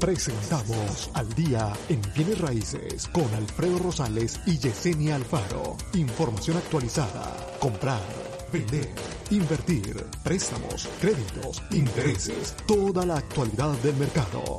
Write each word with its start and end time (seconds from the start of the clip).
Presentamos 0.00 1.10
al 1.12 1.28
día 1.34 1.72
en 1.90 2.00
bienes 2.14 2.40
raíces 2.40 3.06
con 3.08 3.26
Alfredo 3.34 3.78
Rosales 3.78 4.40
y 4.46 4.56
Yesenia 4.58 5.16
Alfaro. 5.16 5.76
Información 5.92 6.56
actualizada. 6.56 7.36
Comprar, 7.60 8.00
vender, 8.50 8.88
invertir, 9.30 10.06
préstamos, 10.24 10.88
créditos, 11.02 11.62
intereses, 11.72 12.56
toda 12.66 13.04
la 13.04 13.18
actualidad 13.18 13.72
del 13.82 13.96
mercado. 13.96 14.58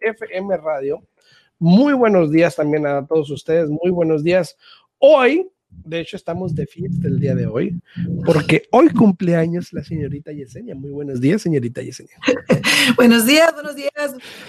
FM 0.00 0.56
Radio. 0.58 1.02
Muy 1.58 1.92
buenos 1.92 2.30
días 2.30 2.54
también 2.54 2.86
a 2.86 3.04
todos 3.04 3.28
ustedes. 3.32 3.68
Muy 3.68 3.90
buenos 3.90 4.22
días. 4.22 4.56
Hoy 4.98 5.51
de 5.84 6.00
hecho, 6.00 6.16
estamos 6.16 6.54
de 6.54 6.66
fiesta 6.66 7.08
el 7.08 7.18
día 7.18 7.34
de 7.34 7.46
hoy, 7.46 7.80
porque 8.24 8.62
hoy 8.70 8.90
cumpleaños 8.90 9.72
la 9.72 9.82
señorita 9.82 10.32
Yesenia. 10.32 10.74
Muy 10.74 10.90
buenos 10.90 11.20
días, 11.20 11.42
señorita 11.42 11.82
Yesenia. 11.82 12.16
buenos 12.96 13.26
días, 13.26 13.52
buenos 13.52 13.74
días. 13.74 13.92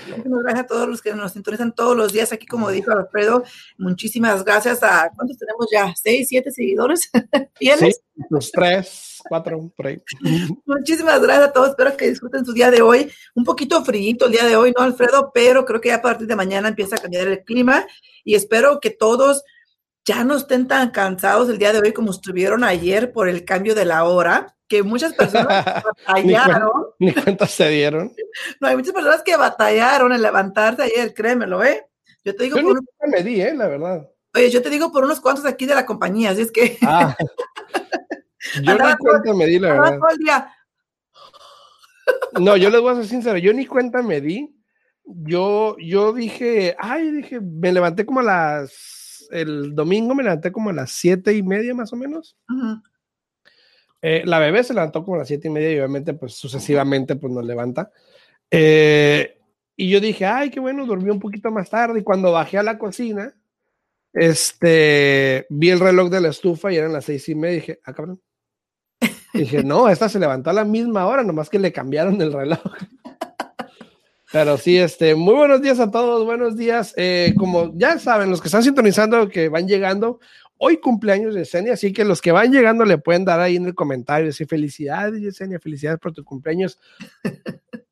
Gracias 0.07 0.63
a 0.63 0.67
todos 0.67 0.87
los 0.87 1.01
que 1.01 1.13
nos 1.13 1.33
sintonizan 1.33 1.73
todos 1.73 1.97
los 1.97 2.13
días 2.13 2.31
aquí, 2.31 2.45
como 2.45 2.69
dijo 2.69 2.91
Alfredo. 2.91 3.43
Muchísimas 3.77 4.43
gracias 4.43 4.83
a, 4.83 5.11
¿cuántos 5.15 5.37
tenemos 5.37 5.67
ya? 5.71 5.93
¿Seis, 5.95 6.27
siete 6.29 6.51
seguidores 6.51 7.09
fieles? 7.55 8.01
Sí, 8.15 8.23
los 8.29 8.51
tres, 8.51 9.19
cuatro, 9.27 9.71
por 9.75 9.87
ahí. 9.87 10.01
Muchísimas 10.65 11.21
gracias 11.21 11.49
a 11.49 11.53
todos. 11.53 11.69
Espero 11.69 11.97
que 11.97 12.09
disfruten 12.09 12.45
su 12.45 12.53
día 12.53 12.69
de 12.69 12.81
hoy. 12.81 13.09
Un 13.33 13.43
poquito 13.43 13.83
frío 13.83 14.15
el 14.25 14.31
día 14.31 14.45
de 14.45 14.55
hoy, 14.55 14.73
¿no, 14.77 14.83
Alfredo? 14.83 15.31
Pero 15.33 15.65
creo 15.65 15.81
que 15.81 15.89
ya 15.89 15.95
a 15.95 16.01
partir 16.01 16.27
de 16.27 16.35
mañana 16.35 16.69
empieza 16.69 16.95
a 16.95 16.99
cambiar 16.99 17.27
el 17.27 17.43
clima 17.43 17.85
y 18.23 18.35
espero 18.35 18.79
que 18.79 18.89
todos 18.89 19.43
ya 20.05 20.23
no 20.23 20.35
estén 20.35 20.67
tan 20.67 20.91
cansados 20.91 21.49
el 21.49 21.57
día 21.57 21.71
de 21.71 21.79
hoy 21.79 21.93
como 21.93 22.11
estuvieron 22.11 22.63
ayer 22.63 23.11
por 23.11 23.29
el 23.29 23.45
cambio 23.45 23.73
de 23.73 23.85
la 23.85 24.03
hora, 24.03 24.55
que 24.67 24.83
muchas 24.83 25.13
personas 25.13 25.65
batallaron. 26.07 26.71
ni, 26.99 27.13
cuántas 27.13 27.51
se 27.51 27.69
dieron. 27.69 28.13
No, 28.59 28.67
hay 28.67 28.75
muchas 28.75 28.93
personas 28.93 29.21
que 29.21 29.37
batallaron 29.37 30.11
en 30.11 30.21
levantarse 30.21 30.83
ayer, 30.83 31.13
créemelo, 31.13 31.63
¿eh? 31.63 31.85
Yo 32.25 32.35
te 32.35 32.45
digo 32.45 32.57
yo 32.57 32.73
por 32.97 33.09
me 33.09 33.21
di, 33.21 33.41
¿eh? 33.41 33.53
La 33.53 33.67
verdad. 33.67 34.09
Oye, 34.33 34.49
yo 34.49 34.61
te 34.61 34.71
digo 34.71 34.91
por 34.91 35.03
unos 35.03 35.21
cuantos 35.21 35.45
aquí 35.45 35.67
de 35.67 35.75
la 35.75 35.85
compañía, 35.85 36.31
así 36.31 36.41
es 36.41 36.51
que... 36.51 36.77
Ah. 36.81 37.15
yo 38.63 38.73
ni 38.73 38.95
cuenta 38.95 39.33
me 39.33 39.45
di, 39.45 39.59
la 39.59 39.73
verdad. 39.73 40.47
no, 42.39 42.57
yo 42.57 42.71
les 42.71 42.81
voy 42.81 42.91
a 42.91 42.95
ser 42.95 43.05
sincero, 43.05 43.37
yo 43.37 43.53
ni 43.53 43.67
cuenta 43.67 44.01
me 44.01 44.19
di. 44.19 44.49
Yo, 45.05 45.75
yo 45.77 46.13
dije, 46.13 46.75
ay, 46.79 47.11
dije, 47.11 47.39
me 47.39 47.71
levanté 47.71 48.05
como 48.05 48.21
a 48.21 48.23
las 48.23 49.02
el 49.33 49.75
domingo 49.75 50.15
me 50.15 50.23
levanté 50.23 50.51
como 50.51 50.69
a 50.69 50.73
las 50.73 50.91
siete 50.91 51.33
y 51.33 51.43
media 51.43 51.73
más 51.73 51.91
o 51.93 51.95
menos. 51.95 52.37
Eh, 54.01 54.23
la 54.25 54.39
bebé 54.39 54.63
se 54.63 54.73
levantó 54.73 55.03
como 55.03 55.15
a 55.15 55.19
las 55.19 55.27
siete 55.27 55.47
y 55.47 55.51
media 55.51 55.71
y 55.71 55.77
obviamente 55.77 56.13
pues 56.13 56.33
sucesivamente 56.33 57.15
pues 57.15 57.33
nos 57.33 57.45
levanta. 57.45 57.91
Eh, 58.51 59.39
y 59.75 59.89
yo 59.89 59.99
dije, 59.99 60.25
ay, 60.25 60.49
qué 60.49 60.59
bueno, 60.59 60.85
dormí 60.85 61.09
un 61.09 61.19
poquito 61.19 61.51
más 61.51 61.69
tarde 61.69 61.99
y 61.99 62.03
cuando 62.03 62.31
bajé 62.31 62.57
a 62.57 62.63
la 62.63 62.77
cocina, 62.77 63.35
este, 64.13 65.47
vi 65.49 65.71
el 65.71 65.79
reloj 65.79 66.09
de 66.09 66.21
la 66.21 66.29
estufa 66.29 66.71
y 66.71 66.77
eran 66.77 66.93
las 66.93 67.05
seis 67.05 67.27
y 67.29 67.35
media 67.35 67.57
y 67.57 67.59
dije, 67.59 67.79
ah, 67.83 67.93
cabrón. 67.93 68.21
dije, 69.33 69.63
no, 69.63 69.89
esta 69.89 70.07
se 70.07 70.19
levantó 70.19 70.51
a 70.51 70.53
la 70.53 70.65
misma 70.65 71.07
hora, 71.07 71.23
nomás 71.23 71.49
que 71.49 71.59
le 71.59 71.73
cambiaron 71.73 72.21
el 72.21 72.31
reloj. 72.31 72.61
Pero 74.33 74.57
sí, 74.57 74.79
este, 74.79 75.13
muy 75.13 75.35
buenos 75.35 75.61
días 75.61 75.79
a 75.79 75.91
todos, 75.91 76.25
buenos 76.25 76.57
días. 76.57 76.95
Eh, 76.97 77.35
como 77.37 77.71
ya 77.75 77.99
saben, 77.99 78.31
los 78.31 78.41
que 78.41 78.47
están 78.47 78.63
sintonizando, 78.63 79.29
que 79.29 79.47
van 79.47 79.67
llegando, 79.67 80.19
hoy 80.57 80.77
cumpleaños 80.77 81.35
de 81.35 81.41
Yesenia, 81.41 81.73
así 81.73 81.93
que 81.93 82.03
los 82.03 82.19
que 82.19 82.31
van 82.31 82.51
llegando 82.51 82.83
le 82.83 82.97
pueden 82.97 83.25
dar 83.25 83.39
ahí 83.39 83.57
en 83.57 83.67
el 83.67 83.75
comentario, 83.75 84.25
decir 84.25 84.47
felicidades, 84.47 85.21
Yesenia, 85.21 85.59
felicidades 85.59 85.99
por 85.99 86.13
tu 86.13 86.23
cumpleaños. 86.23 86.79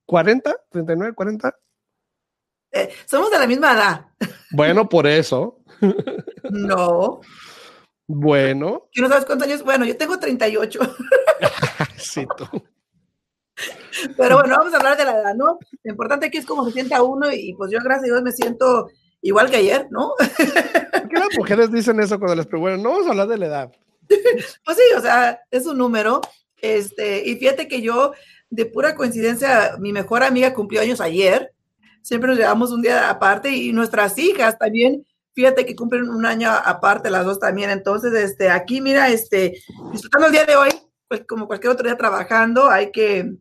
¿40? 0.07 0.55
¿39? 0.71 1.13
¿40? 1.13 1.55
somos 3.05 3.29
de 3.29 3.37
la 3.37 3.45
misma 3.45 3.73
edad. 3.73 4.05
Bueno, 4.49 4.89
por 4.89 5.05
eso. 5.05 5.59
no. 6.49 7.21
Bueno. 8.07 8.89
¿Qué 8.91 9.03
no 9.03 9.09
sabes 9.09 9.25
cuántos 9.25 9.47
años? 9.47 9.61
Bueno, 9.61 9.85
yo 9.85 9.95
tengo 9.95 10.17
38. 10.17 10.79
sí, 11.97 12.25
tú. 12.35 12.63
Pero 14.17 14.37
bueno, 14.37 14.57
vamos 14.57 14.73
a 14.73 14.77
hablar 14.77 14.97
de 14.97 15.05
la 15.05 15.11
edad, 15.11 15.35
¿no? 15.35 15.59
Lo 15.83 15.91
importante 15.91 16.27
aquí 16.27 16.37
es 16.37 16.45
cómo 16.45 16.65
se 16.65 16.71
sienta 16.71 17.01
uno 17.01 17.31
y 17.31 17.53
pues 17.53 17.71
yo, 17.71 17.79
gracias 17.83 18.03
a 18.03 18.13
Dios, 18.13 18.23
me 18.23 18.31
siento 18.31 18.89
igual 19.21 19.49
que 19.49 19.57
ayer, 19.57 19.87
¿no? 19.91 20.13
¿Por 20.17 21.09
qué 21.09 21.19
las 21.19 21.37
mujeres 21.37 21.71
dicen 21.71 21.99
eso 21.99 22.17
cuando 22.17 22.35
les 22.35 22.47
preguntan? 22.47 22.81
No 22.81 22.91
vamos 22.91 23.07
a 23.07 23.11
hablar 23.11 23.27
de 23.27 23.37
la 23.37 23.45
edad. 23.45 23.71
Pues 24.65 24.77
sí, 24.77 24.83
o 24.97 25.01
sea, 25.01 25.39
es 25.49 25.65
un 25.65 25.77
número. 25.77 26.19
Este, 26.61 27.27
y 27.27 27.37
fíjate 27.37 27.67
que 27.67 27.81
yo, 27.81 28.11
de 28.49 28.65
pura 28.65 28.95
coincidencia, 28.95 29.77
mi 29.79 29.93
mejor 29.93 30.23
amiga 30.23 30.53
cumplió 30.53 30.81
años 30.81 30.99
ayer. 30.99 31.53
Siempre 32.01 32.29
nos 32.29 32.37
llevamos 32.37 32.71
un 32.71 32.81
día 32.81 33.09
aparte 33.09 33.49
y 33.49 33.71
nuestras 33.71 34.17
hijas 34.17 34.57
también, 34.57 35.05
fíjate 35.33 35.65
que 35.65 35.75
cumplen 35.75 36.09
un 36.09 36.25
año 36.25 36.49
aparte 36.51 37.09
las 37.09 37.25
dos 37.25 37.39
también. 37.39 37.69
Entonces, 37.69 38.13
este, 38.13 38.49
aquí, 38.49 38.81
mira, 38.81 39.09
este, 39.09 39.61
disfrutando 39.91 40.27
el 40.27 40.33
día 40.33 40.45
de 40.45 40.55
hoy, 40.55 40.69
pues 41.07 41.23
como 41.27 41.47
cualquier 41.47 41.73
otro 41.73 41.85
día 41.85 41.97
trabajando, 41.97 42.69
hay 42.69 42.91
que 42.91 43.33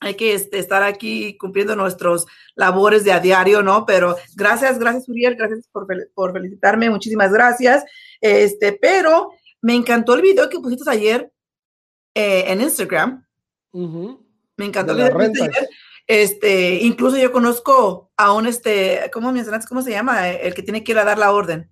hay 0.00 0.14
que 0.14 0.32
este, 0.34 0.58
estar 0.58 0.82
aquí 0.82 1.36
cumpliendo 1.36 1.76
nuestros 1.76 2.26
labores 2.54 3.04
de 3.04 3.12
a 3.12 3.20
diario, 3.20 3.62
¿no? 3.62 3.84
Pero 3.84 4.16
gracias, 4.34 4.78
gracias 4.78 5.08
Uriel, 5.08 5.36
gracias 5.36 5.68
por, 5.70 5.86
por 6.14 6.32
felicitarme, 6.32 6.88
muchísimas 6.88 7.30
gracias. 7.32 7.84
Este, 8.20 8.72
pero 8.72 9.32
me 9.60 9.74
encantó 9.74 10.14
el 10.14 10.22
video 10.22 10.48
que 10.48 10.58
pusiste 10.58 10.90
ayer 10.90 11.30
eh, 12.14 12.44
en 12.48 12.62
Instagram. 12.62 13.26
Me 13.72 14.64
encantó 14.64 14.92
el 14.92 14.98
video 14.98 15.18
que 15.18 15.42
ayer. 15.42 15.68
Este, 16.06 16.82
incluso 16.82 17.18
yo 17.18 17.30
conozco 17.30 18.10
a 18.16 18.32
un, 18.32 18.46
este, 18.46 19.10
¿cómo 19.12 19.30
mencionaste? 19.32 19.68
¿Cómo 19.68 19.82
se 19.82 19.92
llama? 19.92 20.28
El 20.30 20.54
que 20.54 20.62
tiene 20.62 20.82
que 20.82 20.92
ir 20.92 20.98
a 20.98 21.04
dar 21.04 21.18
la 21.18 21.30
orden. 21.30 21.70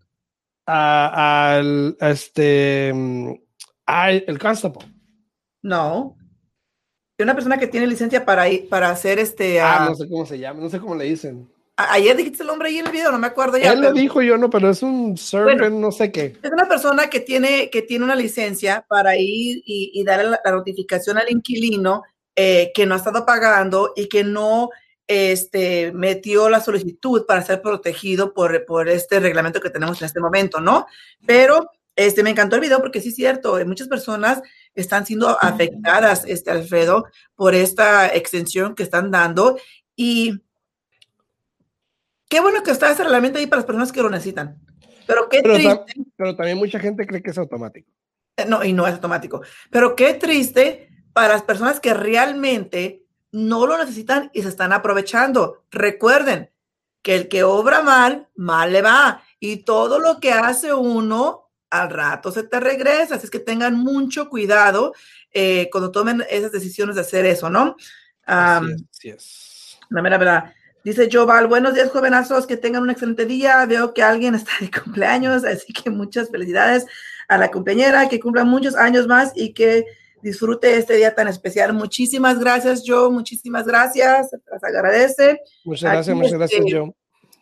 Al, 0.67 1.97
este, 1.99 2.93
mm, 2.95 3.33
el 3.87 4.39
constable. 4.39 4.87
No, 5.63 6.18
una 7.25 7.35
persona 7.35 7.59
que 7.59 7.67
tiene 7.67 7.87
licencia 7.87 8.25
para, 8.25 8.49
ir, 8.49 8.69
para 8.69 8.91
hacer 8.91 9.19
este... 9.19 9.61
Ah, 9.61 9.87
no 9.89 9.95
sé 9.95 10.09
cómo 10.09 10.27
se 10.27 10.39
llama, 10.39 10.61
no 10.61 10.71
sé 10.71 10.79
cómo 10.79 10.95
le 10.95 11.05
dicen. 11.05 11.49
Ayer 11.77 12.17
dijiste 12.17 12.43
el 12.43 12.49
nombre 12.49 12.69
ahí 12.69 12.79
en 12.79 12.87
el 12.87 12.93
video, 12.93 13.13
no 13.13 13.19
me 13.19 13.29
acuerdo 13.29 13.57
ya. 13.57 13.73
Él 13.73 13.81
lo 13.81 13.93
dijo 13.93 14.21
yo, 14.21 14.37
no, 14.37 14.51
pero 14.51 14.69
es 14.69 14.83
un 14.83 15.17
server, 15.17 15.71
no 15.71 15.93
sé 15.93 16.11
qué. 16.11 16.37
Es 16.43 16.51
una 16.51 16.67
persona 16.69 17.09
que 17.09 17.21
tiene, 17.21 17.71
que 17.71 17.83
tiene 17.83 18.05
una 18.05 18.17
licencia 18.17 18.85
para 18.89 19.17
ir 19.17 19.63
y, 19.65 19.93
y 19.95 20.03
dar 20.03 20.25
la, 20.25 20.41
notificación 20.51 21.19
al 21.19 21.31
inquilino 21.31 22.03
eh, 22.35 22.73
que 22.75 22.85
no 22.85 22.95
ha 22.95 22.99
estado 22.99 23.25
pagando 23.25 23.93
y 23.95 24.09
que 24.09 24.25
no 24.25 24.71
este, 25.07 25.93
metió 25.93 26.49
la 26.49 26.61
solicitud 26.61 27.27
para 27.27 27.43
ser 27.43 27.63
protegido 27.63 28.35
por, 28.35 28.65
por 28.65 28.89
este 28.89 29.21
reglamento 29.21 29.61
que 29.61 29.71
tenemos 29.71 30.01
en 30.01 30.07
este 30.07 30.21
momento, 30.21 30.61
¿no? 30.61 30.87
Pero 31.27 31.71
este, 31.95 32.23
me 32.23 32.31
encantó 32.31 32.57
el 32.57 32.63
video 32.63 32.81
porque 32.81 33.01
sí 33.01 33.09
es 33.09 33.17
cierto, 33.17 33.59
muchas 33.67 33.89
personas 33.89 34.43
están 34.81 35.07
siendo 35.07 35.37
afectadas, 35.41 36.25
este, 36.27 36.51
Alfredo, 36.51 37.07
por 37.35 37.55
esta 37.55 38.15
extensión 38.15 38.75
que 38.75 38.83
están 38.83 39.11
dando. 39.11 39.59
Y 39.97 40.43
qué 42.29 42.41
bueno 42.41 42.63
que 42.63 42.71
está 42.71 42.91
ese 42.91 43.05
reglamento 43.05 43.39
ahí 43.39 43.47
para 43.47 43.61
las 43.61 43.67
personas 43.67 43.93
que 43.93 44.03
lo 44.03 44.11
necesitan. 44.11 44.61
Pero 45.07 45.29
qué 45.29 45.43
triste. 45.43 46.05
pero 46.17 46.37
también 46.37 46.59
mucha 46.59 46.79
gente 46.79 47.07
cree 47.07 47.23
que 47.23 47.31
es 47.31 47.39
automático. 47.39 47.91
Eh, 48.37 48.45
no, 48.47 48.63
y 48.65 48.73
no 48.73 48.87
es 48.87 48.95
automático. 48.95 49.43
Pero 49.71 49.97
qué 49.97 50.15
triste 50.15 50.89
para 51.13 51.35
las 51.35 51.43
personas 51.43 51.81
que 51.81 51.95
realmente 51.95 53.05
no 53.33 53.67
lo 53.67 53.77
necesitan 53.79 54.31
y 54.33 54.43
se 54.43 54.49
están 54.49 54.73
aprovechando. 54.73 55.65
Recuerden 55.71 56.51
que 57.03 57.17
el 57.17 57.29
que 57.29 57.43
obra 57.43 57.83
mal, 57.83 58.29
mal 58.37 58.73
le 58.73 58.83
va. 58.83 59.23
Y 59.41 59.59
todo 59.59 59.99
lo 59.99 60.21
que 60.21 60.33
hace 60.33 60.73
uno 60.73 61.48
al 61.71 61.91
rato 61.91 62.31
se 62.31 62.43
te 62.43 62.61
regresa. 62.61 63.17
Así 63.17 63.27
es 63.27 63.31
que 63.31 63.39
tengan 63.39 63.75
mucho 63.75 64.29
cuidado 64.29 64.95
eh, 65.33 65.69
cuando 65.71 65.91
tomen 65.91 66.25
esas 66.31 66.53
decisiones 66.53 66.95
de 66.95 67.03
hacer 67.03 67.27
eso, 67.27 67.51
¿no? 67.51 67.77
así 68.25 69.09
es, 69.09 69.79
La 69.89 70.03
mera 70.03 70.19
verdad. 70.19 70.53
Dice 70.85 71.09
Joval, 71.11 71.49
buenos 71.49 71.75
días, 71.75 71.91
jovenazos, 71.91 72.47
que 72.47 72.57
tengan 72.57 72.83
un 72.83 72.91
excelente 72.91 73.27
día. 73.27 73.65
Veo 73.67 73.93
que 73.93 74.03
alguien 74.03 74.35
está 74.35 74.53
de 74.61 74.71
cumpleaños, 74.83 75.45
así 75.45 75.73
que 75.73 75.91
muchas 75.91 76.31
felicidades 76.31 76.87
a 77.29 77.37
la 77.37 77.51
compañera, 77.51 78.09
que 78.09 78.21
cumpla 78.21 78.45
muchos 78.45 78.75
años 78.75 79.07
más 79.07 79.33
y 79.35 79.53
que 79.53 79.85
disfrute 80.23 80.77
este 80.77 80.97
día 80.97 81.15
tan 81.15 81.29
especial. 81.29 81.73
Muchísimas 81.73 82.39
gracias, 82.39 82.85
Joe. 82.87 83.11
Muchísimas 83.11 83.67
gracias. 83.67 84.31
Las 84.51 84.65
agradece. 84.65 85.41
Muchas 85.65 85.93
gracias, 85.93 86.17
muchas 86.17 86.33
gracias, 86.35 86.61
este, 86.61 86.79
Joe. 86.79 86.95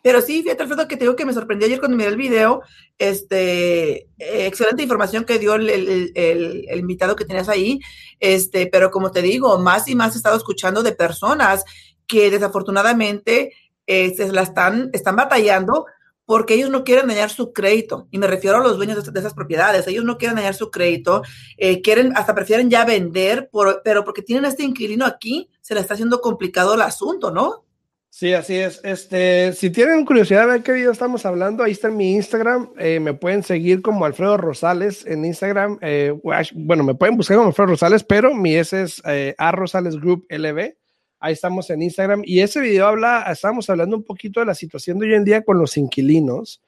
Pero 0.07 0.21
sí, 0.21 0.41
fíjate, 0.41 0.63
Alfredo, 0.63 0.87
que 0.87 0.95
te 0.95 1.03
digo 1.03 1.17
que 1.17 1.25
me 1.25 1.33
sorprendió 1.33 1.65
ayer 1.65 1.79
cuando 1.79 1.97
miré 1.97 2.09
el 2.09 2.15
video. 2.15 2.61
Este, 2.97 4.07
excelente 4.17 4.81
información 4.81 5.25
que 5.25 5.37
dio 5.37 5.55
el, 5.55 5.69
el, 5.69 6.13
el, 6.15 6.79
invitado 6.79 7.17
que 7.17 7.25
tenías 7.25 7.49
ahí. 7.49 7.81
Este, 8.21 8.67
pero 8.67 8.89
como 8.89 9.11
te 9.11 9.21
digo, 9.21 9.59
más 9.59 9.89
y 9.89 9.95
más 9.95 10.15
he 10.15 10.19
estado 10.19 10.37
escuchando 10.37 10.81
de 10.81 10.93
personas 10.93 11.65
que 12.07 12.31
desafortunadamente 12.31 13.51
se 13.85 14.31
la 14.31 14.43
están, 14.43 14.91
están 14.93 15.17
batallando 15.17 15.85
porque 16.23 16.53
ellos 16.53 16.69
no 16.69 16.85
quieren 16.85 17.09
dañar 17.09 17.29
su 17.29 17.51
crédito. 17.51 18.07
Y 18.09 18.17
me 18.17 18.27
refiero 18.27 18.59
a 18.59 18.63
los 18.63 18.77
dueños 18.77 19.03
de, 19.03 19.19
esas 19.19 19.33
propiedades. 19.33 19.87
Ellos 19.87 20.05
no 20.05 20.17
quieren 20.17 20.37
dañar 20.37 20.55
su 20.55 20.71
crédito, 20.71 21.21
eh, 21.57 21.81
quieren, 21.81 22.15
hasta 22.15 22.33
prefieren 22.33 22.69
ya 22.69 22.85
vender, 22.85 23.49
por, 23.51 23.81
pero 23.83 24.05
porque 24.05 24.21
tienen 24.21 24.45
este 24.45 24.63
inquilino 24.63 25.05
aquí, 25.05 25.49
se 25.59 25.73
le 25.73 25.81
está 25.81 25.95
haciendo 25.95 26.21
complicado 26.21 26.75
el 26.75 26.81
asunto, 26.81 27.29
¿no? 27.29 27.66
Sí, 28.19 28.33
así 28.33 28.55
es. 28.55 28.81
Este, 28.83 29.53
si 29.53 29.69
tienen 29.69 30.03
curiosidad 30.03 30.47
de 30.47 30.53
ver 30.53 30.63
qué 30.63 30.71
video 30.71 30.91
estamos 30.91 31.23
hablando, 31.27 31.63
ahí 31.63 31.73
está 31.73 31.89
en 31.89 31.97
mi 31.97 32.15
Instagram. 32.15 32.71
Eh, 32.79 32.99
me 32.99 33.13
pueden 33.13 33.43
seguir 33.43 33.83
como 33.83 34.05
Alfredo 34.05 34.37
Rosales 34.37 35.05
en 35.05 35.23
Instagram. 35.23 35.77
bueno, 36.55 36.83
me 36.83 36.95
pueden 36.95 37.15
buscar 37.15 37.37
como 37.37 37.49
Alfredo 37.49 37.67
Rosales, 37.67 38.03
pero 38.03 38.33
mi 38.33 38.55
ese 38.55 38.81
es 38.81 39.03
A 39.37 39.51
Rosales 39.51 39.97
Group 39.97 40.25
LB. 40.31 40.73
Ahí 41.19 41.33
estamos 41.33 41.69
en 41.69 41.83
Instagram. 41.83 42.23
Y 42.25 42.39
ese 42.39 42.59
video 42.59 42.87
habla, 42.87 43.23
estamos 43.31 43.69
hablando 43.69 43.95
un 43.95 44.03
poquito 44.03 44.39
de 44.39 44.47
la 44.47 44.55
situación 44.55 44.97
de 44.97 45.05
hoy 45.05 45.13
en 45.13 45.23
día 45.23 45.43
con 45.43 45.59
los 45.59 45.77
inquilinos, 45.77 46.63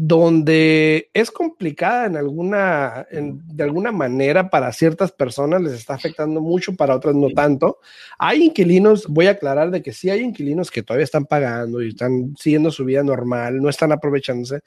donde 0.00 1.10
es 1.12 1.32
complicada 1.32 2.06
en 2.06 2.16
alguna, 2.16 3.08
de 3.10 3.64
alguna 3.64 3.90
manera 3.90 4.48
para 4.48 4.72
ciertas 4.72 5.10
personas, 5.10 5.60
les 5.60 5.72
está 5.72 5.94
afectando 5.94 6.40
mucho, 6.40 6.76
para 6.76 6.94
otras 6.94 7.16
no 7.16 7.30
tanto. 7.30 7.80
Hay 8.16 8.44
inquilinos, 8.44 9.08
voy 9.08 9.26
a 9.26 9.32
aclarar 9.32 9.72
de 9.72 9.82
que 9.82 9.92
sí 9.92 10.08
hay 10.08 10.20
inquilinos 10.20 10.70
que 10.70 10.84
todavía 10.84 11.02
están 11.02 11.24
pagando 11.24 11.82
y 11.82 11.88
están 11.88 12.36
siguiendo 12.38 12.70
su 12.70 12.84
vida 12.84 13.02
normal, 13.02 13.60
no 13.60 13.68
están 13.68 13.90
aprovechándose, 13.90 14.60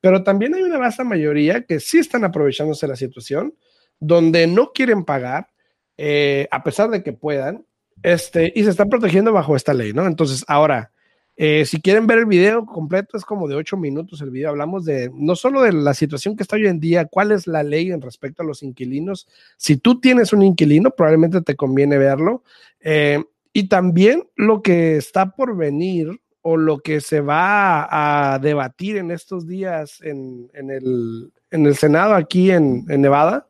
pero 0.00 0.22
también 0.22 0.54
hay 0.54 0.62
una 0.62 0.78
vasta 0.78 1.02
mayoría 1.02 1.62
que 1.62 1.80
sí 1.80 1.98
están 1.98 2.22
aprovechándose 2.22 2.86
la 2.86 2.94
situación, 2.94 3.54
donde 3.98 4.46
no 4.46 4.70
quieren 4.72 5.04
pagar, 5.04 5.48
eh, 5.96 6.46
a 6.52 6.62
pesar 6.62 6.90
de 6.90 7.02
que 7.02 7.12
puedan, 7.12 7.66
este, 8.04 8.52
y 8.54 8.62
se 8.62 8.70
están 8.70 8.88
protegiendo 8.88 9.32
bajo 9.32 9.56
esta 9.56 9.74
ley, 9.74 9.92
¿no? 9.92 10.06
Entonces, 10.06 10.44
ahora, 10.46 10.92
eh, 11.38 11.66
si 11.66 11.82
quieren 11.82 12.06
ver 12.06 12.18
el 12.18 12.26
video 12.26 12.64
completo, 12.64 13.16
es 13.16 13.24
como 13.24 13.46
de 13.46 13.56
ocho 13.56 13.76
minutos 13.76 14.22
el 14.22 14.30
video. 14.30 14.48
Hablamos 14.48 14.86
de 14.86 15.10
no 15.14 15.36
solo 15.36 15.62
de 15.62 15.72
la 15.72 15.92
situación 15.92 16.34
que 16.34 16.42
está 16.42 16.56
hoy 16.56 16.66
en 16.66 16.80
día, 16.80 17.04
cuál 17.04 17.30
es 17.30 17.46
la 17.46 17.62
ley 17.62 17.92
en 17.92 18.00
respecto 18.00 18.42
a 18.42 18.46
los 18.46 18.62
inquilinos. 18.62 19.28
Si 19.58 19.76
tú 19.76 20.00
tienes 20.00 20.32
un 20.32 20.42
inquilino, 20.42 20.90
probablemente 20.90 21.42
te 21.42 21.54
conviene 21.54 21.98
verlo. 21.98 22.42
Eh, 22.80 23.22
y 23.52 23.68
también 23.68 24.28
lo 24.34 24.62
que 24.62 24.96
está 24.96 25.30
por 25.34 25.56
venir 25.56 26.20
o 26.40 26.56
lo 26.56 26.78
que 26.78 27.00
se 27.00 27.20
va 27.20 28.34
a, 28.34 28.38
debatir 28.38 28.96
en 28.96 29.10
estos 29.10 29.46
días 29.46 30.00
en, 30.02 30.48
el, 30.54 31.32
en 31.50 31.66
el, 31.66 31.74
Senado 31.74 32.14
aquí 32.14 32.50
en, 32.50 32.86
Nevada, 32.86 33.48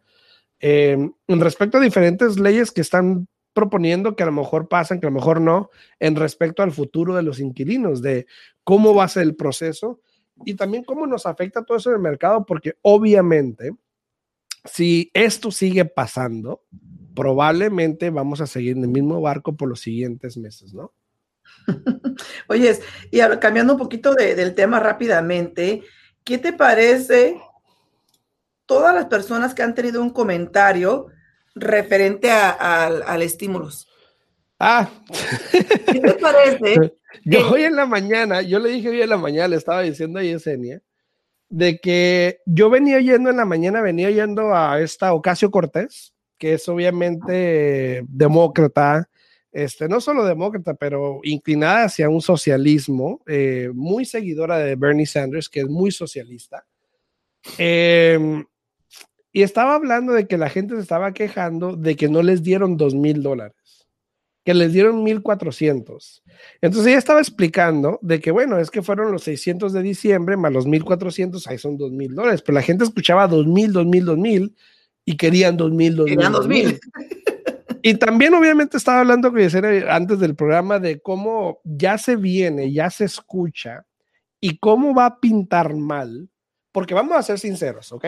eh, 0.61 0.97
en 1.29 1.41
respecto 1.41 1.79
a 1.79 1.83
diferentes 1.83 2.39
leyes 2.39 2.73
que 2.73 2.81
están 2.81 3.29
proponiendo 3.57 4.15
que 4.15 4.23
a 4.23 4.27
lo 4.27 4.33
mejor 4.33 4.69
pasan, 4.69 5.01
que 5.01 5.07
a 5.07 5.11
lo 5.11 5.17
mejor 5.17 5.41
no, 5.41 5.71
en 5.99 6.15
respecto 6.15 6.63
al 6.63 6.73
futuro 6.73 7.17
de 7.17 7.23
los 7.23 7.41
inquilinos, 7.41 8.03
de 8.03 8.27
cómo 8.65 8.95
va 8.95 9.05
a 9.05 9.09
ser 9.09 9.23
el 9.23 9.35
proceso 9.35 9.99
y 10.45 10.57
también 10.57 10.85
cómo 10.85 11.07
nos 11.07 11.25
afecta 11.25 11.65
todo 11.65 11.79
eso 11.79 11.89
en 11.89 11.97
el 11.97 12.03
mercado, 12.03 12.45
porque 12.45 12.77
obviamente, 12.83 13.75
si 14.67 15.11
esto 15.15 15.51
sigue 15.51 15.87
pasando, 15.87 16.65
probablemente 17.15 18.11
vamos 18.11 18.43
a 18.43 18.47
seguir 18.47 18.77
en 18.77 18.83
el 18.83 18.91
mismo 18.91 19.23
barco 19.23 19.57
por 19.57 19.71
los 19.71 19.81
siguientes 19.81 20.37
meses, 20.37 20.75
¿no? 20.75 20.93
Oye, 22.49 22.79
y 23.11 23.21
cambiando 23.41 23.73
un 23.73 23.79
poquito 23.79 24.15
del 24.15 24.55
tema 24.55 24.81
rápidamente, 24.81 25.83
¿qué 26.25 26.37
te 26.37 26.53
parece 26.53 27.41
todas 28.67 28.95
las 28.95 29.07
personas 29.07 29.55
que 29.55 29.63
han 29.63 29.75
tenido 29.75 30.03
un 30.03 30.11
comentario 30.11 31.07
referente 31.57 32.31
al 32.31 33.23
estímulos. 33.23 33.89
Ah. 34.59 34.89
¿Qué 35.51 36.01
te 36.01 36.15
parece? 36.15 36.95
Yo 37.25 37.51
hoy 37.51 37.65
en 37.65 37.77
la 37.77 37.87
mañana, 37.87 38.43
yo 38.43 38.59
le 38.59 38.69
dije 38.69 38.91
hoy 38.91 39.01
en 39.01 39.09
la 39.09 39.17
mañana, 39.17 39.49
le 39.49 39.57
estaba 39.57 39.81
diciendo 39.81 40.19
a 40.19 40.23
Yesenia, 40.23 40.83
de 41.49 41.79
que 41.79 42.41
yo 42.45 42.69
venía 42.69 43.01
yendo 43.01 43.31
en 43.31 43.39
la 43.39 43.47
mañana, 43.47 43.81
venía 43.81 44.11
yendo 44.11 44.55
a 44.55 44.81
esta 44.81 45.15
Ocasio 45.15 45.51
Cortés, 45.51 46.13
que 46.37 46.55
es 46.55 46.69
obviamente 46.69 48.05
demócrata, 48.07 49.09
este, 49.51 49.89
no 49.89 50.03
solo 50.03 50.27
demócrata, 50.27 50.75
pero 50.75 51.21
inclinada 51.23 51.85
hacia 51.85 52.11
un 52.11 52.21
socialismo, 52.21 53.23
eh, 53.27 53.71
muy 53.73 54.05
seguidora 54.05 54.59
de 54.59 54.77
Bernie 54.77 55.07
Sanders, 55.07 55.49
que 55.49 55.61
es 55.61 55.69
muy 55.69 55.91
socialista. 55.91 56.67
Eh, 57.57 58.45
y 59.37 59.43
estaba 59.43 59.75
hablando 59.75 60.15
de 60.15 60.27
que 60.27 60.39
la 60.39 60.49
gente 60.49 60.77
se 60.77 60.81
estaba 60.81 61.13
quejando 61.13 61.77
de 61.77 61.95
que 61.95 62.09
no 62.09 62.23
les 62.23 62.43
dieron 62.43 62.79
dos 62.79 62.95
mil 62.95 63.23
dólares, 63.23 63.87
que 64.47 64.55
les 64.55 64.73
dieron 64.73 65.05
mil 65.05 65.21
cuatrocientos. 65.21 66.23
Entonces 66.63 66.87
ella 66.87 66.99
estaba 66.99 67.21
explicando 67.21 67.99
de 68.01 68.19
que, 68.19 68.31
bueno, 68.31 68.59
es 68.59 68.71
que 68.71 68.81
fueron 68.81 69.13
los 69.13 69.25
600 69.25 69.75
de 69.75 69.83
diciembre 69.83 70.39
más 70.39 70.55
los 70.55 70.67
1400, 70.67 71.47
ahí 71.49 71.59
son 71.59 71.77
dos 71.77 71.93
mil 71.93 72.15
dólares, 72.15 72.41
pero 72.41 72.55
la 72.55 72.63
gente 72.63 72.85
escuchaba 72.85 73.29
dos 73.29 73.47
mil, 73.47 73.75
dos 73.75 73.85
mil, 73.85 74.07
dos 74.07 74.17
mil 74.17 74.57
y 75.05 75.19
querían 75.19 75.59
dos 75.59 75.71
mil, 75.71 75.97
dos 75.97 76.07
mil. 76.07 76.33
dos 76.33 76.49
mil. 76.49 76.81
Y 77.83 77.93
también 77.97 78.33
obviamente 78.33 78.79
estaba 78.79 79.01
hablando 79.01 79.31
con 79.31 79.39
antes 79.39 80.19
del 80.19 80.35
programa 80.35 80.79
de 80.79 80.99
cómo 81.01 81.61
ya 81.63 81.99
se 81.99 82.17
viene, 82.17 82.73
ya 82.73 82.89
se 82.89 83.05
escucha 83.05 83.85
y 84.41 84.57
cómo 84.57 84.95
va 84.95 85.05
a 85.05 85.21
pintar 85.21 85.75
mal, 85.75 86.31
porque 86.73 86.95
vamos 86.95 87.19
a 87.19 87.23
ser 87.23 87.39
sinceros, 87.39 87.93
¿ok? 87.93 88.07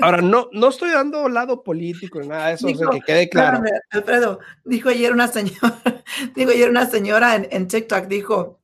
Ahora, 0.00 0.22
no, 0.22 0.48
no 0.52 0.68
estoy 0.68 0.90
dando 0.90 1.28
lado 1.28 1.62
político 1.62 2.20
ni 2.20 2.28
nada 2.28 2.48
de 2.48 2.54
eso, 2.54 2.66
que 2.66 3.00
quede 3.00 3.28
claro. 3.28 3.62
Alfredo, 3.90 4.40
dijo 4.64 4.88
ayer 4.88 5.12
una 5.12 5.28
señora, 5.28 5.80
dijo 6.34 6.50
ayer 6.50 6.70
una 6.70 6.86
señora 6.86 7.36
en, 7.36 7.48
en, 7.50 7.68
TikTok, 7.68 8.06
dijo, 8.06 8.60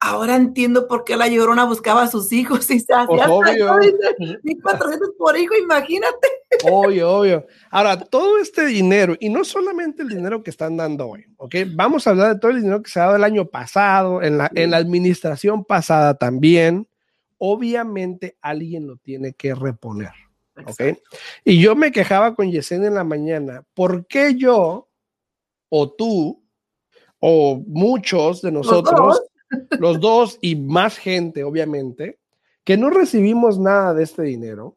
ahora 0.00 0.34
entiendo 0.34 0.88
por 0.88 1.04
qué 1.04 1.16
la 1.16 1.28
llorona 1.28 1.64
buscaba 1.64 2.02
a 2.02 2.08
sus 2.08 2.32
hijos 2.32 2.70
y 2.70 2.80
se 2.80 2.92
hacía 2.92 3.30
obvio. 3.30 3.78
1400 4.42 5.10
por 5.18 5.36
hijo, 5.36 5.54
imagínate. 5.56 6.28
Obvio, 6.64 7.10
obvio. 7.10 7.46
Ahora, 7.70 7.98
todo 7.98 8.38
este 8.38 8.66
dinero, 8.66 9.14
y 9.20 9.28
no 9.28 9.44
solamente 9.44 10.02
el 10.02 10.08
dinero 10.08 10.42
que 10.42 10.50
están 10.50 10.76
dando 10.76 11.08
hoy, 11.08 11.24
¿ok? 11.36 11.54
Vamos 11.74 12.06
a 12.06 12.10
hablar 12.10 12.34
de 12.34 12.40
todo 12.40 12.50
el 12.50 12.58
dinero 12.58 12.82
que 12.82 12.90
se 12.90 13.00
ha 13.00 13.04
dado 13.04 13.16
el 13.16 13.24
año 13.24 13.46
pasado, 13.46 14.22
en 14.22 14.38
la, 14.38 14.50
en 14.54 14.70
la 14.70 14.78
administración 14.78 15.64
pasada 15.64 16.14
también. 16.14 16.88
Obviamente 17.38 18.36
alguien 18.40 18.86
lo 18.86 18.96
tiene 18.96 19.34
que 19.34 19.54
reponer. 19.54 20.12
¿Ok? 20.56 20.98
Y 21.44 21.60
yo 21.60 21.74
me 21.74 21.92
quejaba 21.92 22.34
con 22.34 22.50
Yesenia 22.50 22.88
en 22.88 22.94
la 22.94 23.04
mañana, 23.04 23.64
¿por 23.74 24.06
qué 24.06 24.34
yo 24.34 24.88
o 25.68 25.92
tú 25.92 26.42
o 27.18 27.62
muchos 27.66 28.42
de 28.42 28.52
nosotros, 28.52 29.22
los 29.78 30.00
dos, 30.00 30.38
y 30.40 30.56
más 30.56 30.98
gente, 30.98 31.44
obviamente, 31.44 32.18
que 32.64 32.76
no 32.76 32.90
recibimos 32.90 33.58
nada 33.58 33.94
de 33.94 34.02
este 34.02 34.22
dinero, 34.22 34.76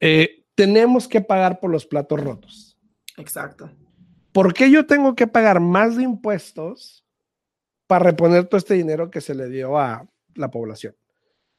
eh, 0.00 0.44
tenemos 0.54 1.08
que 1.08 1.20
pagar 1.20 1.58
por 1.58 1.70
los 1.70 1.86
platos 1.86 2.20
rotos? 2.20 2.78
Exacto. 3.16 3.70
¿Por 4.32 4.54
qué 4.54 4.70
yo 4.70 4.86
tengo 4.86 5.14
que 5.14 5.26
pagar 5.26 5.60
más 5.60 5.96
de 5.96 6.04
impuestos 6.04 7.04
para 7.86 8.04
reponer 8.04 8.46
todo 8.46 8.58
este 8.58 8.74
dinero 8.74 9.10
que 9.10 9.20
se 9.20 9.34
le 9.34 9.48
dio 9.48 9.78
a 9.78 10.06
la 10.34 10.50
población? 10.50 10.94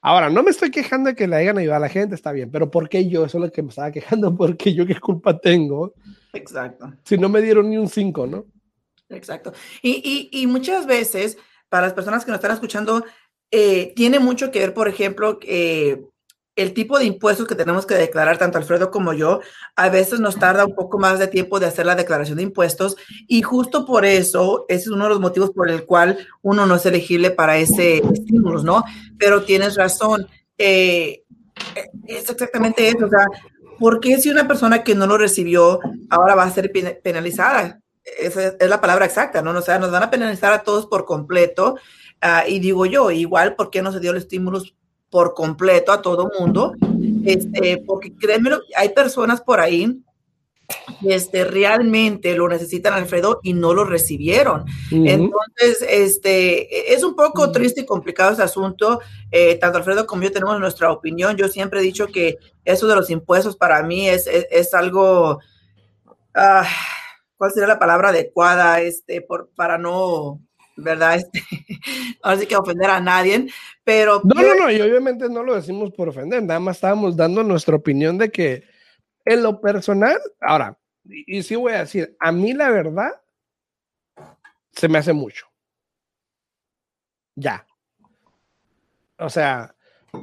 Ahora, 0.01 0.29
no 0.29 0.43
me 0.43 0.51
estoy 0.51 0.71
quejando 0.71 1.09
de 1.09 1.15
que 1.15 1.27
le 1.27 1.35
hayan 1.35 1.57
ayudado 1.57 1.77
a 1.77 1.87
la 1.87 1.89
gente, 1.89 2.15
está 2.15 2.31
bien, 2.31 2.51
pero 2.51 2.69
¿por 2.69 2.87
qué 2.87 3.07
yo? 3.09 3.25
Eso 3.25 3.37
es 3.37 3.43
lo 3.45 3.51
que 3.51 3.63
me 3.63 3.69
estaba 3.69 3.91
quejando, 3.91 4.35
porque 4.37 4.73
yo 4.73 4.85
qué 4.85 4.99
culpa 4.99 5.37
tengo. 5.39 5.93
Exacto. 6.33 6.93
Si 7.03 7.17
no 7.17 7.29
me 7.29 7.41
dieron 7.41 7.69
ni 7.69 7.77
un 7.77 7.89
5, 7.89 8.27
¿no? 8.27 8.45
Exacto. 9.09 9.53
Y, 9.81 10.29
y, 10.31 10.41
y, 10.41 10.47
muchas 10.47 10.85
veces, 10.85 11.37
para 11.69 11.87
las 11.87 11.93
personas 11.93 12.25
que 12.25 12.31
nos 12.31 12.39
están 12.39 12.51
escuchando, 12.51 13.05
eh, 13.51 13.93
tiene 13.95 14.19
mucho 14.19 14.51
que 14.51 14.59
ver, 14.59 14.73
por 14.73 14.87
ejemplo, 14.87 15.39
eh, 15.43 16.03
el 16.57 16.73
tipo 16.73 16.97
de 16.97 17.05
impuestos 17.05 17.47
que 17.47 17.55
tenemos 17.55 17.85
que 17.85 17.93
declarar, 17.93 18.39
tanto 18.39 18.57
Alfredo 18.57 18.89
como 18.89 19.13
yo, 19.13 19.41
a 19.75 19.89
veces 19.89 20.19
nos 20.19 20.37
tarda 20.37 20.65
un 20.65 20.73
poco 20.73 20.97
más 20.97 21.19
de 21.19 21.27
tiempo 21.27 21.59
de 21.59 21.67
hacer 21.67 21.85
la 21.85 21.95
declaración 21.95 22.37
de 22.37 22.43
impuestos 22.43 22.97
y 23.27 23.43
justo 23.43 23.85
por 23.85 24.05
eso, 24.05 24.65
ese 24.67 24.81
es 24.81 24.87
uno 24.87 25.03
de 25.03 25.11
los 25.11 25.19
motivos 25.19 25.51
por 25.51 25.69
el 25.69 25.85
cual 25.85 26.17
uno 26.41 26.65
no 26.65 26.75
es 26.75 26.85
elegible 26.87 27.29
para 27.29 27.57
ese 27.57 27.99
estímulo, 27.99 28.63
¿no? 28.63 28.83
Pero 29.19 29.43
tienes 29.43 29.75
razón, 29.75 30.27
eh, 30.57 31.23
es 32.07 32.27
exactamente 32.27 32.87
eso, 32.87 33.05
o 33.05 33.09
sea, 33.09 33.27
¿por 33.77 33.99
qué 33.99 34.19
si 34.19 34.31
una 34.31 34.47
persona 34.47 34.83
que 34.83 34.95
no 34.95 35.05
lo 35.05 35.15
recibió 35.19 35.79
ahora 36.09 36.33
va 36.33 36.43
a 36.43 36.51
ser 36.51 36.71
penalizada? 37.03 37.79
Esa 38.19 38.55
es 38.59 38.69
la 38.69 38.81
palabra 38.81 39.05
exacta, 39.05 39.43
¿no? 39.43 39.51
O 39.51 39.61
sea, 39.61 39.77
nos 39.77 39.91
van 39.91 40.03
a 40.03 40.09
penalizar 40.09 40.53
a 40.53 40.63
todos 40.63 40.87
por 40.87 41.05
completo. 41.05 41.75
Uh, 42.23 42.49
y 42.49 42.57
digo 42.57 42.87
yo, 42.87 43.11
igual, 43.11 43.55
¿por 43.55 43.69
qué 43.69 43.83
no 43.83 43.91
se 43.91 43.99
dio 43.99 44.09
el 44.09 44.17
estímulo 44.17 44.59
por 45.09 45.33
completo 45.33 45.91
a 45.91 46.01
todo 46.01 46.31
mundo, 46.39 46.73
este, 47.25 47.83
porque 47.85 48.13
créeme, 48.15 48.51
hay 48.75 48.89
personas 48.89 49.41
por 49.41 49.59
ahí 49.59 50.01
este, 51.05 51.45
realmente 51.45 52.35
lo 52.35 52.49
necesitan, 52.49 52.93
Alfredo, 52.93 53.39
y 53.43 53.53
no 53.53 53.73
lo 53.73 53.85
recibieron. 53.85 54.65
Entonces, 54.91 55.85
este, 55.87 56.93
es 56.93 57.03
un 57.03 57.15
poco 57.15 57.51
triste 57.51 57.81
y 57.81 57.85
complicado 57.85 58.33
ese 58.33 58.43
asunto. 58.43 58.99
Eh, 59.31 59.55
tanto 59.55 59.77
Alfredo 59.77 60.05
como 60.05 60.23
yo 60.23 60.31
tenemos 60.31 60.59
nuestra 60.59 60.91
opinión. 60.91 61.37
Yo 61.37 61.47
siempre 61.47 61.79
he 61.79 61.83
dicho 61.83 62.07
que 62.07 62.37
eso 62.65 62.87
de 62.87 62.95
los 62.95 63.09
impuestos 63.09 63.55
para 63.55 63.81
mí 63.83 64.09
es, 64.09 64.27
es, 64.27 64.73
algo, 64.73 65.39
ah, 66.33 66.67
¿cuál 67.37 67.51
sería 67.51 67.67
la 67.67 67.79
palabra 67.79 68.09
adecuada? 68.09 68.81
Este, 68.81 69.21
por, 69.21 69.49
para 69.55 69.77
no 69.77 70.41
¿verdad? 70.77 71.15
Este, 71.15 71.43
ahora 72.23 72.39
sí 72.39 72.47
que 72.47 72.55
ofender 72.55 72.89
a 72.89 73.01
nadie, 73.01 73.47
pero... 73.83 74.21
No, 74.23 74.41
no, 74.41 74.55
no, 74.55 74.71
y 74.71 74.79
obviamente 74.79 75.27
no 75.29 75.43
lo 75.43 75.55
decimos 75.55 75.91
por 75.91 76.09
ofender, 76.09 76.43
nada 76.43 76.59
más 76.59 76.77
estábamos 76.77 77.17
dando 77.17 77.43
nuestra 77.43 77.75
opinión 77.75 78.17
de 78.17 78.31
que 78.31 78.63
en 79.25 79.43
lo 79.43 79.59
personal, 79.59 80.17
ahora, 80.39 80.77
y, 81.03 81.43
sí 81.43 81.55
voy 81.55 81.73
a 81.73 81.79
decir, 81.79 82.15
a 82.19 82.31
mí 82.31 82.53
la 82.53 82.69
verdad 82.69 83.11
se 84.71 84.87
me 84.87 84.97
hace 84.97 85.13
mucho. 85.13 85.47
Ya. 87.35 87.65
O 89.17 89.29
sea, 89.29 89.75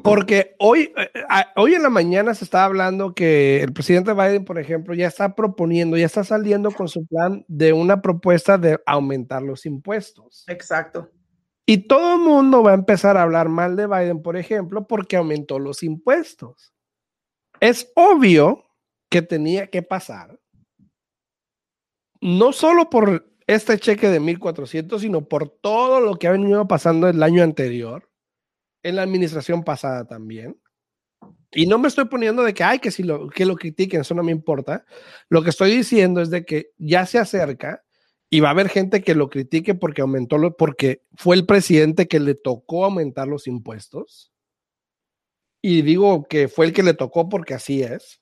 porque 0.02 0.56
hoy, 0.58 0.92
eh, 0.96 1.10
eh, 1.14 1.44
hoy 1.56 1.74
en 1.74 1.82
la 1.82 1.90
mañana 1.90 2.34
se 2.34 2.44
está 2.44 2.64
hablando 2.64 3.14
que 3.14 3.62
el 3.62 3.72
presidente 3.72 4.12
Biden, 4.12 4.44
por 4.44 4.58
ejemplo, 4.58 4.94
ya 4.94 5.06
está 5.06 5.34
proponiendo, 5.34 5.96
ya 5.96 6.06
está 6.06 6.24
saliendo 6.24 6.70
con 6.70 6.88
su 6.88 7.06
plan 7.06 7.44
de 7.48 7.72
una 7.72 8.02
propuesta 8.02 8.58
de 8.58 8.80
aumentar 8.86 9.42
los 9.42 9.66
impuestos. 9.66 10.44
Exacto. 10.48 11.10
Y 11.66 11.88
todo 11.88 12.14
el 12.14 12.20
mundo 12.20 12.62
va 12.62 12.72
a 12.72 12.74
empezar 12.74 13.16
a 13.16 13.22
hablar 13.22 13.48
mal 13.48 13.76
de 13.76 13.86
Biden, 13.86 14.22
por 14.22 14.36
ejemplo, 14.36 14.86
porque 14.86 15.16
aumentó 15.16 15.58
los 15.58 15.82
impuestos. 15.82 16.74
Es 17.60 17.90
obvio 17.94 18.64
que 19.08 19.22
tenía 19.22 19.68
que 19.68 19.82
pasar, 19.82 20.38
no 22.20 22.52
solo 22.52 22.90
por 22.90 23.26
este 23.46 23.78
cheque 23.78 24.08
de 24.08 24.20
1.400, 24.20 24.98
sino 24.98 25.28
por 25.28 25.48
todo 25.48 26.00
lo 26.00 26.16
que 26.16 26.26
ha 26.26 26.32
venido 26.32 26.66
pasando 26.66 27.08
el 27.08 27.22
año 27.22 27.42
anterior 27.42 28.10
en 28.84 28.96
la 28.96 29.02
administración 29.02 29.64
pasada 29.64 30.06
también. 30.06 30.56
Y 31.50 31.66
no 31.66 31.78
me 31.78 31.88
estoy 31.88 32.04
poniendo 32.06 32.42
de 32.42 32.54
que, 32.54 32.62
ay, 32.62 32.78
que 32.78 32.90
si 32.90 33.02
lo, 33.02 33.28
que 33.28 33.46
lo 33.46 33.56
critiquen, 33.56 34.02
eso 34.02 34.14
no 34.14 34.22
me 34.22 34.32
importa. 34.32 34.84
Lo 35.28 35.42
que 35.42 35.50
estoy 35.50 35.74
diciendo 35.74 36.20
es 36.20 36.30
de 36.30 36.44
que 36.44 36.70
ya 36.78 37.06
se 37.06 37.18
acerca 37.18 37.82
y 38.28 38.40
va 38.40 38.48
a 38.48 38.52
haber 38.52 38.68
gente 38.68 39.02
que 39.02 39.14
lo 39.14 39.30
critique 39.30 39.74
porque 39.74 40.02
aumentó, 40.02 40.38
lo, 40.38 40.56
porque 40.56 41.02
fue 41.14 41.36
el 41.36 41.46
presidente 41.46 42.08
que 42.08 42.20
le 42.20 42.34
tocó 42.34 42.84
aumentar 42.84 43.28
los 43.28 43.46
impuestos. 43.46 44.32
Y 45.62 45.82
digo 45.82 46.24
que 46.24 46.48
fue 46.48 46.66
el 46.66 46.72
que 46.72 46.82
le 46.82 46.94
tocó 46.94 47.28
porque 47.28 47.54
así 47.54 47.82
es. 47.82 48.20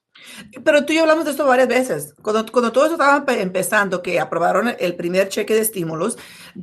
Pero 0.64 0.85
tú 0.85 0.93
y 0.93 0.97
yo 0.97 1.02
hablamos 1.02 1.25
de 1.25 1.33
esto 1.33 1.47
varias 1.47 1.69
veces. 1.69 2.14
Cuando, 2.23 2.50
cuando 2.50 2.73
todo 2.73 2.85
eso 2.85 2.95
estaba 2.95 3.25
empezando, 3.35 4.02
que 4.02 4.21
aprobaron 4.21 4.75
el 4.79 4.95
primer 4.97 5.29
cheque 5.29 5.55
de 5.55 5.61
estímulos, 5.61 6.19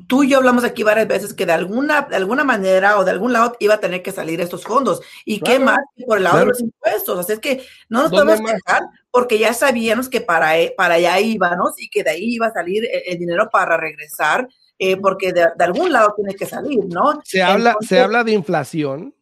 tú 0.08 0.24
y 0.24 0.30
yo 0.30 0.38
hablamos 0.38 0.63
aquí 0.63 0.84
varias 0.84 1.08
veces 1.08 1.34
que 1.34 1.46
de 1.46 1.54
alguna, 1.54 2.04
de 2.04 2.16
alguna 2.16 2.44
manera 2.44 2.98
o 2.98 3.06
de 3.06 3.12
algún 3.12 3.34
lado 3.34 3.56
iba 3.60 3.75
a 3.75 3.80
tener 3.80 4.01
que 4.01 4.12
salir 4.12 4.42
estos 4.42 4.63
fondos. 4.63 5.01
¿Y 5.25 5.39
qué 5.39 5.60
más 5.60 5.80
por 6.06 6.18
el 6.18 6.24
lado 6.24 6.39
de 6.39 6.46
los 6.48 6.62
impuestos? 6.62 7.20
Así 7.20 7.34
es 7.34 7.39
que 7.39 7.66
no 7.89 8.04
nos 8.04 8.12
podemos 8.12 8.39
quejar 8.39 8.84
porque 9.12 9.39
ya 9.39 9.54
sabíamos 9.54 10.10
que 10.10 10.22
para, 10.22 10.60
e, 10.60 10.74
para 10.75 10.96
allá 10.96 11.20
íbamos 11.20 11.74
y 11.78 11.89
que 11.89 12.04
de 12.04 12.12
ahí 12.12 12.36
iba 12.36 12.48
a 12.48 12.54
salir 12.54 12.88
el, 13.06 13.18
dinero 13.18 13.50
para 13.51 13.78
regresar, 13.78 14.48
eh, 14.78 14.98
porque 14.98 15.34
de, 15.34 15.48
algún 15.60 15.92
lado 15.92 16.13
tiene 16.16 16.36
que 16.36 16.46
salir, 16.46 16.86
¿no? 16.88 17.20
Se 17.24 17.42
habla, 17.42 17.75
se 17.82 18.00
habla 18.00 18.24
de 18.24 18.34
inflación 18.34 19.13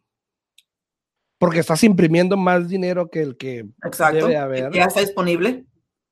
porque 1.38 1.60
estás 1.60 1.84
imprimiendo 1.84 2.36
más 2.36 2.68
dinero 2.68 3.08
que 3.08 3.22
el 3.22 3.36
que 3.36 3.66
debe 4.12 4.36
haber. 4.36 4.72
Ya 4.72 4.84
está 4.84 5.00
disponible. 5.00 5.64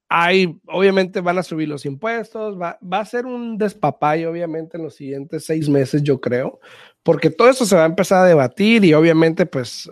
Hay, 0.09 0.57
obviamente 0.69 1.21
van 1.21 1.39
a 1.39 1.43
subir 1.43 1.69
los 1.69 1.85
impuestos, 1.85 2.61
va, 2.61 2.79
va, 2.81 3.01
a 3.01 3.05
ser 3.05 3.27
un 3.27 3.59
despapay, 3.59 4.25
obviamente, 4.25 4.77
en 4.77 4.85
los 4.85 4.95
siguientes 4.95 5.45
seis 5.45 5.69
meses, 5.69 6.01
yo 6.05 6.21
creo, 6.21 6.61
porque 7.03 7.29
todo 7.29 7.51
eso 7.51 7.67
se 7.67 7.75
va 7.75 7.83
a 7.83 7.87
empezar 7.87 8.23
a 8.23 8.29
debatir 8.29 8.85
y 8.85 8.95
obviamente, 8.95 9.47
pues, 9.47 9.91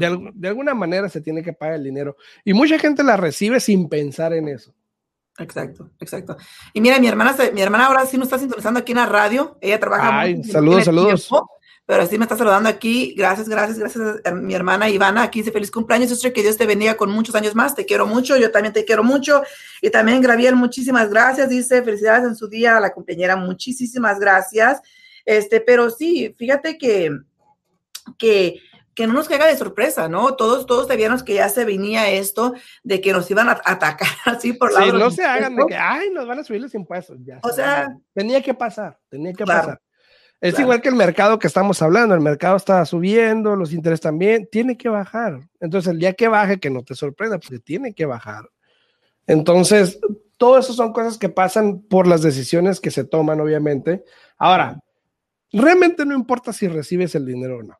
de, 0.00 0.32
de, 0.34 0.48
alguna 0.48 0.74
manera 0.74 1.08
se 1.08 1.20
tiene 1.20 1.44
que 1.44 1.52
pagar 1.52 1.76
el 1.76 1.84
dinero. 1.84 2.16
Y 2.44 2.52
mucha 2.52 2.80
gente 2.80 3.04
la 3.04 3.16
recibe 3.16 3.60
sin 3.60 3.88
pensar 3.88 4.32
en 4.32 4.48
eso. 4.48 4.74
Exacto, 5.38 5.90
exacto. 6.00 6.36
Y 6.72 6.80
mira, 6.80 6.98
mi 6.98 7.06
hermana, 7.06 7.34
mi 7.54 7.62
hermana 7.62 7.86
ahora 7.86 8.04
sí 8.06 8.18
nos 8.18 8.26
está 8.26 8.40
sintonizando 8.40 8.80
aquí 8.80 8.90
en 8.90 8.98
la 8.98 9.06
radio, 9.06 9.56
ella 9.60 9.78
trabaja. 9.78 10.20
Ay, 10.20 10.42
saludos, 10.42 10.84
saludos 10.84 11.30
pero 11.84 12.06
sí 12.06 12.16
me 12.16 12.24
está 12.24 12.36
saludando 12.36 12.68
aquí. 12.68 13.14
Gracias, 13.16 13.48
gracias, 13.48 13.78
gracias 13.78 14.20
a 14.24 14.30
mi 14.30 14.54
hermana 14.54 14.88
Ivana. 14.88 15.22
Aquí 15.22 15.40
dice 15.40 15.50
feliz 15.50 15.70
cumpleaños, 15.70 16.10
sister, 16.10 16.32
que 16.32 16.42
Dios 16.42 16.56
te 16.56 16.66
bendiga 16.66 16.96
con 16.96 17.10
muchos 17.10 17.34
años 17.34 17.54
más. 17.54 17.74
Te 17.74 17.84
quiero 17.84 18.06
mucho, 18.06 18.36
yo 18.36 18.50
también 18.50 18.72
te 18.72 18.84
quiero 18.84 19.02
mucho. 19.02 19.42
Y 19.80 19.90
también 19.90 20.20
Graviel, 20.20 20.54
muchísimas 20.54 21.10
gracias. 21.10 21.48
Dice 21.48 21.82
felicidades 21.82 22.24
en 22.24 22.36
su 22.36 22.48
día 22.48 22.76
a 22.76 22.80
la 22.80 22.92
compañera, 22.92 23.36
muchísimas 23.36 24.20
gracias. 24.20 24.80
Este, 25.24 25.60
pero 25.60 25.90
sí, 25.90 26.34
fíjate 26.38 26.78
que, 26.78 27.10
que, 28.16 28.60
que 28.94 29.06
no 29.06 29.12
nos 29.12 29.28
caiga 29.28 29.46
de 29.46 29.56
sorpresa, 29.56 30.08
¿no? 30.08 30.34
Todos, 30.34 30.66
todos 30.66 30.86
sabíamos 30.86 31.22
que 31.22 31.34
ya 31.34 31.48
se 31.48 31.64
venía 31.64 32.10
esto 32.10 32.54
de 32.82 33.00
que 33.00 33.12
nos 33.12 33.30
iban 33.30 33.48
a 33.48 33.60
atacar 33.64 34.08
así 34.24 34.52
por 34.52 34.72
la. 34.72 34.84
Sí, 34.84 34.92
no 34.92 35.10
se 35.10 35.24
hagan 35.24 35.56
de 35.56 35.66
que, 35.66 35.76
ay, 35.76 36.10
nos 36.10 36.26
van 36.26 36.38
a 36.38 36.44
subir 36.44 36.60
los 36.60 36.74
impuestos. 36.74 37.18
Ya, 37.24 37.40
o 37.42 37.50
sea, 37.50 37.96
tenía 38.14 38.40
que 38.40 38.54
pasar, 38.54 38.98
tenía 39.08 39.32
que 39.32 39.44
pasar. 39.44 39.80
Es 40.42 40.58
igual 40.58 40.82
que 40.82 40.88
el 40.88 40.96
mercado 40.96 41.38
que 41.38 41.46
estamos 41.46 41.80
hablando, 41.82 42.16
el 42.16 42.20
mercado 42.20 42.56
está 42.56 42.84
subiendo, 42.84 43.54
los 43.54 43.72
intereses 43.72 44.00
también, 44.00 44.48
tiene 44.50 44.76
que 44.76 44.88
bajar. 44.88 45.48
Entonces, 45.60 45.92
el 45.92 46.00
día 46.00 46.14
que 46.14 46.26
baje, 46.26 46.58
que 46.58 46.68
no 46.68 46.82
te 46.82 46.96
sorprenda, 46.96 47.38
porque 47.38 47.60
tiene 47.60 47.94
que 47.94 48.06
bajar. 48.06 48.50
Entonces, 49.28 50.00
todo 50.38 50.58
eso 50.58 50.72
son 50.72 50.92
cosas 50.92 51.16
que 51.16 51.28
pasan 51.28 51.82
por 51.82 52.08
las 52.08 52.22
decisiones 52.22 52.80
que 52.80 52.90
se 52.90 53.04
toman, 53.04 53.40
obviamente. 53.40 54.02
Ahora, 54.36 54.80
realmente 55.52 56.04
no 56.04 56.12
importa 56.12 56.52
si 56.52 56.66
recibes 56.66 57.14
el 57.14 57.24
dinero 57.24 57.58
o 57.58 57.62
no, 57.62 57.78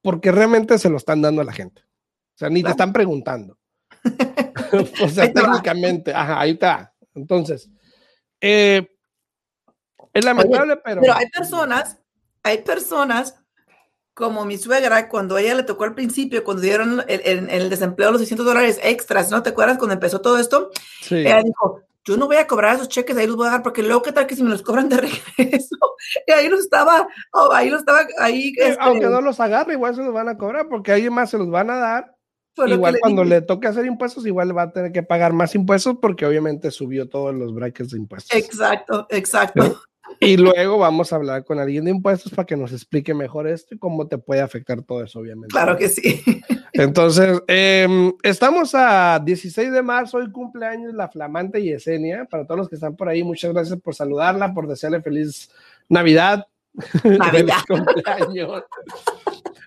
porque 0.00 0.32
realmente 0.32 0.78
se 0.78 0.88
lo 0.88 0.96
están 0.96 1.20
dando 1.20 1.42
a 1.42 1.44
la 1.44 1.52
gente. 1.52 1.82
O 1.82 2.38
sea, 2.38 2.48
ni 2.48 2.62
te 2.62 2.70
están 2.70 2.94
preguntando. 2.94 3.58
o 5.02 5.08
sea, 5.10 5.30
técnicamente, 5.30 6.14
ajá, 6.14 6.40
ahí 6.40 6.52
está. 6.52 6.94
Entonces, 7.14 7.68
eh, 8.40 8.95
es 10.18 10.24
lamentable, 10.24 10.76
pero. 10.84 11.00
Pero 11.00 11.14
hay 11.14 11.28
personas, 11.28 11.98
hay 12.42 12.58
personas 12.58 13.36
como 14.14 14.46
mi 14.46 14.56
suegra, 14.56 15.10
cuando 15.10 15.36
a 15.36 15.42
ella 15.42 15.54
le 15.56 15.62
tocó 15.62 15.84
al 15.84 15.94
principio, 15.94 16.42
cuando 16.42 16.62
dieron 16.62 17.04
el, 17.06 17.50
el, 17.50 17.68
desempleo 17.68 18.10
los 18.10 18.20
600 18.20 18.46
dólares 18.46 18.80
extras, 18.82 19.30
¿no 19.30 19.42
te 19.42 19.50
acuerdas 19.50 19.76
cuando 19.76 19.92
empezó 19.92 20.22
todo 20.22 20.38
esto? 20.38 20.70
Sí. 21.02 21.16
Ella 21.16 21.42
dijo, 21.42 21.82
yo 22.02 22.16
no 22.16 22.26
voy 22.26 22.36
a 22.36 22.46
cobrar 22.46 22.76
esos 22.76 22.88
cheques, 22.88 23.14
ahí 23.16 23.26
los 23.26 23.36
voy 23.36 23.48
a 23.48 23.50
dar, 23.50 23.62
porque 23.62 23.82
luego, 23.82 24.00
¿qué 24.00 24.12
tal 24.12 24.26
que 24.26 24.34
si 24.34 24.42
me 24.42 24.48
los 24.48 24.62
cobran 24.62 24.88
de 24.88 24.96
regreso? 25.36 25.76
Y 26.26 26.32
ahí 26.32 26.48
los 26.48 26.60
estaba, 26.60 27.06
oh, 27.32 27.52
ahí 27.52 27.68
los 27.68 27.80
estaba, 27.80 28.06
ahí. 28.18 28.54
Este 28.56 28.78
aunque 28.80 29.06
no 29.06 29.20
los 29.20 29.38
agarre, 29.38 29.74
igual 29.74 29.94
se 29.94 30.02
los 30.02 30.14
van 30.14 30.30
a 30.30 30.38
cobrar, 30.38 30.68
porque 30.68 30.92
alguien 30.92 31.12
más 31.12 31.28
se 31.28 31.36
los 31.36 31.50
van 31.50 31.68
a 31.68 31.76
dar. 31.76 32.16
Igual 32.64 32.96
cuando 33.00 33.22
le, 33.22 33.42
toque 33.42 33.68
hacer 33.68 33.84
impuestos, 33.84 34.24
igual 34.26 34.56
va 34.56 34.62
a 34.62 34.72
tener 34.72 34.92
que 34.92 35.02
pagar 35.02 35.34
más 35.34 35.54
impuestos, 35.54 35.96
porque 36.00 36.24
obviamente 36.24 36.70
subió 36.70 37.06
todos 37.06 37.34
los 37.34 37.52
brackets 37.52 37.90
de 37.90 37.98
impuestos. 37.98 38.34
Exacto, 38.34 39.06
exacto. 39.10 39.82
Y 40.20 40.36
luego 40.36 40.78
vamos 40.78 41.12
a 41.12 41.16
hablar 41.16 41.44
con 41.44 41.58
alguien 41.58 41.84
de 41.84 41.90
impuestos 41.90 42.32
para 42.32 42.46
que 42.46 42.56
nos 42.56 42.72
explique 42.72 43.14
mejor 43.14 43.46
esto 43.46 43.74
y 43.74 43.78
cómo 43.78 44.06
te 44.08 44.18
puede 44.18 44.40
afectar 44.40 44.82
todo 44.82 45.02
eso, 45.02 45.18
obviamente. 45.20 45.52
Claro 45.52 45.76
que 45.76 45.88
sí. 45.88 46.22
Entonces, 46.72 47.42
em, 47.48 48.12
estamos 48.22 48.74
a 48.74 49.20
16 49.24 49.72
de 49.72 49.82
marzo, 49.82 50.18
hoy 50.18 50.30
cumpleaños 50.30 50.94
la 50.94 51.08
flamante 51.08 51.62
Yesenia. 51.62 52.24
Para 52.24 52.46
todos 52.46 52.58
los 52.58 52.68
que 52.68 52.76
están 52.76 52.96
por 52.96 53.08
ahí, 53.08 53.22
muchas 53.22 53.52
gracias 53.52 53.78
por 53.80 53.94
saludarla, 53.94 54.54
por 54.54 54.66
desearle 54.68 55.02
feliz 55.02 55.50
Navidad. 55.88 56.46
Navidad. 57.04 57.56
cumpleaños. 57.68 58.64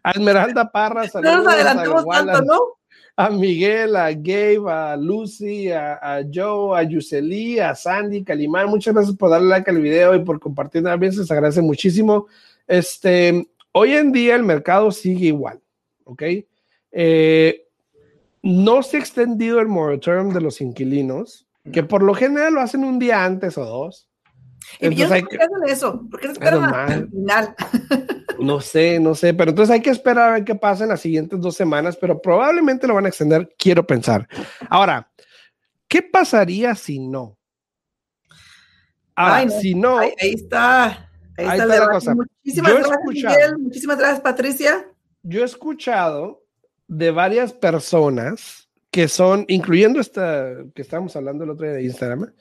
A 0.04 0.12
Esmeralda 0.12 0.72
Parra, 0.72 1.08
saludos. 1.08 1.36
No 1.36 1.44
nos 1.44 1.54
adelantemos 1.54 2.06
tanto, 2.06 2.42
¿no? 2.44 2.60
A 3.20 3.30
Miguel, 3.30 3.98
a 3.98 4.14
Gabe, 4.14 4.72
a 4.72 4.96
Lucy, 4.96 5.70
a, 5.70 6.22
Joe, 6.34 6.80
a 6.80 6.84
Yuseli, 6.84 7.60
a 7.60 7.76
Sandy, 7.76 8.24
Calimán. 8.24 8.70
Muchas 8.70 8.94
gracias 8.94 9.18
por 9.18 9.30
darle 9.30 9.50
like 9.50 9.70
al 9.70 9.82
video 9.82 10.16
y 10.16 10.24
por 10.24 10.40
compartir 10.40 10.84
también. 10.84 11.12
Se 11.12 11.20
les 11.20 11.32
agradece 11.32 11.62
muchísimo. 11.62 12.28
Este, 12.66 13.50
hoy 13.74 13.92
en 13.92 14.14
día 14.14 14.38
el 14.38 14.44
mercado 14.44 14.90
sigue 14.92 15.28
igual, 15.28 15.60
¿ok? 16.06 16.24
Eh, 16.94 17.68
no 18.42 18.84
se 18.84 18.96
ha 18.96 19.00
extendido 19.02 19.60
el 19.60 19.68
moratorium 19.68 20.34
de 20.34 20.40
los 20.40 20.62
inquilinos, 20.62 21.46
que 21.74 21.84
por 21.84 22.02
lo 22.02 22.14
general 22.14 22.54
lo 22.54 22.62
hacen 22.62 22.86
un 22.86 23.00
día 23.00 23.26
antes 23.26 23.58
o 23.58 23.66
dos. 23.66 24.08
¿Y 24.80 24.88
por 24.92 24.96
qué 24.96 25.04
hacen 25.04 25.50
eso? 25.68 26.08
¿Por 26.10 26.22
qué 26.22 26.28
se 26.28 26.34
esperan 26.34 26.74
al 26.74 27.10
final? 27.10 27.56
No 28.40 28.62
sé, 28.62 29.00
no 29.00 29.16
sé, 29.16 29.34
pero 29.34 29.52
entonces 29.52 29.74
hay 29.74 29.82
que 29.82 29.90
esperar 29.90 30.30
a 30.30 30.34
ver 30.34 30.44
qué 30.44 30.56
pasa 30.56 30.84
en 30.84 30.90
las 30.90 31.02
siguientes 31.02 31.40
dos 31.40 31.56
semanas, 31.56 31.98
pero 31.98 32.22
probablemente 32.22 32.88
lo 32.88 32.96
van 32.96 33.06
a 33.06 33.10
extender, 33.10 33.54
quiero 33.58 33.86
pensar. 33.86 34.28
Ahora, 34.70 35.12
¿qué 35.88 36.02
pasaría 36.02 36.76
si 36.76 37.00
no? 37.00 37.38
Ah, 39.16 39.46
si 39.50 39.76
no. 39.76 39.98
Ahí, 39.98 40.14
está. 40.20 41.10
Ahí, 41.38 41.46
está, 41.46 41.66
la 41.66 41.90
cosa. 41.90 42.16
Muchísimas 42.16 42.74
gracias, 42.74 43.00
Miguel. 43.06 43.58
Muchísimas 43.60 43.98
gracias, 43.98 44.22
Patricia. 44.22 44.88
Yo 45.24 45.42
he 45.42 45.46
escuchado 45.46 46.46
de 46.88 47.12
varias 47.12 47.52
personas 47.52 48.70
que 48.92 49.08
son, 49.08 49.46
incluyendo 49.50 50.00
esta 50.00 50.56
que 50.74 50.82
estábamos 50.82 51.16
hablando 51.16 51.44
el 51.44 51.52
otro 51.52 51.66
día 51.66 51.76
de 51.76 51.84
Instagram, 51.84 52.34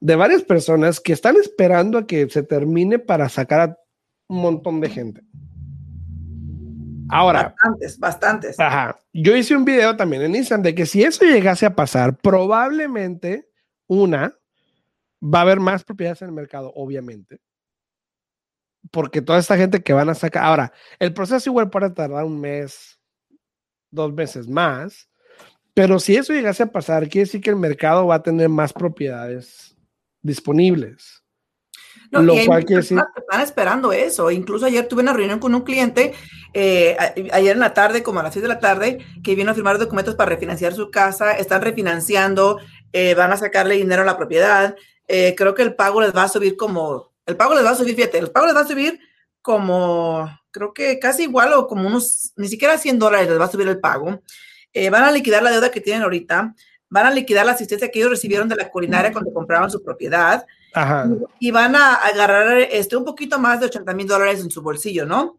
de 0.00 0.16
varias 0.16 0.42
personas 0.42 1.00
que 1.00 1.12
están 1.12 1.36
esperando 1.36 1.98
a 1.98 2.06
que 2.06 2.28
se 2.28 2.42
termine 2.42 2.98
para 2.98 3.28
sacar 3.28 3.60
a 3.60 3.78
un 4.28 4.42
montón 4.42 4.80
de 4.80 4.90
gente. 4.90 5.22
Ahora. 7.08 7.42
Bastantes, 7.42 7.98
bastantes. 7.98 8.60
Ajá. 8.60 8.98
Yo 9.12 9.36
hice 9.36 9.56
un 9.56 9.64
video 9.64 9.96
también 9.96 10.22
en 10.22 10.34
Instagram 10.34 10.62
de 10.62 10.74
que 10.74 10.86
si 10.86 11.02
eso 11.02 11.24
llegase 11.24 11.66
a 11.66 11.74
pasar, 11.74 12.16
probablemente 12.16 13.48
una 13.86 14.36
va 15.22 15.38
a 15.38 15.42
haber 15.42 15.60
más 15.60 15.84
propiedades 15.84 16.22
en 16.22 16.28
el 16.28 16.34
mercado, 16.34 16.72
obviamente. 16.74 17.40
Porque 18.90 19.22
toda 19.22 19.38
esta 19.38 19.56
gente 19.56 19.82
que 19.82 19.92
van 19.92 20.10
a 20.10 20.14
sacar. 20.14 20.44
Ahora, 20.44 20.72
el 20.98 21.14
proceso 21.14 21.48
igual 21.48 21.70
puede 21.70 21.90
tardar 21.90 22.24
un 22.24 22.40
mes, 22.40 23.00
dos 23.90 24.12
meses 24.12 24.46
más. 24.46 25.08
Pero 25.72 25.98
si 25.98 26.16
eso 26.16 26.32
llegase 26.32 26.62
a 26.62 26.70
pasar, 26.70 27.08
quiere 27.08 27.24
decir 27.24 27.40
que 27.40 27.50
el 27.50 27.56
mercado 27.56 28.06
va 28.06 28.16
a 28.16 28.22
tener 28.22 28.48
más 28.48 28.72
propiedades 28.72 29.76
disponibles. 30.22 31.23
Lo 32.22 32.34
cual 32.46 32.64
quiere 32.64 32.82
decir... 32.82 32.98
Están 33.16 33.40
esperando 33.40 33.92
eso. 33.92 34.30
Incluso 34.30 34.66
ayer 34.66 34.86
tuve 34.86 35.02
una 35.02 35.12
reunión 35.12 35.38
con 35.38 35.54
un 35.54 35.62
cliente, 35.62 36.12
eh, 36.52 36.96
ayer 37.32 37.52
en 37.52 37.60
la 37.60 37.74
tarde, 37.74 38.02
como 38.02 38.20
a 38.20 38.22
las 38.22 38.32
6 38.32 38.42
de 38.42 38.48
la 38.48 38.60
tarde, 38.60 38.98
que 39.22 39.34
vino 39.34 39.50
a 39.50 39.54
firmar 39.54 39.78
documentos 39.78 40.14
para 40.14 40.30
refinanciar 40.30 40.74
su 40.74 40.90
casa. 40.90 41.32
Están 41.32 41.62
refinanciando, 41.62 42.58
eh, 42.92 43.14
van 43.14 43.32
a 43.32 43.36
sacarle 43.36 43.76
dinero 43.76 44.02
a 44.02 44.06
la 44.06 44.16
propiedad. 44.16 44.76
Eh, 45.08 45.34
creo 45.36 45.54
que 45.54 45.62
el 45.62 45.74
pago 45.74 46.00
les 46.00 46.14
va 46.14 46.24
a 46.24 46.28
subir 46.28 46.56
como, 46.56 47.12
el 47.26 47.36
pago 47.36 47.54
les 47.54 47.64
va 47.64 47.70
a 47.70 47.74
subir, 47.74 47.94
fíjate, 47.94 48.18
el 48.18 48.30
pago 48.30 48.46
les 48.46 48.56
va 48.56 48.60
a 48.60 48.66
subir 48.66 48.98
como, 49.42 50.28
creo 50.50 50.72
que 50.72 50.98
casi 50.98 51.24
igual 51.24 51.52
o 51.52 51.66
como 51.66 51.86
unos, 51.86 52.32
ni 52.36 52.48
siquiera 52.48 52.78
100 52.78 52.98
dólares 52.98 53.28
les 53.28 53.40
va 53.40 53.44
a 53.46 53.50
subir 53.50 53.68
el 53.68 53.80
pago. 53.80 54.22
Van 54.90 55.04
a 55.04 55.12
liquidar 55.12 55.42
la 55.42 55.50
deuda 55.50 55.70
que 55.70 55.80
tienen 55.80 56.02
ahorita, 56.02 56.54
van 56.88 57.06
a 57.06 57.10
liquidar 57.10 57.46
la 57.46 57.52
asistencia 57.52 57.90
que 57.90 57.98
ellos 57.98 58.10
recibieron 58.10 58.48
de 58.48 58.56
la 58.56 58.70
culinaria 58.70 59.12
cuando 59.12 59.32
compraron 59.32 59.70
su 59.70 59.82
propiedad 59.82 60.44
Y, 61.38 61.50
van 61.50 61.76
a 61.76 61.94
agarrar 61.94 62.58
este, 62.58 62.96
un 62.96 63.04
poquito 63.04 63.38
más 63.38 63.60
de 63.60 63.66
80 63.66 63.94
mil 63.94 64.06
dólares 64.06 64.40
en 64.40 64.50
su 64.50 64.60
bolsillo, 64.60 65.06
¿no? 65.06 65.38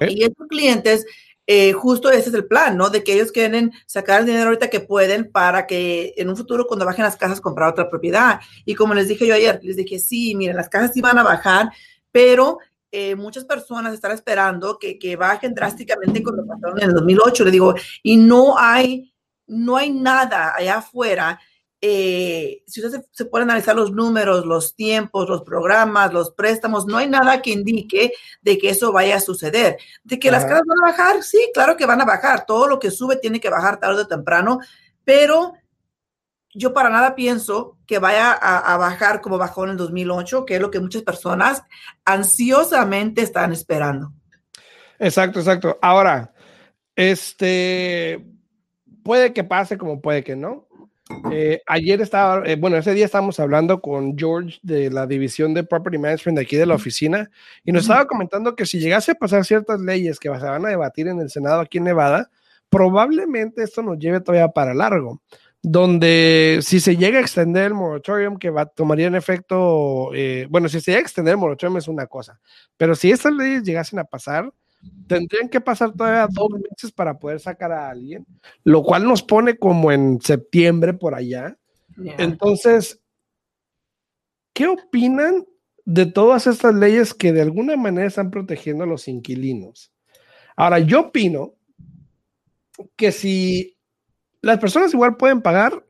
Y 0.00 0.22
estos 0.24 0.46
clientes, 0.46 1.06
eh, 1.46 1.72
justo 1.72 2.10
ese 2.10 2.28
es 2.28 2.34
el 2.34 2.46
plan, 2.46 2.76
¿no? 2.76 2.90
De 2.90 3.02
que 3.02 3.14
ellos 3.14 3.32
quieren 3.32 3.72
sacar 3.86 4.20
el 4.20 4.26
dinero 4.26 4.46
ahorita 4.46 4.70
que 4.70 4.80
pueden 4.80 5.30
para 5.32 5.66
que 5.66 6.14
en 6.16 6.28
un 6.28 6.36
futuro 6.36 6.66
cuando 6.66 6.84
bajen 6.84 7.04
las 7.04 7.16
casas 7.16 7.40
comprar 7.40 7.70
otra 7.70 7.88
propiedad. 7.88 8.40
Y 8.64 8.74
como 8.74 8.94
les 8.94 9.08
dije 9.08 9.26
yo 9.26 9.34
ayer, 9.34 9.58
les 9.62 9.76
dije, 9.76 9.98
sí, 9.98 10.34
miren, 10.34 10.56
las 10.56 10.68
casas 10.68 10.92
sí 10.92 11.00
van 11.00 11.18
a 11.18 11.22
bajar, 11.22 11.70
pero 12.10 12.58
eh, 12.90 13.16
muchas 13.16 13.44
personas 13.46 13.94
están 13.94 14.12
esperando 14.12 14.78
que, 14.78 14.98
que 14.98 15.16
bajen 15.16 15.54
drásticamente 15.54 16.22
con 16.22 16.36
lo 16.36 16.42
que 16.42 16.48
pasaron 16.50 16.78
en 16.78 16.88
el 16.90 16.94
2008, 16.94 17.44
le 17.44 17.50
digo, 17.50 17.74
y 18.02 18.18
no 18.18 18.58
hay, 18.58 19.12
no 19.46 19.78
hay 19.78 19.90
nada 19.90 20.52
allá 20.54 20.76
afuera. 20.76 21.40
Eh, 21.84 22.62
si 22.68 22.80
usted 22.80 23.02
se, 23.10 23.24
puede 23.24 23.42
analizar 23.42 23.74
los 23.74 23.90
números, 23.90 24.46
los 24.46 24.76
tiempos, 24.76 25.28
los 25.28 25.42
programas, 25.42 26.12
los 26.12 26.30
préstamos, 26.30 26.86
no 26.86 26.96
hay 26.96 27.08
nada 27.08 27.42
que 27.42 27.50
indique 27.50 28.12
de 28.40 28.56
que 28.56 28.70
eso 28.70 28.92
vaya 28.92 29.16
a 29.16 29.20
suceder. 29.20 29.78
De 30.04 30.20
que 30.20 30.30
las 30.30 30.44
casas 30.44 30.62
van 30.64 30.78
a 30.78 30.92
bajar, 30.92 31.24
sí, 31.24 31.50
claro 31.52 31.76
que 31.76 31.84
van 31.84 32.00
a 32.00 32.04
bajar. 32.04 32.46
Todo 32.46 32.68
lo 32.68 32.78
que 32.78 32.92
sube 32.92 33.16
tiene 33.16 33.40
que 33.40 33.50
bajar 33.50 33.80
tarde 33.80 34.02
o 34.02 34.06
temprano, 34.06 34.60
pero 35.02 35.54
yo 36.54 36.72
para 36.72 36.88
nada 36.88 37.16
pienso 37.16 37.78
que 37.86 37.98
vaya 37.98 38.32
a, 38.32 38.76
bajar 38.76 39.20
como 39.20 39.38
bajó 39.38 39.64
en 39.64 39.70
el 39.70 39.76
2008, 39.76 40.44
que 40.44 40.56
es 40.56 40.60
lo 40.60 40.70
que 40.70 40.80
muchas 40.80 41.02
personas 41.02 41.62
ansiosamente 42.04 43.22
están 43.22 43.52
esperando. 43.52 44.12
Exacto, 45.00 45.40
exacto. 45.40 45.78
Ahora, 45.82 46.32
este, 46.94 48.24
puede 49.02 49.32
que 49.32 49.44
pase 49.44 49.78
como 49.78 50.00
puede 50.00 50.22
que 50.22 50.36
no. 50.36 50.68
Eh, 51.32 51.62
ayer 51.66 52.00
estaba, 52.00 52.46
eh, 52.46 52.56
bueno, 52.56 52.76
ese 52.76 52.94
día 52.94 53.06
estábamos 53.06 53.40
hablando 53.40 53.80
con 53.80 54.18
George 54.18 54.58
de 54.62 54.90
la 54.90 55.06
división 55.06 55.54
de 55.54 55.64
Property 55.64 55.98
Management 55.98 56.38
de 56.38 56.42
aquí 56.42 56.56
de 56.56 56.66
la 56.66 56.74
oficina 56.74 57.30
y 57.64 57.72
nos 57.72 57.82
estaba 57.82 58.06
comentando 58.06 58.54
que 58.54 58.66
si 58.66 58.78
llegase 58.80 59.12
a 59.12 59.14
pasar 59.14 59.44
ciertas 59.44 59.80
leyes 59.80 60.18
que 60.18 60.28
se 60.28 60.44
van 60.44 60.66
a 60.66 60.68
debatir 60.68 61.08
en 61.08 61.20
el 61.20 61.30
Senado 61.30 61.60
aquí 61.60 61.78
en 61.78 61.84
Nevada, 61.84 62.30
probablemente 62.68 63.62
esto 63.62 63.82
nos 63.82 63.98
lleve 63.98 64.20
todavía 64.20 64.48
para 64.48 64.74
largo 64.74 65.22
donde 65.62 66.58
si 66.62 66.80
se 66.80 66.96
llega 66.96 67.18
a 67.18 67.22
extender 67.22 67.66
el 67.66 67.74
moratorium, 67.74 68.36
que 68.36 68.50
va, 68.50 68.66
tomaría 68.66 69.06
en 69.06 69.14
efecto, 69.14 70.12
eh, 70.12 70.46
bueno, 70.50 70.68
si 70.68 70.80
se 70.80 70.90
llega 70.90 70.98
a 70.98 71.02
extender 71.02 71.32
el 71.32 71.38
moratorium 71.38 71.78
es 71.78 71.86
una 71.86 72.06
cosa, 72.06 72.40
pero 72.76 72.96
si 72.96 73.12
estas 73.12 73.32
leyes 73.32 73.62
llegasen 73.62 74.00
a 74.00 74.04
pasar, 74.04 74.52
tendrían 75.06 75.48
que 75.48 75.60
pasar 75.60 75.92
todavía 75.92 76.26
dos 76.30 76.50
meses 76.50 76.92
para 76.92 77.18
poder 77.18 77.40
sacar 77.40 77.72
a 77.72 77.90
alguien, 77.90 78.26
lo 78.64 78.82
cual 78.82 79.04
nos 79.04 79.22
pone 79.22 79.56
como 79.56 79.92
en 79.92 80.20
septiembre 80.20 80.94
por 80.94 81.14
allá. 81.14 81.56
Entonces, 82.18 83.00
¿qué 84.52 84.68
opinan 84.68 85.44
de 85.84 86.06
todas 86.06 86.46
estas 86.46 86.74
leyes 86.74 87.12
que 87.12 87.32
de 87.32 87.42
alguna 87.42 87.76
manera 87.76 88.06
están 88.06 88.30
protegiendo 88.30 88.84
a 88.84 88.86
los 88.86 89.08
inquilinos? 89.08 89.92
Ahora, 90.56 90.78
yo 90.78 91.00
opino 91.00 91.54
que 92.96 93.12
si 93.12 93.76
las 94.40 94.58
personas 94.58 94.92
igual 94.94 95.16
pueden 95.16 95.42
pagar, 95.42 95.84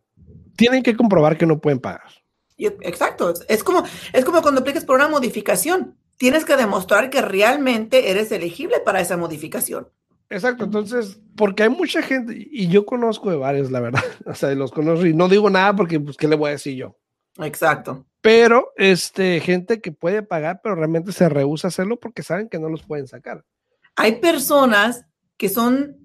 tienen 0.57 0.83
que 0.83 0.96
comprobar 0.96 1.38
que 1.38 1.46
no 1.46 1.61
pueden 1.61 1.81
pagar. 1.81 2.11
Exacto, 2.59 3.33
es 3.48 3.64
como, 3.64 3.83
es 4.12 4.24
como 4.24 4.42
cuando 4.42 4.61
aplicas 4.61 4.85
por 4.85 4.96
una 4.96 5.09
modificación, 5.09 5.96
tienes 6.22 6.44
que 6.44 6.56
demostrar 6.56 7.11
que 7.11 7.20
realmente 7.20 8.12
eres 8.12 8.30
elegible 8.30 8.78
para 8.78 9.00
esa 9.00 9.16
modificación. 9.16 9.88
Exacto, 10.30 10.62
entonces, 10.62 11.18
porque 11.37 11.64
hay 11.64 11.68
mucha 11.68 12.00
gente, 12.00 12.32
y 12.37 12.68
yo 12.68 12.87
conozco 12.87 13.28
de 13.28 13.38
varios, 13.38 13.72
la 13.72 13.80
verdad, 13.80 14.04
o 14.24 14.32
sea, 14.32 14.54
los 14.54 14.70
conozco 14.70 15.04
y 15.04 15.14
no 15.14 15.28
digo 15.28 15.50
nada 15.50 15.74
porque, 15.74 15.98
pues, 15.98 16.16
¿qué 16.16 16.28
le 16.28 16.37
voy 16.37 16.50
a 16.50 16.52
decir 16.52 16.76
yo? 16.76 16.96
Exacto. 17.38 18.06
Pero, 18.20 18.72
este, 18.76 19.40
gente 19.40 19.80
que 19.80 19.90
puede 19.90 20.22
pagar, 20.22 20.61
pero 20.62 20.76
realmente 20.76 21.11
se 21.11 21.28
rehúsa 21.28 21.66
a 21.66 21.70
hacerlo 21.70 21.98
porque 21.98 22.22
saben 22.22 22.48
que 22.48 22.61
no 22.61 22.68
los 22.68 22.85
pueden 22.85 23.08
sacar. 23.08 23.44
Hay 23.96 24.20
personas 24.20 25.04
que 25.37 25.48
son 25.48 25.96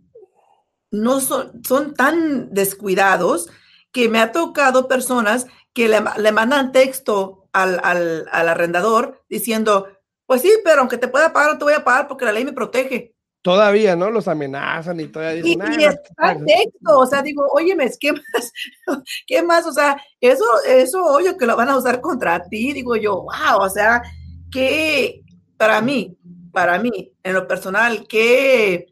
no 0.90 1.20
son, 1.20 1.64
son 1.64 1.94
tan 1.94 2.52
descuidados 2.56 3.52
que 3.92 4.10
me 4.10 4.20
ha 4.20 4.32
tocado 4.32 4.88
personas 4.88 5.46
que 5.74 5.88
le, 5.88 6.32
mandan 6.32 6.72
texto 6.72 7.50
al, 7.54 7.80
arrendador 8.32 9.24
diciendo, 9.30 9.88
pues 10.28 10.44
sí, 10.44 10.52
pero 10.64 10.82
aunque 10.82 11.00
te 11.00 11.08
pueda 11.08 11.34
pagar, 11.34 11.54
no 11.54 11.58
te 11.58 11.64
voy 11.64 11.74
a 11.74 11.84
pagar 11.84 12.08
porque 12.08 12.26
la 12.26 12.32
ley 12.32 12.46
me 12.46 12.54
protege. 12.54 13.16
Todavía, 13.42 13.96
¿no? 13.96 14.12
Los 14.12 14.28
amenazan 14.28 15.00
y 15.00 15.08
todavía 15.08 15.42
dicen. 15.42 15.74
Y, 15.74 15.82
y 15.82 15.86
está 15.86 16.38
texto, 16.46 17.00
o 17.00 17.06
sea, 17.06 17.22
digo, 17.22 17.48
óyeme, 17.52 17.90
¿qué 18.00 18.12
más? 18.12 18.52
¿Qué 19.26 19.42
más? 19.42 19.66
O 19.66 19.72
sea, 19.72 20.00
eso, 20.22 20.44
eso, 20.68 21.04
obvio 21.04 21.38
que 21.38 21.46
lo 21.46 21.56
van 21.56 21.70
a 21.70 21.78
usar 21.78 22.02
contra 22.02 22.44
ti, 22.48 22.74
digo 22.74 22.96
yo, 22.96 23.24
wow, 23.24 23.62
o 23.62 23.70
sea, 23.70 24.04
que 24.52 25.24
para 25.56 25.82
mí, 25.82 26.18
para 26.52 26.78
mí, 26.78 27.12
en 27.24 27.34
lo 27.34 27.48
personal, 27.48 28.06
que 28.08 28.88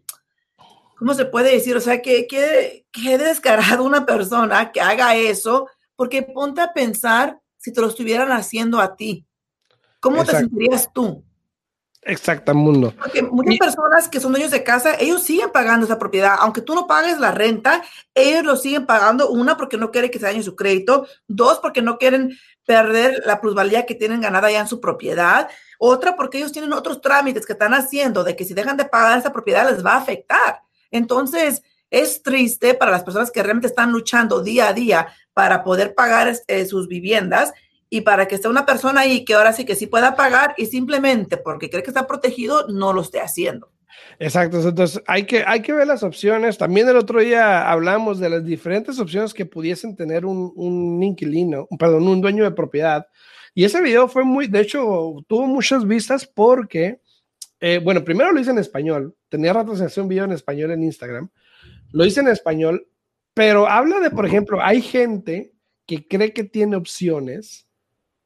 ¿cómo 0.98 1.14
se 1.14 1.26
puede 1.26 1.52
decir? 1.52 1.76
O 1.76 1.82
sea, 1.82 2.02
que, 2.02 2.26
que, 2.28 2.86
que 2.92 3.18
descarado 3.18 3.84
una 3.84 4.06
persona 4.06 4.72
que 4.72 4.82
haga 4.82 5.16
eso, 5.16 5.68
porque 5.96 6.24
ponte 6.24 6.62
a 6.62 6.74
pensar 6.74 7.40
si 7.58 7.74
te 7.74 7.82
lo 7.82 7.88
estuvieran 7.88 8.32
haciendo 8.32 8.80
a 8.80 8.96
ti. 8.96 9.26
¿Cómo 10.06 10.24
te 10.24 10.34
sentirías 10.34 10.88
tú? 10.94 11.24
Exacto, 12.04 12.54
mundo. 12.54 12.94
Porque 12.96 13.24
muchas 13.24 13.58
personas 13.58 14.08
que 14.08 14.20
son 14.20 14.34
dueños 14.34 14.52
de 14.52 14.64
casa, 14.64 14.94
ellos 15.00 15.24
siguen 15.24 15.50
pagando 15.52 15.88
esa 15.88 15.98
propiedad. 15.98 16.36
Aunque 16.40 16.62
tú 16.62 16.76
no 16.76 16.86
pagues 16.86 17.20
la 17.20 17.32
renta, 17.32 17.84
ellos 18.14 18.44
lo 18.44 18.56
siguen 18.56 18.86
pagando. 18.86 19.30
Una, 19.32 19.58
porque 19.58 19.78
no 19.78 19.90
quieren 19.90 20.12
que 20.12 20.20
se 20.20 20.28
dañe 20.28 20.44
su 20.44 20.56
crédito. 20.56 21.08
Dos, 21.28 21.58
porque 21.58 21.82
no 21.82 21.98
quieren 21.98 22.38
perder 22.68 23.24
la 23.26 23.42
plusvalía 23.42 23.88
que 23.88 23.96
tienen 23.96 24.22
ganada 24.22 24.52
ya 24.52 24.60
en 24.60 24.68
su 24.68 24.80
propiedad. 24.80 25.50
Otra, 25.80 26.16
porque 26.16 26.38
ellos 26.38 26.52
tienen 26.52 26.74
otros 26.74 27.02
trámites 27.02 27.48
que 27.48 27.54
están 27.54 27.74
haciendo 27.74 28.24
de 28.24 28.36
que 28.36 28.46
si 28.46 28.54
dejan 28.54 28.78
de 28.78 28.86
pagar 28.86 29.18
esa 29.18 29.34
propiedad 29.34 29.68
les 29.68 29.84
va 29.84 29.94
a 29.94 29.98
afectar. 29.98 30.62
Entonces, 30.92 31.64
es 31.90 32.22
triste 32.22 32.76
para 32.76 32.92
las 32.92 33.04
personas 33.04 33.32
que 33.32 33.42
realmente 33.42 33.68
están 33.68 33.92
luchando 33.92 34.44
día 34.44 34.68
a 34.68 34.74
día 34.74 35.08
para 35.34 35.64
poder 35.64 35.96
pagar 35.96 36.32
eh, 36.48 36.66
sus 36.66 36.88
viviendas 36.88 37.52
y 37.90 38.02
para 38.02 38.28
que 38.28 38.36
esté 38.36 38.48
una 38.48 38.66
persona 38.66 39.02
ahí 39.02 39.24
que 39.26 39.34
ahora 39.34 39.54
sí 39.54 39.66
que 39.66 39.76
sí 39.76 39.88
pueda 39.88 40.16
pagar 40.16 40.54
y 40.58 40.66
simplemente 40.66 41.38
porque 41.38 41.70
cree 41.70 41.84
que 41.84 41.90
está 41.90 42.08
protegido 42.08 42.68
no 42.68 42.94
lo 42.94 43.02
esté 43.02 43.22
haciendo. 43.22 43.72
Exacto, 44.20 44.60
entonces 44.68 45.02
hay 45.08 45.26
que, 45.26 45.44
hay 45.46 45.62
que 45.62 45.74
ver 45.74 45.88
las 45.88 46.04
opciones. 46.04 46.58
También 46.58 46.90
el 46.90 46.98
otro 46.98 47.22
día 47.22 47.70
hablamos 47.70 48.20
de 48.20 48.30
las 48.30 48.44
diferentes 48.44 49.00
opciones 49.00 49.34
que 49.34 49.46
pudiesen 49.46 49.96
tener 49.96 50.26
un, 50.26 50.52
un 50.56 51.02
inquilino, 51.02 51.68
perdón, 51.80 52.08
un 52.08 52.22
dueño 52.22 52.44
de 52.44 52.52
propiedad. 52.52 53.08
Y 53.54 53.64
ese 53.64 53.82
video 53.82 54.08
fue 54.08 54.26
muy, 54.26 54.48
de 54.48 54.60
hecho, 54.60 55.14
tuvo 55.28 55.48
muchas 55.48 55.88
vistas 55.88 56.26
porque 56.26 57.00
eh, 57.60 57.80
bueno, 57.80 58.04
primero 58.04 58.32
lo 58.32 58.40
hice 58.40 58.52
en 58.52 58.60
español. 58.60 59.16
Tenía 59.30 59.54
rato 59.54 59.76
de 59.76 59.86
hacer 59.86 60.04
un 60.04 60.10
video 60.10 60.26
en 60.26 60.32
español 60.32 60.72
en 60.72 60.84
Instagram. 60.84 61.30
Lo 61.92 62.06
hice 62.06 62.20
en 62.20 62.28
español, 62.28 62.88
pero 63.34 63.68
habla 63.68 64.00
de, 64.00 64.12
por 64.12 64.26
ejemplo, 64.26 64.62
hay 64.62 64.82
gente 64.82 65.54
que 65.86 66.08
cree 66.08 66.34
que 66.34 66.44
tiene 66.44 66.76
opciones 66.76 67.65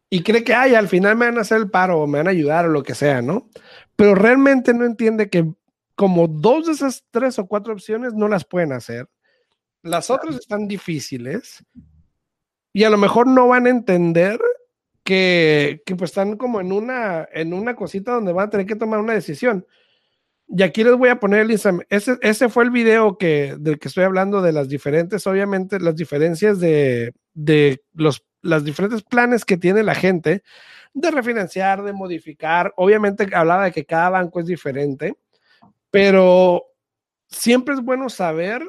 y 0.10 0.24
cree 0.24 0.44
que, 0.44 0.54
ay, 0.54 0.74
al 0.76 0.88
final 0.88 1.16
me 1.16 1.26
van 1.26 1.38
a 1.38 1.42
hacer 1.42 1.58
el 1.58 1.70
paro 1.70 2.02
o 2.02 2.08
me 2.08 2.18
van 2.20 2.28
a 2.28 2.32
ayudar 2.32 2.66
o 2.66 2.70
lo 2.70 2.84
que 2.84 2.96
sea, 2.96 3.22
¿no? 3.22 3.50
Pero 3.96 4.16
realmente 4.16 4.74
no 4.74 4.86
entiende 4.86 5.30
que 5.30 5.54
como 5.96 6.28
dos 6.28 6.66
de 6.66 6.72
esas 6.74 7.06
tres 7.12 7.38
o 7.40 7.48
cuatro 7.48 7.74
opciones 7.74 8.14
no 8.14 8.30
las 8.30 8.46
pueden 8.46 8.72
hacer 8.72 9.10
Las 9.84 10.10
otras 10.10 10.38
están 10.38 10.68
difíciles 10.68 11.64
y 12.72 12.86
a 12.86 12.90
lo 12.90 12.98
mejor 12.98 13.28
no 13.28 13.48
van 13.48 13.68
a 13.68 13.70
entender 13.70 14.40
que, 15.04 15.82
que 15.86 15.96
pues 15.96 16.12
están 16.12 16.38
como 16.38 16.62
en 16.62 16.72
una, 16.72 17.28
en 17.34 17.54
una 17.54 17.76
cosita 17.76 18.14
donde 18.14 18.32
van 18.32 18.48
a 18.48 18.50
tener 18.50 18.66
que 18.66 18.76
tomar 18.76 19.00
una 19.00 19.14
decisión. 19.14 19.66
Y 20.48 20.64
aquí 20.64 20.84
les 20.84 20.96
voy 20.96 21.10
a 21.10 21.20
poner 21.20 21.42
el 21.42 21.52
ese, 21.52 21.80
ese 21.90 22.50
fue 22.50 22.64
el 22.64 22.72
video 22.72 23.18
que, 23.18 23.56
del 23.60 23.78
que 23.78 23.88
estoy 23.88 24.04
hablando 24.04 24.42
de 24.42 24.52
las 24.52 24.70
diferentes, 24.70 25.28
obviamente, 25.28 25.80
las 25.80 25.96
diferencias 25.96 26.60
de, 26.60 27.14
de 27.34 27.84
los 27.94 28.24
las 28.42 28.64
diferentes 28.64 29.02
planes 29.04 29.46
que 29.46 29.58
tiene 29.58 29.84
la 29.84 29.96
gente 29.96 30.44
de 30.94 31.12
refinanciar, 31.12 31.84
de 31.84 31.94
modificar. 31.94 32.74
Obviamente 32.78 33.28
hablaba 33.34 33.66
de 33.66 33.72
que 33.72 33.86
cada 33.86 34.10
banco 34.10 34.40
es 34.40 34.46
diferente, 34.46 35.16
pero 35.92 36.66
siempre 37.28 37.76
es 37.76 37.82
bueno 37.82 38.10
saber 38.10 38.64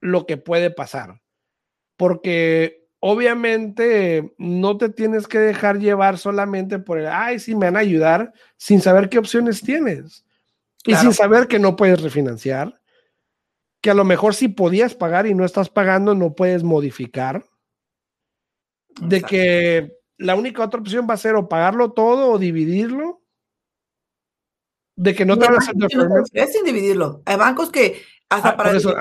lo 0.00 0.26
que 0.26 0.36
puede 0.36 0.70
pasar, 0.70 1.20
porque 1.96 2.86
obviamente 3.00 4.34
no 4.38 4.76
te 4.76 4.88
tienes 4.88 5.26
que 5.26 5.38
dejar 5.38 5.78
llevar 5.78 6.18
solamente 6.18 6.78
por 6.78 6.98
el, 6.98 7.06
ay, 7.06 7.38
sí, 7.38 7.54
me 7.54 7.66
van 7.66 7.76
a 7.76 7.80
ayudar, 7.80 8.32
sin 8.56 8.80
saber 8.80 9.08
qué 9.08 9.18
opciones 9.18 9.60
tienes. 9.62 10.24
Y 10.84 10.94
sin 10.94 11.12
saber 11.12 11.48
que 11.48 11.58
no 11.58 11.74
puedes 11.74 12.00
refinanciar, 12.00 12.80
que 13.80 13.90
a 13.90 13.94
lo 13.94 14.04
mejor 14.04 14.34
si 14.34 14.46
podías 14.46 14.94
pagar 14.94 15.26
y 15.26 15.34
no 15.34 15.44
estás 15.44 15.68
pagando, 15.68 16.14
no 16.14 16.34
puedes 16.34 16.62
modificar, 16.62 17.44
de 19.00 19.22
que 19.22 19.96
la 20.18 20.34
única 20.34 20.64
otra 20.64 20.80
opción 20.80 21.06
va 21.08 21.14
a 21.14 21.18
ser 21.18 21.34
o 21.34 21.48
pagarlo 21.48 21.92
todo 21.92 22.30
o 22.30 22.38
dividirlo. 22.38 23.22
De 24.96 25.14
que 25.14 25.26
no 25.26 25.38
te 25.38 25.46
van 25.46 25.56
a 25.56 25.58
hacer 25.58 25.74
Es 26.32 26.52
sin 26.52 26.64
dividirlo. 26.64 27.22
Hay 27.26 27.36
bancos 27.36 27.70
que 27.70 28.02
hasta 28.28 28.50
ah, 28.50 28.56
para 28.56 28.76
eso, 28.76 28.94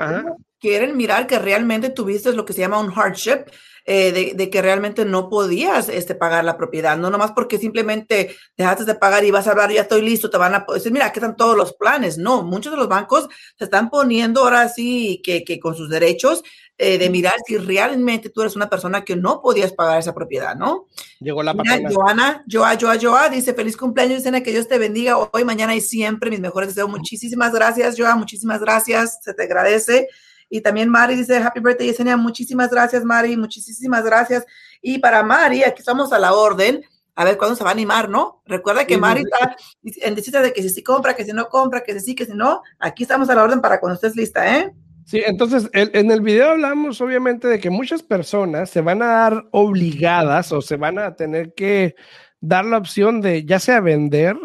quieren 0.65 0.97
mirar 0.97 1.27
que 1.27 1.37
realmente 1.37 1.91
tuviste 1.91 2.33
lo 2.33 2.43
que 2.43 2.53
se 2.53 2.61
llama 2.61 2.79
un 2.79 2.91
hardship, 2.91 3.45
eh, 3.85 4.33
de, 4.35 4.49
que 4.49 4.61
realmente 4.63 5.05
no 5.05 5.29
podías 5.29 5.89
este, 5.89 6.15
pagar 6.15 6.43
la 6.43 6.57
propiedad, 6.57 6.97
no 6.97 7.11
nomás 7.11 7.33
porque 7.33 7.59
simplemente 7.59 8.35
dejaste 8.57 8.83
de 8.83 8.95
pagar 8.95 9.23
y 9.23 9.29
vas 9.29 9.45
a 9.45 9.51
hablar, 9.51 9.71
ya 9.71 9.81
estoy 9.81 10.01
listo, 10.01 10.31
te 10.31 10.39
van 10.39 10.55
a 10.55 10.65
decir, 10.73 10.91
mira, 10.91 11.05
aquí 11.05 11.19
están 11.19 11.35
todos 11.35 11.55
los 11.55 11.73
planes. 11.73 12.17
No, 12.17 12.41
muchos 12.41 12.71
de 12.71 12.79
los 12.79 12.87
bancos 12.87 13.29
se 13.59 13.65
están 13.65 13.91
poniendo 13.91 14.41
ahora 14.41 14.69
sí 14.69 15.21
que, 15.23 15.43
que 15.43 15.59
con 15.59 15.75
sus 15.75 15.87
derechos 15.87 16.41
eh, 16.79 16.97
de 16.97 17.09
mirar 17.11 17.35
si 17.45 17.57
realmente 17.57 18.29
tú 18.29 18.41
eres 18.41 18.55
una 18.55 18.69
persona 18.69 19.05
que 19.05 19.15
no 19.15 19.39
podías 19.39 19.71
pagar 19.71 19.99
esa 19.99 20.15
propiedad, 20.15 20.55
¿no? 20.55 20.87
Llegó 21.19 21.43
la 21.43 21.53
Mira, 21.53 21.79
Joana, 21.89 22.43
Joa, 22.51 22.75
Joa, 22.81 22.97
Joa, 22.99 23.29
dice, 23.29 23.53
feliz 23.53 23.77
cumpleaños, 23.77 24.17
Yesenia, 24.17 24.41
que 24.41 24.51
Dios 24.51 24.67
te 24.67 24.79
bendiga 24.79 25.17
hoy, 25.17 25.45
mañana 25.45 25.75
y 25.75 25.79
siempre, 25.79 26.31
mis 26.31 26.39
mejores 26.41 26.69
deseos. 26.69 26.89
Muchísimas 26.89 27.53
gracias, 27.53 27.95
Joa, 27.97 28.15
muchísimas 28.15 28.59
gracias, 28.59 29.19
se 29.21 29.33
te 29.35 29.43
agradece. 29.43 30.09
Y 30.49 30.61
también 30.61 30.89
Mari 30.89 31.15
dice, 31.15 31.37
Happy 31.37 31.59
birthday, 31.59 31.87
Yesenia. 31.87 32.17
Muchísimas 32.17 32.69
gracias, 32.69 33.03
Mari. 33.03 33.35
Muchísimas 33.37 34.03
gracias. 34.03 34.45
Y 34.81 34.99
para 34.99 35.23
Mari, 35.23 35.63
aquí 35.63 35.79
estamos 35.79 36.13
a 36.13 36.19
la 36.19 36.33
orden. 36.33 36.83
A 37.17 37.23
ver 37.23 37.37
cuándo 37.37 37.55
se 37.55 37.63
va 37.63 37.69
a 37.69 37.73
animar, 37.73 38.09
¿no? 38.09 38.41
Recuerda 38.45 38.85
que 38.85 38.97
Mari 38.97 39.21
está 39.21 39.55
en 39.83 40.15
decisión 40.15 40.43
de 40.43 40.51
que 40.51 40.61
si 40.61 40.69
sí 40.69 40.83
compra, 40.83 41.15
que 41.15 41.23
si 41.23 41.31
no 41.31 41.47
compra, 41.47 41.81
que 41.81 41.93
si 41.93 42.07
sí, 42.07 42.15
que 42.15 42.25
si 42.25 42.33
no. 42.33 42.61
Aquí 42.79 43.03
estamos 43.03 43.29
a 43.29 43.35
la 43.35 43.43
orden 43.43 43.61
para 43.61 43.79
cuando 43.79 43.95
estés 43.95 44.17
lista, 44.17 44.59
¿eh? 44.59 44.73
Sí, 45.05 45.21
entonces 45.23 45.69
en 45.73 46.09
el 46.09 46.21
video 46.21 46.49
hablamos 46.49 46.99
obviamente 46.99 47.47
de 47.47 47.59
que 47.59 47.69
muchas 47.69 48.01
personas 48.01 48.71
se 48.71 48.81
van 48.81 49.03
a 49.03 49.05
dar 49.05 49.45
obligadas 49.51 50.51
o 50.51 50.61
se 50.61 50.77
van 50.77 50.97
a 50.97 51.15
tener 51.15 51.53
que 51.53 51.95
dar 52.41 52.65
la 52.65 52.79
opción 52.79 53.21
de 53.21 53.45
ya 53.45 53.59
sea 53.59 53.81
vender 53.81 54.35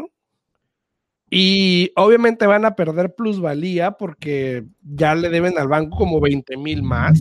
y 1.31 1.93
obviamente 1.95 2.47
van 2.47 2.65
a 2.65 2.75
perder 2.75 3.15
plusvalía 3.15 3.93
porque 3.93 4.65
ya 4.83 5.15
le 5.15 5.29
deben 5.29 5.57
al 5.59 5.69
banco 5.69 5.97
como 5.97 6.21
20 6.21 6.57
mil 6.57 6.83
más. 6.83 7.21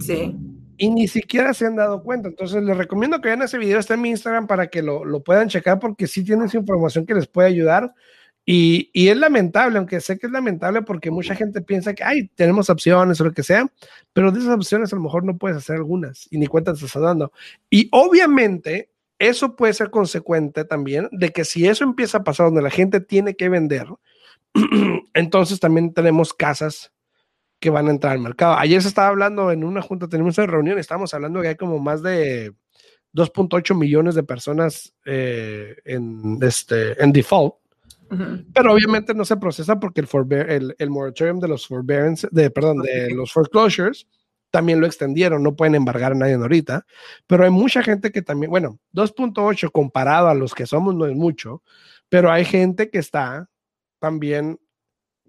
Sí. 0.00 0.36
Y 0.78 0.90
ni 0.90 1.06
siquiera 1.06 1.54
se 1.54 1.64
han 1.64 1.76
dado 1.76 2.02
cuenta. 2.02 2.28
Entonces 2.28 2.62
les 2.64 2.76
recomiendo 2.76 3.20
que 3.20 3.28
vean 3.28 3.42
ese 3.42 3.56
video, 3.56 3.78
está 3.78 3.94
en 3.94 4.02
mi 4.02 4.10
Instagram 4.10 4.48
para 4.48 4.66
que 4.66 4.82
lo, 4.82 5.04
lo 5.04 5.22
puedan 5.22 5.48
checar 5.48 5.78
porque 5.78 6.08
sí 6.08 6.24
tienes 6.24 6.54
información 6.54 7.06
que 7.06 7.14
les 7.14 7.28
puede 7.28 7.48
ayudar. 7.48 7.94
Y, 8.44 8.90
y, 8.92 9.08
es 9.08 9.16
lamentable, 9.16 9.78
aunque 9.78 10.00
sé 10.00 10.18
que 10.18 10.26
es 10.26 10.32
lamentable 10.32 10.82
porque 10.82 11.10
mucha 11.10 11.34
gente 11.34 11.62
piensa 11.62 11.94
que, 11.94 12.04
ay, 12.04 12.28
tenemos 12.36 12.70
opciones 12.70 13.20
o 13.20 13.24
lo 13.24 13.32
que 13.32 13.42
sea, 13.42 13.66
pero 14.12 14.30
de 14.30 14.38
esas 14.38 14.54
opciones 14.54 14.92
a 14.92 14.96
lo 14.96 15.02
mejor 15.02 15.24
no 15.24 15.36
puedes 15.36 15.56
hacer 15.56 15.76
algunas 15.76 16.28
y 16.30 16.38
ni 16.38 16.46
cuenta 16.46 16.72
te 16.72 16.84
estás 16.84 17.02
dando. 17.02 17.32
Y 17.70 17.88
obviamente 17.90 18.90
eso 19.18 19.56
puede 19.56 19.72
ser 19.72 19.90
consecuente 19.90 20.64
también 20.64 21.08
de 21.12 21.30
que 21.30 21.44
si 21.44 21.66
eso 21.66 21.84
empieza 21.84 22.18
a 22.18 22.24
pasar 22.24 22.46
donde 22.46 22.62
la 22.62 22.70
gente 22.70 23.00
tiene 23.00 23.34
que 23.36 23.48
vender, 23.48 23.86
entonces 25.14 25.60
también 25.60 25.92
tenemos 25.94 26.34
casas 26.34 26.92
que 27.58 27.70
van 27.70 27.88
a 27.88 27.90
entrar 27.90 28.12
al 28.12 28.20
mercado. 28.20 28.56
Ayer 28.58 28.82
se 28.82 28.88
estaba 28.88 29.08
hablando 29.08 29.50
en 29.50 29.64
una 29.64 29.82
junta, 29.82 30.08
tenemos 30.08 30.36
una 30.36 30.46
reunión, 30.46 30.78
estábamos 30.78 31.14
hablando 31.14 31.40
que 31.40 31.48
hay 31.48 31.56
como 31.56 31.78
más 31.78 32.02
de 32.02 32.54
2.8 33.14 33.74
millones 33.76 34.14
de 34.14 34.22
personas 34.22 34.94
eh, 35.06 35.76
en, 35.84 36.38
este, 36.42 37.02
en 37.02 37.12
default. 37.12 37.54
Pero 38.54 38.72
obviamente 38.72 39.14
no 39.14 39.24
se 39.24 39.36
procesa 39.36 39.80
porque 39.80 40.00
el, 40.00 40.08
el, 40.48 40.76
el 40.78 40.90
moratorium 40.90 41.40
de 41.40 41.48
los 41.48 41.66
forbearance, 41.66 42.28
de, 42.30 42.50
perdón, 42.50 42.82
de 42.82 43.12
los 43.12 43.32
foreclosures 43.32 44.06
también 44.56 44.80
lo 44.80 44.86
extendieron, 44.86 45.42
no 45.42 45.54
pueden 45.54 45.74
embargar 45.74 46.12
a 46.12 46.14
nadie 46.14 46.32
ahorita, 46.32 46.86
pero 47.26 47.44
hay 47.44 47.50
mucha 47.50 47.82
gente 47.82 48.10
que 48.10 48.22
también, 48.22 48.50
bueno, 48.50 48.78
2.8 48.94 49.70
comparado 49.70 50.28
a 50.28 50.34
los 50.34 50.54
que 50.54 50.64
somos 50.64 50.94
no 50.94 51.04
es 51.04 51.14
mucho, 51.14 51.62
pero 52.08 52.32
hay 52.32 52.46
gente 52.46 52.88
que 52.88 52.96
está 52.96 53.50
también 53.98 54.58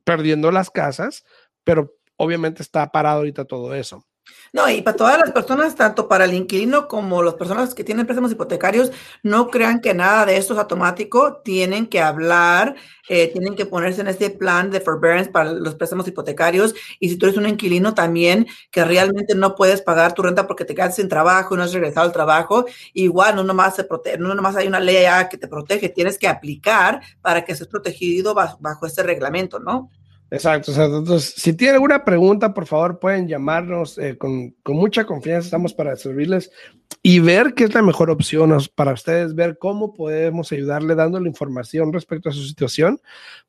perdiendo 0.05 0.49
las 0.49 0.71
casas, 0.71 1.25
pero 1.65 1.93
obviamente 2.15 2.63
está 2.63 2.89
parado 2.89 3.17
ahorita 3.17 3.43
todo 3.43 3.75
eso. 3.75 4.06
No, 4.53 4.69
y 4.69 4.81
para 4.81 4.95
todas 4.97 5.19
las 5.19 5.31
personas, 5.31 5.75
tanto 5.75 6.07
para 6.07 6.25
el 6.25 6.33
inquilino 6.33 6.87
como 6.87 7.21
las 7.21 7.33
personas 7.35 7.73
que 7.73 7.83
tienen 7.83 8.05
préstamos 8.05 8.31
hipotecarios, 8.31 8.91
no 9.23 9.49
crean 9.49 9.81
que 9.81 9.93
nada 9.93 10.25
de 10.25 10.37
esto 10.37 10.53
es 10.53 10.59
automático. 10.59 11.37
Tienen 11.43 11.87
que 11.87 11.99
hablar, 12.01 12.75
eh, 13.09 13.29
tienen 13.31 13.55
que 13.55 13.65
ponerse 13.65 14.01
en 14.01 14.07
este 14.07 14.29
plan 14.29 14.71
de 14.71 14.79
forbearance 14.81 15.29
para 15.31 15.51
los 15.51 15.75
préstamos 15.75 16.07
hipotecarios. 16.07 16.73
Y 16.99 17.09
si 17.09 17.17
tú 17.17 17.25
eres 17.25 17.37
un 17.37 17.47
inquilino 17.47 17.93
también 17.93 18.47
que 18.71 18.83
realmente 18.85 19.35
no 19.35 19.55
puedes 19.55 19.81
pagar 19.81 20.13
tu 20.13 20.21
renta 20.23 20.47
porque 20.47 20.65
te 20.65 20.75
quedas 20.75 20.95
sin 20.95 21.09
trabajo 21.09 21.53
y 21.53 21.57
no 21.57 21.63
has 21.63 21.73
regresado 21.73 22.05
al 22.07 22.13
trabajo, 22.13 22.65
igual 22.93 23.35
no 23.35 23.43
nomás, 23.43 23.75
se 23.75 23.83
protege, 23.83 24.17
no 24.17 24.33
nomás 24.33 24.55
hay 24.55 24.67
una 24.67 24.79
ley 24.79 24.97
que 25.29 25.37
te 25.37 25.47
protege, 25.47 25.89
tienes 25.89 26.17
que 26.17 26.27
aplicar 26.27 27.01
para 27.21 27.43
que 27.45 27.51
estés 27.51 27.67
protegido 27.67 28.33
bajo 28.33 28.85
este 28.85 29.03
reglamento, 29.03 29.59
¿no? 29.59 29.89
Exacto, 30.29 30.71
entonces, 30.71 31.33
si 31.37 31.53
tienen 31.53 31.75
alguna 31.75 32.03
pregunta, 32.03 32.53
por 32.53 32.65
favor 32.65 32.99
pueden 32.99 33.29
llamarnos 33.29 33.97
eh, 33.97 34.17
con, 34.17 34.51
con, 34.61 34.75
mucha 34.75 35.05
confianza, 35.05 35.45
estamos 35.45 35.73
para 35.73 35.95
servirles 35.95 36.51
y 37.01 37.19
ver 37.19 37.53
qué 37.53 37.63
es 37.63 37.73
la 37.73 37.81
mejor 37.81 38.09
opción 38.09 38.55
para 38.75 38.91
ustedes, 38.91 39.35
ver 39.35 39.57
cómo 39.57 39.93
podemos 39.93 40.51
ayudarle 40.51 40.95
dándole 40.95 41.29
información 41.29 41.93
respecto 41.93 42.27
a 42.27 42.33
su 42.33 42.43
situación 42.43 42.99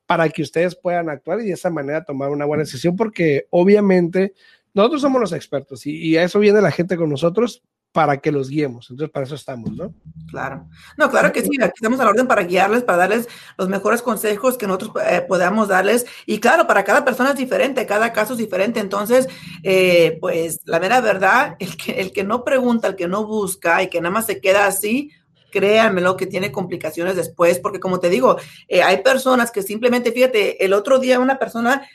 para 0.07 0.29
que 0.29 0.43
ustedes 0.43 0.77
puedan 0.77 1.09
actuar 1.09 1.41
y 1.41 1.47
de 1.47 1.53
esa 1.53 1.69
manera 1.69 2.05
tomar 2.05 2.31
una 2.31 2.45
buena 2.45 2.62
decisión, 2.62 2.95
porque 2.95 3.49
obviamente 3.51 4.35
nosotros 4.73 5.01
somos 5.01 5.21
los 5.21 5.33
expertos 5.33 5.85
y 5.85 6.17
a 6.17 6.23
eso 6.23 6.38
viene 6.38 6.61
la 6.61 6.71
gente 6.71 6.97
con 6.97 7.11
nosotros 7.11 7.64
para 7.92 8.18
que 8.18 8.31
los 8.31 8.48
guiemos. 8.48 8.90
Entonces, 8.90 9.11
para 9.12 9.27
eso 9.27 9.35
estamos, 9.35 9.72
¿no? 9.72 9.94
Claro. 10.29 10.68
No, 10.96 11.11
claro 11.11 11.33
que 11.33 11.42
sí. 11.42 11.51
Aquí 11.61 11.72
estamos 11.77 11.98
a 12.01 12.05
la 12.05 12.11
orden 12.11 12.27
para 12.27 12.42
guiarles, 12.42 12.85
para 12.85 12.98
darles 12.98 13.29
los 13.57 13.68
mejores 13.68 14.03
consejos 14.03 14.59
que 14.59 14.66
nosotros 14.66 14.92
eh, 15.09 15.24
podamos 15.27 15.68
darles. 15.68 16.07
Y 16.27 16.38
claro, 16.38 16.66
para 16.66 16.85
cada 16.85 17.05
persona 17.05 17.31
es 17.31 17.37
diferente, 17.37 17.87
cada 17.87 18.12
caso 18.12 18.35
es 18.35 18.38
diferente. 18.38 18.81
Entonces, 18.81 19.27
eh, 19.62 20.18
pues 20.20 20.61
la 20.64 20.81
mera 20.81 21.01
verdad, 21.01 21.57
el 21.61 21.77
que, 21.77 22.01
el 22.01 22.12
que 22.12 22.24
no 22.24 22.44
pregunta, 22.44 22.88
el 22.88 22.96
que 22.96 23.09
no 23.09 23.27
busca 23.27 23.83
y 23.83 23.88
que 23.88 24.01
nada 24.01 24.12
más 24.12 24.27
se 24.27 24.40
queda 24.40 24.66
así, 24.66 25.11
créanmelo 25.51 26.16
que 26.16 26.27
tiene 26.27 26.53
complicaciones 26.53 27.16
después, 27.16 27.59
porque 27.59 27.81
como 27.81 28.01
te 28.01 28.11
digo, 28.11 28.37
eh, 28.68 28.83
hay 28.83 29.03
personas 29.03 29.51
que 29.51 29.62
simplemente, 29.62 30.12
fíjate, 30.12 30.62
el 30.64 30.74
otro 30.74 30.98
día 30.98 31.18
una 31.18 31.38
persona 31.38 31.88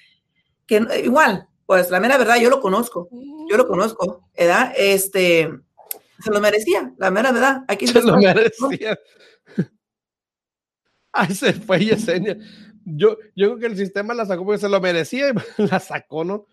que 0.65 0.85
igual, 1.03 1.47
pues 1.65 1.91
la 1.91 1.99
mera 1.99 2.17
verdad, 2.17 2.37
yo 2.37 2.49
lo 2.49 2.59
conozco, 2.59 3.09
yo 3.49 3.57
lo 3.57 3.67
conozco, 3.67 4.23
¿verdad? 4.35 4.73
Este, 4.75 5.49
se 6.19 6.31
lo 6.31 6.39
merecía, 6.39 6.93
la 6.97 7.11
mera 7.11 7.31
verdad. 7.31 7.63
Aquí 7.67 7.87
se 7.87 8.01
lo 8.01 8.17
merecía. 8.17 8.97
Ay, 11.11 11.33
se 11.35 11.53
fue 11.53 11.85
Yesenia. 11.85 12.37
Yo, 12.85 13.17
yo 13.35 13.47
creo 13.47 13.57
que 13.59 13.65
el 13.67 13.77
sistema 13.77 14.13
la 14.13 14.25
sacó 14.25 14.45
porque 14.45 14.61
se 14.61 14.69
lo 14.69 14.81
merecía 14.81 15.29
y 15.29 15.33
la 15.69 15.79
sacó, 15.79 16.23
¿no? 16.23 16.47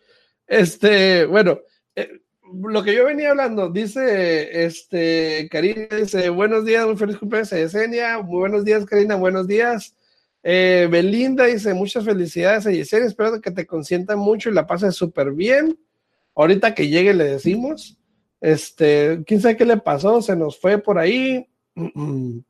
Este, 0.46 1.24
bueno, 1.24 1.60
eh, 1.94 2.20
lo 2.52 2.82
que 2.82 2.94
yo 2.94 3.04
venía 3.04 3.30
hablando, 3.30 3.70
dice, 3.70 4.64
este, 4.64 5.48
Karina 5.50 5.86
dice, 5.96 6.28
buenos 6.28 6.64
días, 6.64 6.86
muy 6.86 6.96
feliz 6.96 7.16
cumpleaños 7.18 7.50
Yesenia, 7.50 8.18
muy 8.18 8.40
buenos 8.40 8.64
días, 8.64 8.84
Karina, 8.84 9.14
buenos 9.14 9.46
días. 9.46 9.94
Eh, 10.42 10.88
Belinda 10.90 11.44
dice, 11.44 11.74
muchas 11.74 12.04
felicidades 12.04 12.66
a 12.66 12.70
Yesenia, 12.70 13.08
espero 13.08 13.40
que 13.40 13.50
te 13.50 13.66
consienta 13.66 14.16
mucho 14.16 14.50
y 14.50 14.54
la 14.54 14.66
pases 14.66 14.94
súper 14.94 15.32
bien. 15.32 15.78
Ahorita 16.34 16.74
que 16.74 16.88
llegue 16.88 17.14
le 17.14 17.24
decimos. 17.24 17.99
Este, 18.40 19.22
quién 19.26 19.40
sabe 19.40 19.56
qué 19.56 19.64
le 19.64 19.76
pasó, 19.76 20.22
se 20.22 20.34
nos 20.34 20.58
fue 20.58 20.78
por 20.78 20.98
ahí. 20.98 21.46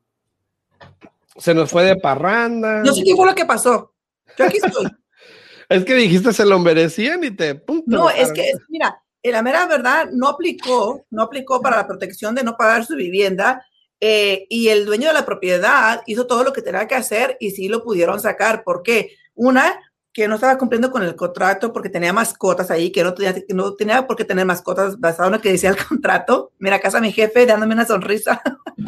Se 1.37 1.53
nos 1.53 1.71
fue 1.71 1.85
de 1.85 1.95
parranda. 1.95 2.83
No 2.83 2.93
sé 2.93 3.03
qué 3.03 3.15
fue 3.15 3.25
lo 3.25 3.33
que 3.33 3.45
pasó. 3.45 3.93
Yo 4.37 4.45
aquí 4.45 4.57
estoy. 4.57 4.85
es 5.69 5.85
que 5.85 5.95
dijiste 5.95 6.33
se 6.33 6.45
lo 6.45 6.59
merecían 6.59 7.23
y 7.23 7.31
te. 7.31 7.63
no, 7.85 8.09
es 8.09 8.33
que, 8.33 8.51
mira, 8.67 9.01
en 9.23 9.31
la 9.31 9.41
mera 9.41 9.65
verdad, 9.65 10.09
no 10.11 10.27
aplicó, 10.27 11.05
no 11.09 11.23
aplicó 11.23 11.61
para 11.61 11.77
la 11.77 11.87
protección 11.87 12.35
de 12.35 12.43
no 12.43 12.57
pagar 12.57 12.85
su 12.85 12.95
vivienda. 12.95 13.65
Eh, 14.03 14.47
y 14.49 14.69
el 14.69 14.85
dueño 14.85 15.07
de 15.07 15.13
la 15.13 15.25
propiedad 15.25 16.01
hizo 16.07 16.25
todo 16.25 16.43
lo 16.43 16.51
que 16.51 16.63
tenía 16.63 16.87
que 16.87 16.95
hacer 16.95 17.37
y 17.39 17.51
sí 17.51 17.69
lo 17.69 17.83
pudieron 17.83 18.19
sacar. 18.19 18.63
¿Por 18.63 18.81
qué? 18.81 19.15
Una, 19.35 19.79
que 20.13 20.27
no 20.27 20.35
estaba 20.35 20.57
cumpliendo 20.57 20.91
con 20.91 21.03
el 21.03 21.15
contrato 21.15 21.71
porque 21.71 21.89
tenía 21.89 22.11
mascotas 22.11 22.69
ahí, 22.69 22.91
que 22.91 23.03
no 23.03 23.13
tenía, 23.13 23.33
que 23.33 23.53
no 23.53 23.73
tenía 23.75 24.05
por 24.07 24.17
qué 24.17 24.25
tener 24.25 24.45
mascotas 24.45 24.99
basado 24.99 25.27
en 25.29 25.33
lo 25.33 25.41
que 25.41 25.51
decía 25.51 25.69
el 25.69 25.77
contrato. 25.87 26.51
Mira, 26.59 26.79
casa 26.79 26.99
mi 26.99 27.11
jefe 27.11 27.45
dándome 27.45 27.73
una 27.73 27.85
sonrisa. 27.85 28.41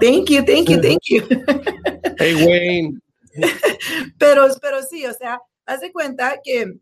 thank 0.00 0.28
you, 0.28 0.44
thank 0.44 0.68
you, 0.68 0.80
thank 0.80 1.02
you. 1.08 1.22
Hey, 2.18 2.34
Wayne. 2.34 3.00
pero, 4.18 4.46
pero 4.60 4.82
sí, 4.82 5.04
o 5.06 5.12
sea, 5.12 5.40
haz 5.66 5.80
de 5.80 5.92
cuenta 5.92 6.40
que 6.42 6.78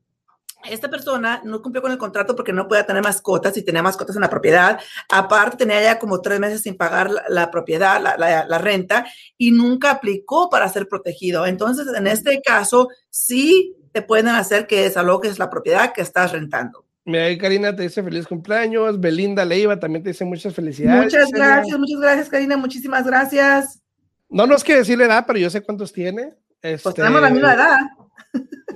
esta 0.69 0.89
persona 0.91 1.41
no 1.45 1.63
cumplió 1.63 1.83
con 1.83 1.93
el 1.93 1.99
contrato 1.99 2.35
porque 2.37 2.53
no 2.53 2.69
podía 2.69 2.87
tener 2.87 3.03
mascotas 3.03 3.57
y 3.57 3.63
tenía 3.63 3.83
mascotas 3.83 4.17
en 4.17 4.23
la 4.23 4.31
propiedad. 4.31 4.79
Aparte, 5.09 5.57
tenía 5.57 5.83
ya 5.83 5.99
como 5.99 6.21
tres 6.21 6.41
meses 6.41 6.63
sin 6.63 6.77
pagar 6.77 7.11
la, 7.29 7.51
propiedad, 7.51 8.01
la, 8.01 8.59
renta, 8.59 9.07
y 9.37 9.51
nunca 9.51 9.91
aplicó 9.91 10.49
para 10.51 10.69
ser 10.69 10.89
protegido. 10.89 11.47
Entonces, 11.47 11.87
en 11.97 12.07
este 12.07 12.41
caso, 12.43 12.89
sí 13.11 13.77
te 13.93 14.03
pueden 14.03 14.29
hacer 14.29 14.67
que 14.67 14.83
desalojes 14.83 15.39
la 15.39 15.51
propiedad 15.51 15.93
que 15.93 16.03
estás 16.03 16.33
rentando. 16.33 16.85
Mira, 17.05 17.25
ahí 17.25 17.37
Karina 17.37 17.75
te 17.75 17.83
dice 17.83 18.03
feliz 18.03 18.27
cumpleaños. 18.27 19.01
Belinda 19.01 19.45
Leiva 19.45 19.79
también 19.79 20.03
te 20.03 20.11
dice 20.11 20.25
muchas 20.25 20.55
felicidades. 20.55 21.05
Muchas 21.05 21.31
gracias, 21.31 21.79
muchas 21.79 22.01
gracias, 22.01 22.29
Karina. 22.29 22.57
Muchísimas 22.57 23.05
gracias. 23.05 23.83
No 24.29 24.47
nos 24.47 24.65
quiere 24.65 24.81
decir 24.81 24.97
la 24.97 25.07
edad, 25.07 25.25
pero 25.27 25.39
yo 25.39 25.51
sé 25.51 25.61
cuántos 25.61 25.93
tiene. 25.93 26.35
Pues 26.61 26.95
tenemos 26.95 27.21
la 27.21 27.31
misma 27.31 27.55
edad. 27.55 27.79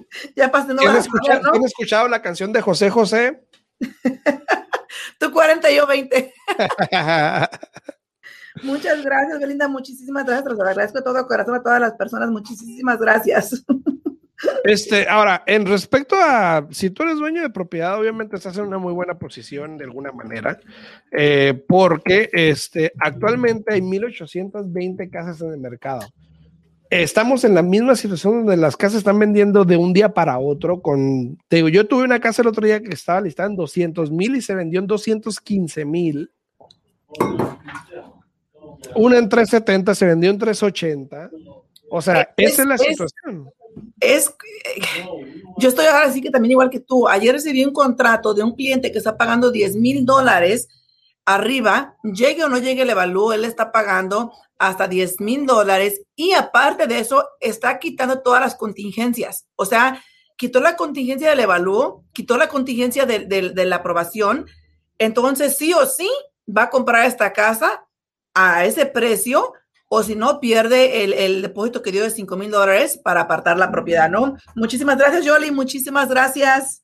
ya 0.36 0.50
pasando 0.50 0.82
¿Quién, 0.82 0.96
escucha, 0.96 1.40
¿no? 1.40 1.52
escuchado 1.64 2.08
la 2.08 2.22
canción 2.22 2.52
de 2.52 2.60
José 2.60 2.90
José? 2.90 3.42
Tú 5.18 5.32
40 5.32 5.70
y 5.70 5.76
yo 5.76 5.86
20. 5.86 6.32
Muchas 8.62 9.04
gracias, 9.04 9.38
Belinda. 9.38 9.68
Muchísimas 9.68 10.24
gracias. 10.24 10.56
Te 10.56 10.62
agradezco 10.62 10.98
de 10.98 11.04
todo 11.04 11.26
corazón 11.26 11.54
a 11.56 11.62
todas 11.62 11.80
las 11.80 11.92
personas. 11.92 12.30
Muchísimas 12.30 12.98
gracias. 12.98 13.64
Este, 14.64 15.08
ahora, 15.08 15.42
en 15.46 15.66
respecto 15.66 16.16
a 16.16 16.66
si 16.70 16.90
tú 16.90 17.02
eres 17.02 17.16
dueño 17.16 17.42
de 17.42 17.50
propiedad, 17.50 17.98
obviamente 17.98 18.36
estás 18.36 18.56
en 18.58 18.64
una 18.64 18.78
muy 18.78 18.92
buena 18.92 19.18
posición 19.18 19.78
de 19.78 19.84
alguna 19.84 20.12
manera, 20.12 20.58
eh, 21.10 21.64
porque 21.66 22.28
este, 22.32 22.92
actualmente 22.98 23.74
hay 23.74 23.82
1820 23.82 25.10
casas 25.10 25.40
en 25.40 25.52
el 25.52 25.58
mercado 25.58 26.06
estamos 26.90 27.44
en 27.44 27.54
la 27.54 27.62
misma 27.62 27.96
situación 27.96 28.38
donde 28.38 28.56
las 28.56 28.76
casas 28.76 28.98
están 28.98 29.18
vendiendo 29.18 29.64
de 29.64 29.76
un 29.76 29.92
día 29.92 30.14
para 30.14 30.38
otro. 30.38 30.80
Con, 30.80 31.38
te 31.48 31.56
digo, 31.56 31.68
yo 31.68 31.86
tuve 31.86 32.04
una 32.04 32.20
casa 32.20 32.42
el 32.42 32.48
otro 32.48 32.66
día 32.66 32.80
que 32.80 32.94
estaba 32.94 33.20
listada 33.20 33.48
en 33.48 33.56
200 33.56 34.10
mil 34.10 34.36
y 34.36 34.42
se 34.42 34.54
vendió 34.54 34.80
en 34.80 34.86
215 34.86 35.84
mil. 35.84 36.30
Una 38.94 39.18
en 39.18 39.28
370 39.28 39.94
se 39.94 40.06
vendió 40.06 40.30
en 40.30 40.38
380. 40.38 41.30
O 41.90 42.02
sea, 42.02 42.32
esa 42.36 42.62
es 42.62 42.68
la 42.68 42.78
situación. 42.78 43.50
Es, 44.00 44.34
yo 45.58 45.68
estoy 45.68 45.86
ahora 45.86 46.10
sí 46.10 46.20
que 46.20 46.30
también 46.30 46.52
igual 46.52 46.70
que 46.70 46.80
tú. 46.80 47.08
Ayer 47.08 47.34
recibí 47.34 47.64
un 47.64 47.72
contrato 47.72 48.32
de 48.32 48.42
un 48.42 48.54
cliente 48.54 48.90
que 48.90 48.98
está 48.98 49.16
pagando 49.16 49.50
10 49.50 49.76
mil 49.76 50.06
dólares 50.06 50.68
arriba, 51.26 51.96
llegue 52.02 52.44
o 52.44 52.48
no 52.48 52.58
llegue 52.58 52.82
el 52.82 52.90
evalúo, 52.90 53.32
él 53.32 53.44
está 53.44 53.72
pagando 53.72 54.32
hasta 54.58 54.88
10 54.88 55.20
mil 55.20 55.46
dólares 55.46 56.00
y 56.14 56.32
aparte 56.32 56.86
de 56.86 56.98
eso 56.98 57.28
está 57.40 57.78
quitando 57.78 58.22
todas 58.22 58.40
las 58.40 58.54
contingencias. 58.54 59.46
O 59.56 59.66
sea, 59.66 60.02
quitó 60.36 60.60
la 60.60 60.76
contingencia 60.76 61.30
del 61.30 61.40
evalúo, 61.40 62.04
quitó 62.12 62.36
la 62.36 62.48
contingencia 62.48 63.06
de, 63.06 63.52
la 63.52 63.76
aprobación. 63.76 64.46
Entonces, 64.98 65.56
sí 65.56 65.72
o 65.74 65.84
sí, 65.86 66.08
va 66.46 66.64
a 66.64 66.70
comprar 66.70 67.06
esta 67.06 67.32
casa 67.32 67.86
a 68.34 68.64
ese 68.64 68.86
precio 68.86 69.52
o 69.88 70.02
si 70.02 70.16
no, 70.16 70.40
pierde 70.40 71.04
el, 71.04 71.42
depósito 71.42 71.80
que 71.80 71.92
dio 71.92 72.02
de 72.02 72.10
5 72.10 72.36
mil 72.36 72.50
dólares 72.50 72.98
para 73.02 73.22
apartar 73.22 73.56
la 73.56 73.70
propiedad, 73.70 74.10
¿no? 74.10 74.36
Muchísimas 74.56 74.98
gracias, 74.98 75.26
Jolie. 75.26 75.52
Muchísimas 75.52 76.08
gracias. 76.08 76.82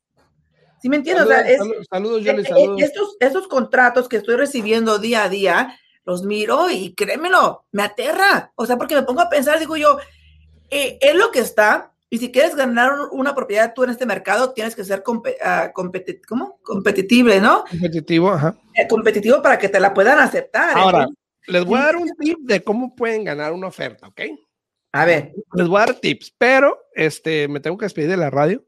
¿Sí 0.81 0.89
me 0.89 0.97
entiendes? 0.97 1.27
Saludos, 1.91 2.25
eh, 2.27 2.31
eh, 2.31 2.75
Estos, 2.79 3.17
estos 3.19 3.49
contratos 3.49 4.09
que 4.09 4.17
estoy 4.17 4.37
recibiendo 4.37 4.99
día 4.99 5.25
a 5.25 5.29
día, 5.29 5.79
los 6.05 6.25
miro 6.25 6.71
y 6.71 6.95
créemelo, 6.95 7.65
me 7.73 7.83
aterra. 7.83 8.53
O 8.55 8.67
sea, 8.67 8.77
porque 8.77 8.95
me 8.95 9.03
pongo 9.03 9.21
a 9.21 9.29
pensar, 9.29 9.59
digo 9.59 9.77
yo, 9.77 9.99
eh, 10.71 10.99
es 11.01 11.15
lo 11.15 11.31
que 11.31 11.41
está. 11.41 11.93
Y 12.11 12.19
si 12.19 12.31
quieres 12.31 12.55
ganar 12.55 12.93
una 13.13 13.35
propiedad 13.35 13.73
tú 13.75 13.85
en 13.85 13.91
este 13.91 14.05
mercado, 14.05 14.53
tienes 14.53 14.77
que 14.77 14.85
ser 14.85 15.03
uh, 15.07 15.23
¿cómo? 16.29 16.59
competitivo, 16.63 17.31
¿no? 17.41 17.65
Competitivo, 17.65 18.31
ajá. 18.31 18.55
competitivo 18.89 19.41
para 19.41 19.59
que 19.59 19.71
te 19.71 19.81
la 19.81 19.95
puedan 19.95 20.19
aceptar. 20.19 20.77
Ahora, 20.77 21.07
les 21.47 21.65
voy 21.65 21.79
a 21.79 21.85
dar 21.85 21.97
un 21.97 22.11
tip 22.19 22.39
de 22.41 22.63
cómo 22.63 22.95
pueden 22.95 23.25
ganar 23.25 23.53
una 23.53 23.69
oferta, 23.69 24.09
¿ok? 24.09 24.21
A 24.93 25.07
ver. 25.07 25.33
Les 25.55 25.67
voy 25.67 25.79
a 25.79 25.87
dar 25.87 25.95
tips, 25.95 26.35
pero 26.37 26.79
este, 26.95 27.49
me 27.49 27.61
tengo 27.61 27.79
que 27.79 27.87
despedir 27.87 28.11
de 28.11 28.19
la 28.19 28.29
radio. 28.29 28.63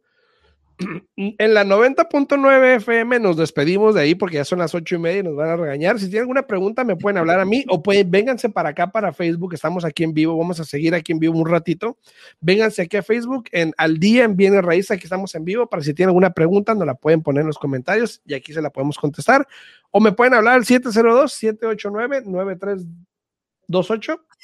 En 1.17 1.55
la 1.55 1.65
90.9 1.65 2.77
FM 2.77 3.21
nos 3.21 3.37
despedimos 3.37 3.95
de 3.95 4.01
ahí 4.03 4.15
porque 4.15 4.37
ya 4.37 4.45
son 4.45 4.59
las 4.59 4.75
ocho 4.75 4.97
y 4.97 4.99
media 4.99 5.21
y 5.21 5.23
nos 5.23 5.37
van 5.37 5.49
a 5.49 5.57
regañar. 5.57 5.99
Si 5.99 6.07
tienen 6.07 6.23
alguna 6.23 6.47
pregunta, 6.47 6.85
me 6.85 6.97
pueden 6.97 7.19
hablar 7.19 7.41
a 7.41 7.45
mí 7.45 7.65
o 7.69 7.83
pueden, 7.83 8.11
vénganse 8.11 8.49
para 8.49 8.71
acá, 8.71 8.91
para 8.91 9.13
Facebook. 9.13 9.55
Estamos 9.55 9.85
aquí 9.85 10.05
en 10.05 10.15
vivo, 10.15 10.37
vamos 10.37 10.61
a 10.61 10.65
seguir 10.65 10.95
aquí 10.95 11.13
en 11.13 11.19
vivo 11.19 11.39
un 11.39 11.49
ratito. 11.49 11.99
Vénganse 12.41 12.83
aquí 12.83 12.97
a 12.97 13.03
Facebook 13.03 13.49
en 13.53 13.73
Al 13.77 13.99
Día 13.99 14.25
en 14.25 14.37
Bienes 14.37 14.65
Raíces. 14.65 14.91
Aquí 14.91 15.05
estamos 15.05 15.35
en 15.35 15.45
vivo 15.45 15.69
para 15.69 15.83
si 15.83 15.95
tienen 15.95 16.11
alguna 16.11 16.31
pregunta, 16.31 16.75
nos 16.75 16.87
la 16.87 16.95
pueden 16.95 17.23
poner 17.23 17.43
en 17.43 17.49
los 17.49 17.59
comentarios 17.59 18.23
y 18.25 18.35
aquí 18.35 18.53
se 18.53 18.63
la 18.63 18.71
podemos 18.71 18.99
contestar. 18.99 19.47
O 19.91 20.01
me 20.01 20.13
pueden 20.13 20.35
hablar 20.35 20.55
al 20.55 20.65
702-789-93. 20.65 22.87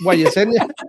28 0.01 0.05
Guayesenia. 0.05 0.67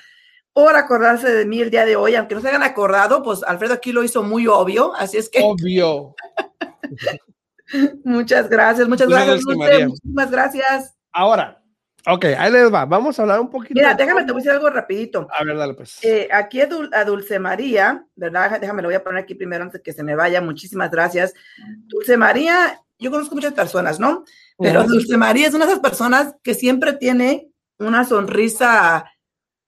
por 0.53 0.75
acordarse 0.75 1.29
de 1.29 1.45
mí 1.45 1.61
el 1.61 1.69
día 1.69 1.85
de 1.85 1.95
hoy, 1.95 2.15
aunque 2.15 2.35
no 2.35 2.41
se 2.41 2.49
hayan 2.49 2.63
acordado, 2.63 3.23
pues 3.23 3.43
Alfredo 3.43 3.73
aquí 3.73 3.91
lo 3.91 4.03
hizo 4.03 4.23
muy 4.23 4.47
obvio, 4.47 4.93
así 4.95 5.17
es 5.17 5.29
que... 5.29 5.41
Obvio. 5.43 6.15
muchas 8.03 8.49
gracias, 8.49 8.87
muchas 8.87 9.07
gracias, 9.07 9.41
muchísimas 9.45 10.31
gracias. 10.31 10.95
Ahora, 11.11 11.61
ok, 12.07 12.25
ahí 12.37 12.51
les 12.51 12.73
va, 12.73 12.85
vamos 12.85 13.17
a 13.17 13.21
hablar 13.23 13.39
un 13.39 13.49
poquito. 13.49 13.75
Mira, 13.75 13.93
déjame, 13.93 14.23
te 14.23 14.31
voy 14.31 14.41
a 14.41 14.43
decir 14.43 14.51
algo 14.51 14.69
rapidito. 14.69 15.27
A 15.37 15.43
ver, 15.43 15.57
dale 15.57 15.73
pues. 15.73 16.03
Eh, 16.03 16.27
aquí 16.31 16.61
a, 16.61 17.05
Dulce 17.05 17.39
María, 17.39 18.05
¿verdad? 18.15 18.59
Déjame, 18.59 18.81
lo 18.81 18.87
voy 18.87 18.95
a 18.95 19.03
poner 19.03 19.23
aquí 19.23 19.35
primero 19.35 19.63
antes 19.63 19.79
de 19.79 19.83
que 19.83 19.93
se 19.93 20.03
me 20.03 20.15
vaya, 20.15 20.41
muchísimas 20.41 20.91
gracias. 20.91 21.33
Dulce 21.87 22.17
María, 22.17 22.81
yo 22.97 23.11
conozco 23.11 23.35
muchas 23.35 23.53
personas, 23.53 23.99
¿no? 23.99 24.23
Pero 24.57 24.83
Dulce 24.83 25.17
María 25.17 25.47
es 25.47 25.53
una 25.53 25.65
de 25.65 25.71
esas 25.71 25.81
personas 25.81 26.35
que 26.43 26.53
siempre 26.53 26.93
tiene 26.93 27.51
una 27.77 28.03
sonrisa, 28.03 29.05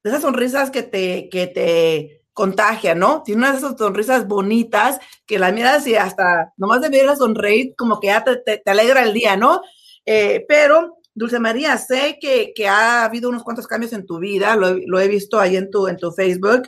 de 0.03 0.09
esas 0.09 0.21
sonrisas 0.21 0.69
que 0.69 0.83
te, 0.83 1.29
que 1.29 1.47
te 1.47 2.20
contagia, 2.41 2.95
¿no? 2.95 3.21
Tiene 3.21 3.47
unas 3.47 3.61
sonrisas 3.77 4.27
bonitas 4.27 4.99
que 5.27 5.37
la 5.37 5.51
miras 5.51 5.85
y 5.85 5.93
hasta 5.93 6.51
nomás 6.57 6.81
de 6.81 6.89
verla 6.89 7.15
sonreír, 7.15 7.75
como 7.77 7.99
que 7.99 8.07
ya 8.07 8.23
te, 8.23 8.57
te, 8.57 8.71
alegra 8.71 9.03
el 9.03 9.13
día, 9.13 9.37
¿no? 9.37 9.61
Eh, 10.07 10.43
pero 10.47 10.97
Dulce 11.13 11.39
María, 11.39 11.77
sé 11.77 12.17
que, 12.19 12.51
que, 12.55 12.67
ha 12.67 13.03
habido 13.03 13.29
unos 13.29 13.43
cuantos 13.43 13.67
cambios 13.67 13.93
en 13.93 14.07
tu 14.07 14.17
vida, 14.17 14.55
lo, 14.55 14.99
he 14.99 15.07
visto 15.07 15.39
ahí 15.39 15.55
en 15.55 15.69
tu, 15.69 15.87
en 15.87 15.97
tu 15.97 16.11
Facebook 16.11 16.63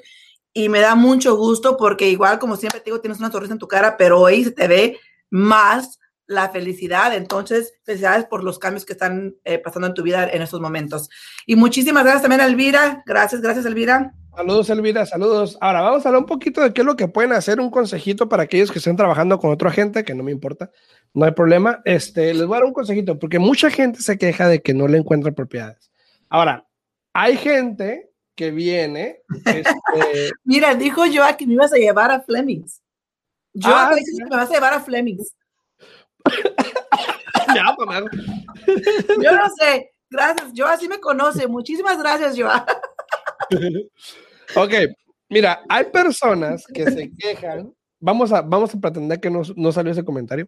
y 0.54 0.70
me 0.70 0.80
da 0.80 0.94
mucho 0.94 1.36
gusto 1.38 1.76
porque 1.76 2.08
igual 2.08 2.38
como 2.38 2.56
siempre 2.56 2.84
digo, 2.86 3.02
tienes 3.02 3.18
una 3.18 3.32
sonrisa 3.32 3.54
en 3.54 3.60
tu 3.60 3.68
cara, 3.68 3.98
pero 3.98 4.22
hoy 4.22 4.44
se 4.44 4.52
te 4.52 4.68
ve 4.68 5.00
más 5.32 5.98
la 6.34 6.50
felicidad. 6.50 7.14
Entonces, 7.16 7.74
felicidades 7.84 8.26
por 8.26 8.44
los 8.44 8.60
cambios 8.60 8.86
que 8.86 8.94
están 8.94 9.36
eh, 9.46 9.60
pasando 9.60 9.88
en 9.88 9.94
tu 9.94 10.04
vida 10.04 10.30
en 10.30 10.42
estos 10.42 10.60
momentos. 10.60 11.10
Y 11.46 11.56
muchísimas 11.56 12.04
gracias 12.04 12.24
también 12.24 12.42
a 12.42 12.46
Elvira. 12.46 13.04
Gracias, 13.06 13.42
gracias 13.42 13.66
Elvira. 13.66 14.14
Saludos 14.36 14.70
Elvira, 14.72 15.06
saludos. 15.06 15.58
Ahora 15.62 15.82
vamos 15.82 16.04
a 16.04 16.10
hablar 16.10 16.22
un 16.22 16.28
poquito 16.28 16.62
de 16.62 16.74
qué 16.74 16.82
es 16.82 16.88
lo 16.88 16.96
que 16.96 17.08
pueden 17.08 17.34
hacer, 17.34 17.60
un 17.60 17.70
consejito 17.70 18.28
para 18.28 18.44
aquellos 18.44 18.72
que 18.72 18.80
estén 18.80 18.96
trabajando 18.96 19.38
con 19.38 19.52
otra 19.52 19.70
gente, 19.70 20.04
que 20.04 20.16
no 20.16 20.24
me 20.24 20.32
importa, 20.32 20.72
no 21.14 21.26
hay 21.26 21.32
problema. 21.32 21.82
Este, 21.86 22.34
les 22.34 22.48
voy 22.48 22.56
a 22.56 22.60
dar 22.60 22.66
un 22.66 22.74
consejito, 22.74 23.20
porque 23.20 23.38
mucha 23.38 23.70
gente 23.70 24.02
se 24.02 24.18
queja 24.18 24.48
de 24.48 24.64
que 24.64 24.74
no 24.74 24.88
le 24.88 24.98
encuentra 24.98 25.32
propiedades. 25.34 25.92
Ahora, 26.30 26.68
hay 27.14 27.38
gente 27.38 28.10
que 28.36 28.50
viene. 28.50 29.22
Este... 29.46 29.64
Mira, 30.44 30.74
dijo 30.74 31.06
yo 31.06 31.24
que 31.38 31.46
me 31.46 31.54
ibas 31.54 31.72
a 31.74 31.78
llevar 31.78 32.10
a 32.10 32.22
Flemings. 32.22 32.82
Yo 33.54 33.70
ah, 33.70 33.94
que 33.96 34.24
me 34.24 34.36
vas 34.36 34.50
a 34.50 34.54
llevar 34.54 34.74
a 34.74 34.80
Flemings. 34.80 35.36
ya, 37.56 37.76
pues, 37.76 38.04
Yo 39.22 39.32
no 39.32 39.50
sé. 39.60 39.92
Gracias. 40.10 40.54
Yo 40.54 40.68
así 40.68 40.88
me 40.88 41.00
conoce. 41.00 41.48
Muchísimas 41.48 41.98
gracias, 41.98 42.38
Joa. 42.38 42.66
ok. 44.56 44.74
Mira, 45.30 45.62
hay 45.70 45.86
personas 45.86 46.66
que 46.68 46.86
se 46.86 47.12
quejan. 47.18 47.74
Vamos 48.00 48.32
a, 48.32 48.42
vamos 48.42 48.76
a 48.76 48.80
pretender 48.80 49.20
que 49.20 49.30
no, 49.30 49.42
no 49.56 49.72
salió 49.72 49.92
ese 49.92 50.06
comentario. 50.06 50.48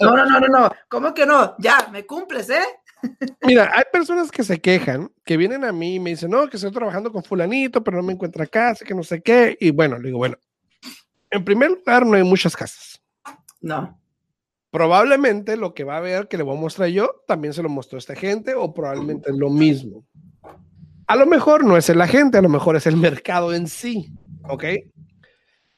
No, 0.00 0.16
no, 0.16 0.24
no, 0.26 0.40
no, 0.40 0.46
no. 0.48 0.70
¿Cómo 0.88 1.12
que 1.12 1.26
no? 1.26 1.56
Ya, 1.58 1.88
me 1.90 2.06
cumples, 2.06 2.48
¿eh? 2.50 2.62
Mira, 3.42 3.70
hay 3.74 3.84
personas 3.92 4.30
que 4.30 4.44
se 4.44 4.60
quejan, 4.60 5.10
que 5.24 5.36
vienen 5.36 5.64
a 5.64 5.72
mí 5.72 5.96
y 5.96 6.00
me 6.00 6.10
dicen, 6.10 6.30
no, 6.30 6.48
que 6.48 6.56
estoy 6.56 6.72
trabajando 6.72 7.12
con 7.12 7.22
fulanito, 7.22 7.82
pero 7.82 7.96
no 7.96 8.02
me 8.02 8.12
encuentra 8.12 8.46
casa, 8.46 8.84
que 8.84 8.94
no 8.94 9.02
sé 9.02 9.20
qué. 9.22 9.56
Y 9.60 9.70
bueno, 9.70 9.98
le 9.98 10.08
digo, 10.08 10.18
bueno, 10.18 10.36
en 11.30 11.44
primer 11.44 11.70
lugar, 11.70 12.06
no 12.06 12.16
hay 12.16 12.22
muchas 12.24 12.56
casas. 12.56 12.95
No. 13.66 14.00
Probablemente 14.70 15.56
lo 15.56 15.74
que 15.74 15.82
va 15.82 15.96
a 15.96 16.00
ver 16.00 16.28
que 16.28 16.36
le 16.36 16.44
voy 16.44 16.56
a 16.56 16.60
mostrar 16.60 16.88
yo, 16.88 17.22
también 17.26 17.52
se 17.52 17.62
lo 17.64 17.68
mostró 17.68 17.98
esta 17.98 18.14
gente, 18.14 18.54
o 18.54 18.72
probablemente 18.72 19.32
lo 19.32 19.50
mismo. 19.50 20.04
A 21.08 21.16
lo 21.16 21.26
mejor 21.26 21.64
no 21.64 21.76
es 21.76 21.88
el 21.90 22.00
agente, 22.00 22.38
a 22.38 22.42
lo 22.42 22.48
mejor 22.48 22.76
es 22.76 22.86
el 22.86 22.96
mercado 22.96 23.52
en 23.52 23.66
sí, 23.66 24.12
¿ok? 24.48 24.64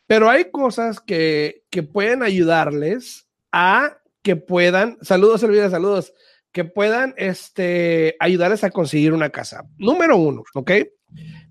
Pero 0.06 0.28
hay 0.28 0.50
cosas 0.50 1.00
que, 1.00 1.64
que 1.70 1.82
pueden 1.82 2.22
ayudarles 2.22 3.26
a 3.52 3.98
que 4.22 4.36
puedan, 4.36 4.98
saludos, 5.00 5.42
Elvira, 5.42 5.70
saludos, 5.70 6.12
que 6.52 6.64
puedan 6.64 7.14
este, 7.16 8.16
ayudarles 8.20 8.64
a 8.64 8.70
conseguir 8.70 9.14
una 9.14 9.30
casa. 9.30 9.64
Número 9.78 10.18
uno, 10.18 10.42
¿ok? 10.54 10.72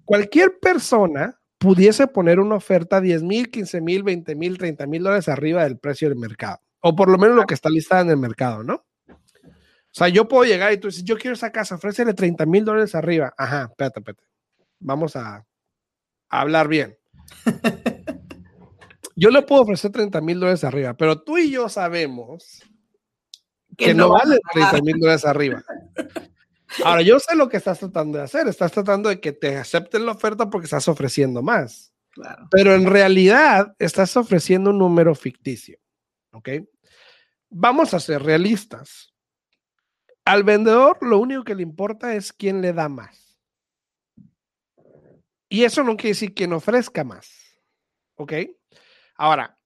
Cualquier 0.06 0.60
persona 0.60 1.37
pudiese 1.58 2.08
poner 2.08 2.39
una 2.39 2.56
oferta 2.56 3.02
10 3.02 3.24
mil, 3.24 3.50
15 3.50 3.82
mil, 3.82 4.04
20 4.04 4.36
mil, 4.36 4.58
30 4.58 4.88
mil 4.88 5.04
dólares 5.04 5.28
arriba 5.28 5.63
del 5.63 5.78
precio 5.78 6.10
del 6.10 6.17
mercado, 6.17 6.60
o 6.82 6.96
por 6.96 7.10
lo 7.10 7.17
menos 7.17 7.36
lo 7.36 7.46
que 7.46 7.54
está 7.54 7.70
listado 7.70 8.04
en 8.04 8.10
el 8.12 8.17
mercado, 8.17 8.63
¿no? 8.63 8.86
O 9.08 10.00
sea, 10.00 10.10
yo 10.10 10.28
puedo 10.28 10.43
llegar 10.43 10.72
y 10.74 10.78
tú 10.78 10.88
dices, 10.88 11.04
yo 11.04 11.17
quiero 11.17 11.34
esa 11.34 11.52
casa, 11.52 11.76
ofrécele 11.76 12.13
30 12.13 12.46
mil 12.46 12.63
dólares 12.63 12.93
arriba. 12.93 13.34
Ajá, 13.36 13.63
espérate, 13.72 14.00
espérate. 14.00 14.24
Vamos 14.80 15.15
a, 15.15 15.38
a 16.30 16.41
hablar 16.41 16.67
bien. 16.67 16.96
yo 19.15 19.32
le 19.32 19.41
puedo 19.41 19.63
ofrecer 19.63 19.91
30 19.91 20.22
mil 20.22 20.39
dólares 20.39 20.63
arriba, 20.63 20.93
pero 20.93 21.24
tú 21.24 21.39
y 21.39 21.50
yo 21.50 21.67
sabemos 21.67 22.62
que, 23.76 23.96
no, 23.96 24.10
vale 24.10 24.38
30 24.54 24.82
mil 24.84 25.00
dólares 25.00 25.26
arriba. 25.26 25.63
Ahora, 26.84 27.01
yo 27.01 27.19
sé 27.19 27.36
lo 27.36 27.49
que 27.49 27.58
estás 27.58 27.80
tratando 27.80 28.17
de 28.17 28.23
hacer. 28.25 28.47
Estás 28.47 28.71
tratando 28.71 29.10
de 29.10 29.19
que 29.19 29.32
te 29.32 29.58
acepten 29.58 30.06
la 30.06 30.13
oferta 30.13 30.49
porque 30.49 30.65
estás 30.65 30.88
ofreciendo 30.88 31.41
más. 31.41 31.93
Claro. 32.12 32.47
Pero 32.51 32.73
en 32.73 32.86
realidad 32.86 33.75
estás 33.80 34.17
ofreciendo 34.17 34.71
un 34.71 34.80
número 34.80 35.15
ficticio. 35.15 35.80
¿Ok? 36.32 36.49
Vamos 37.49 37.93
a 37.93 37.99
ser 37.99 38.23
realistas. 38.23 39.13
Al 40.25 40.43
vendedor 40.43 40.97
lo 41.01 41.19
único 41.19 41.43
que 41.43 41.56
le 41.56 41.63
importa 41.63 42.15
es 42.15 42.34
quién 42.34 42.62
le 42.62 42.73
da 42.73 42.89
más. 42.89 43.39
Y 45.49 45.63
eso 45.63 45.84
no 45.84 45.95
quiere 45.95 46.10
decir 46.10 46.34
quién 46.34 46.51
ofrezca 46.53 47.03
más. 47.03 47.30
¿Ok? 48.15 48.34
Ahora, 49.15 49.58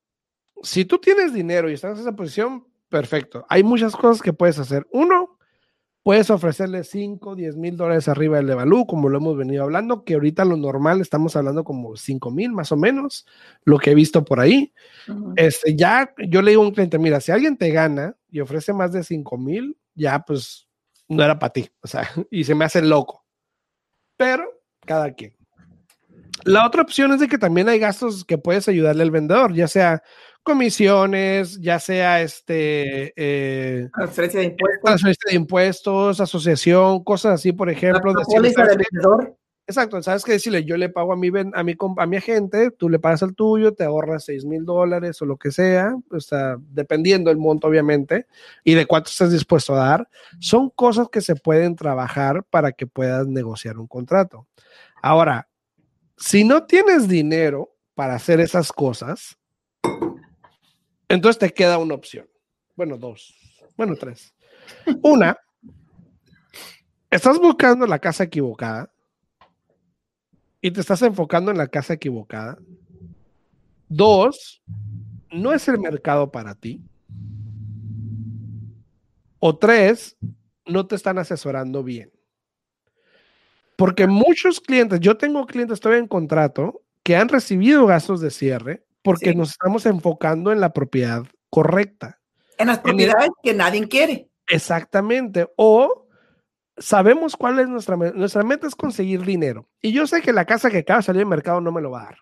si 0.61 0.85
tú 0.85 0.99
tienes 0.99 1.33
dinero 1.33 1.69
y 1.69 1.73
estás 1.73 1.95
en 1.95 2.01
esa 2.01 2.15
posición, 2.15 2.67
perfecto. 2.89 3.45
Hay 3.49 3.63
muchas 3.63 3.95
cosas 3.95 4.21
que 4.21 4.33
puedes 4.33 4.59
hacer. 4.59 4.87
Uno, 4.91 5.20
puedes 6.03 6.29
ofrecerle 6.29 6.83
5, 6.83 7.35
10 7.35 7.57
mil 7.57 7.77
dólares 7.77 8.07
arriba 8.07 8.37
del 8.37 8.49
Evalú, 8.49 8.85
como 8.85 9.09
lo 9.09 9.17
hemos 9.17 9.37
venido 9.37 9.63
hablando, 9.63 10.03
que 10.03 10.15
ahorita 10.15 10.45
lo 10.45 10.57
normal 10.57 11.01
estamos 11.01 11.35
hablando 11.35 11.63
como 11.63 11.95
5 11.95 12.31
mil 12.31 12.51
más 12.51 12.71
o 12.71 12.77
menos, 12.77 13.25
lo 13.63 13.77
que 13.77 13.91
he 13.91 13.95
visto 13.95 14.23
por 14.23 14.39
ahí. 14.39 14.73
este, 15.35 15.75
ya 15.75 16.13
yo 16.27 16.41
le 16.41 16.51
digo 16.51 16.63
a 16.63 16.67
un 16.67 16.73
cliente, 16.73 16.97
mira, 16.97 17.19
si 17.21 17.31
alguien 17.31 17.57
te 17.57 17.71
gana 17.71 18.15
y 18.29 18.39
ofrece 18.39 18.73
más 18.73 18.91
de 18.91 19.03
5 19.03 19.37
mil, 19.37 19.77
ya 19.93 20.19
pues 20.19 20.67
no 21.07 21.23
era 21.23 21.37
para 21.37 21.53
ti, 21.53 21.69
o 21.81 21.87
sea, 21.87 22.07
y 22.31 22.43
se 22.43 22.55
me 22.55 22.65
hace 22.65 22.81
loco. 22.81 23.25
Pero 24.17 24.43
cada 24.85 25.13
quien. 25.13 25.35
La 26.43 26.65
otra 26.65 26.81
opción 26.81 27.11
es 27.11 27.19
de 27.19 27.27
que 27.27 27.37
también 27.37 27.69
hay 27.69 27.77
gastos 27.77 28.25
que 28.25 28.37
puedes 28.37 28.67
ayudarle 28.67 29.03
al 29.03 29.11
vendedor, 29.11 29.53
ya 29.53 29.67
sea 29.67 30.01
comisiones, 30.43 31.59
ya 31.59 31.79
sea 31.79 32.21
este 32.21 33.13
eh, 33.15 33.89
transferencia 33.93 34.39
de 34.39 34.45
impuestos, 34.47 34.81
transferencia 34.83 35.29
de 35.29 35.35
impuestos, 35.35 36.19
asociación, 36.19 37.03
cosas 37.03 37.33
así, 37.35 37.51
por 37.51 37.69
ejemplo. 37.69 38.13
vendedor. 38.13 39.37
Exacto, 39.67 40.01
sabes 40.03 40.25
que 40.25 40.33
decirle, 40.33 40.65
yo 40.65 40.75
le 40.75 40.89
pago 40.89 41.13
a 41.13 41.15
mi, 41.15 41.29
a 41.29 41.63
mi, 41.63 41.75
a 41.97 42.05
mi 42.05 42.17
agente, 42.17 42.71
tú 42.71 42.89
le 42.89 42.99
pagas 42.99 43.23
al 43.23 43.35
tuyo, 43.35 43.73
te 43.73 43.85
ahorras 43.85 44.25
6 44.25 44.43
mil 44.43 44.65
dólares 44.65 45.21
o 45.21 45.25
lo 45.25 45.37
que 45.37 45.51
sea, 45.51 45.95
o 46.09 46.19
sea, 46.19 46.57
dependiendo 46.59 47.29
del 47.29 47.37
monto, 47.37 47.67
obviamente, 47.67 48.25
y 48.65 48.73
de 48.73 48.85
cuánto 48.85 49.09
estás 49.09 49.31
dispuesto 49.31 49.73
a 49.73 49.77
dar. 49.77 50.09
Son 50.39 50.69
cosas 50.71 51.07
que 51.09 51.21
se 51.21 51.35
pueden 51.35 51.77
trabajar 51.77 52.43
para 52.49 52.73
que 52.73 52.85
puedas 52.85 53.27
negociar 53.27 53.77
un 53.77 53.87
contrato. 53.87 54.47
Ahora, 55.01 55.47
si 56.17 56.43
no 56.43 56.65
tienes 56.65 57.07
dinero 57.07 57.73
para 57.95 58.15
hacer 58.15 58.41
esas 58.41 58.73
cosas, 58.73 59.37
entonces 61.13 61.39
te 61.39 61.53
queda 61.53 61.77
una 61.77 61.95
opción. 61.95 62.25
Bueno, 62.75 62.97
dos. 62.97 63.35
Bueno, 63.75 63.95
tres. 63.95 64.33
Una, 65.01 65.37
estás 67.09 67.37
buscando 67.37 67.85
la 67.85 67.99
casa 67.99 68.23
equivocada 68.23 68.91
y 70.61 70.71
te 70.71 70.79
estás 70.79 71.01
enfocando 71.01 71.51
en 71.51 71.57
la 71.57 71.67
casa 71.67 71.93
equivocada. 71.93 72.57
Dos, 73.89 74.63
no 75.31 75.51
es 75.51 75.67
el 75.67 75.79
mercado 75.79 76.31
para 76.31 76.55
ti. 76.55 76.81
O 79.39 79.57
tres, 79.57 80.15
no 80.65 80.87
te 80.87 80.95
están 80.95 81.17
asesorando 81.17 81.83
bien. 81.83 82.09
Porque 83.75 84.07
muchos 84.07 84.61
clientes, 84.61 84.99
yo 85.01 85.17
tengo 85.17 85.45
clientes 85.45 85.79
todavía 85.79 85.99
en 85.99 86.07
contrato 86.07 86.83
que 87.03 87.17
han 87.17 87.27
recibido 87.27 87.85
gastos 87.85 88.21
de 88.21 88.31
cierre 88.31 88.85
porque 89.01 89.33
nos 89.33 89.51
estamos 89.51 89.85
enfocando 89.85 90.51
en 90.51 90.59
la 90.59 90.73
propiedad 90.73 91.23
correcta. 91.49 92.19
En 92.57 92.67
las 92.67 92.79
propiedades 92.79 93.29
que 93.41 93.53
nadie 93.53 93.87
quiere. 93.87 94.29
Exactamente. 94.47 95.47
O 95.55 96.07
sabemos 96.77 97.35
cuál 97.35 97.59
es 97.59 97.67
nuestra 97.67 97.97
meta. 97.97 98.15
Nuestra 98.17 98.43
meta 98.43 98.67
es 98.67 98.75
conseguir 98.75 99.21
dinero. 99.23 99.69
Y 99.81 99.91
yo 99.91 100.07
sé 100.07 100.21
que 100.21 100.33
la 100.33 100.45
casa 100.45 100.69
que 100.69 100.79
acaba 100.79 100.99
de 100.99 101.03
salir 101.03 101.19
del 101.19 101.27
mercado 101.27 101.61
no 101.61 101.71
me 101.71 101.81
lo 101.81 101.91
va 101.91 102.01
a 102.01 102.05
dar. 102.05 102.17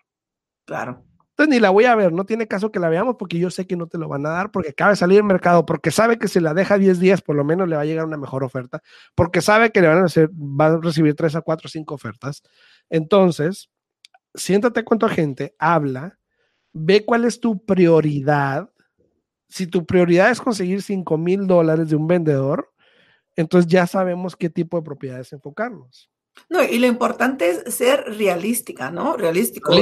Claro. 0.64 1.04
Entonces 1.30 1.54
ni 1.54 1.60
la 1.60 1.70
voy 1.70 1.86
a 1.86 1.94
ver, 1.94 2.12
no 2.12 2.26
tiene 2.26 2.46
caso 2.46 2.70
que 2.70 2.78
la 2.78 2.90
veamos 2.90 3.16
porque 3.18 3.38
yo 3.38 3.50
sé 3.50 3.66
que 3.66 3.74
no 3.74 3.86
te 3.86 3.96
lo 3.96 4.08
van 4.08 4.26
a 4.26 4.28
dar, 4.28 4.50
porque 4.50 4.70
acaba 4.70 4.90
de 4.90 4.96
salir 4.96 5.16
del 5.16 5.24
mercado, 5.24 5.64
porque 5.64 5.90
sabe 5.90 6.18
que 6.18 6.28
si 6.28 6.38
la 6.38 6.52
deja 6.52 6.76
10 6.76 7.00
días 7.00 7.22
por 7.22 7.34
lo 7.34 7.44
menos 7.44 7.66
le 7.66 7.76
va 7.76 7.82
a 7.82 7.86
llegar 7.86 8.04
una 8.04 8.18
mejor 8.18 8.44
oferta, 8.44 8.82
porque 9.14 9.40
sabe 9.40 9.70
que 9.70 9.80
le 9.80 9.88
van 9.88 10.02
a 10.02 10.04
hacer, 10.04 10.28
va 10.30 10.66
a 10.66 10.76
recibir 10.76 11.14
3 11.14 11.36
a 11.36 11.40
4 11.40 11.66
o 11.66 11.70
5 11.70 11.94
ofertas. 11.94 12.42
Entonces, 12.90 13.70
siéntate 14.34 14.84
con 14.84 14.98
tu 14.98 15.06
agente, 15.06 15.54
habla, 15.58 16.18
ve 16.72 17.04
cuál 17.04 17.24
es 17.24 17.40
tu 17.40 17.64
prioridad. 17.64 18.70
Si 19.48 19.66
tu 19.66 19.84
prioridad 19.84 20.30
es 20.30 20.40
conseguir 20.40 20.82
5 20.82 21.18
mil 21.18 21.46
dólares 21.46 21.90
de 21.90 21.96
un 21.96 22.06
vendedor, 22.06 22.72
entonces 23.36 23.70
ya 23.70 23.86
sabemos 23.86 24.36
qué 24.36 24.50
tipo 24.50 24.76
de 24.76 24.84
propiedades 24.84 25.32
enfocarnos. 25.32 26.10
No, 26.48 26.62
y 26.62 26.78
lo 26.78 26.86
importante 26.86 27.50
es 27.50 27.74
ser 27.74 28.04
realística, 28.06 28.90
¿no? 28.90 29.16
Realístico. 29.16 29.72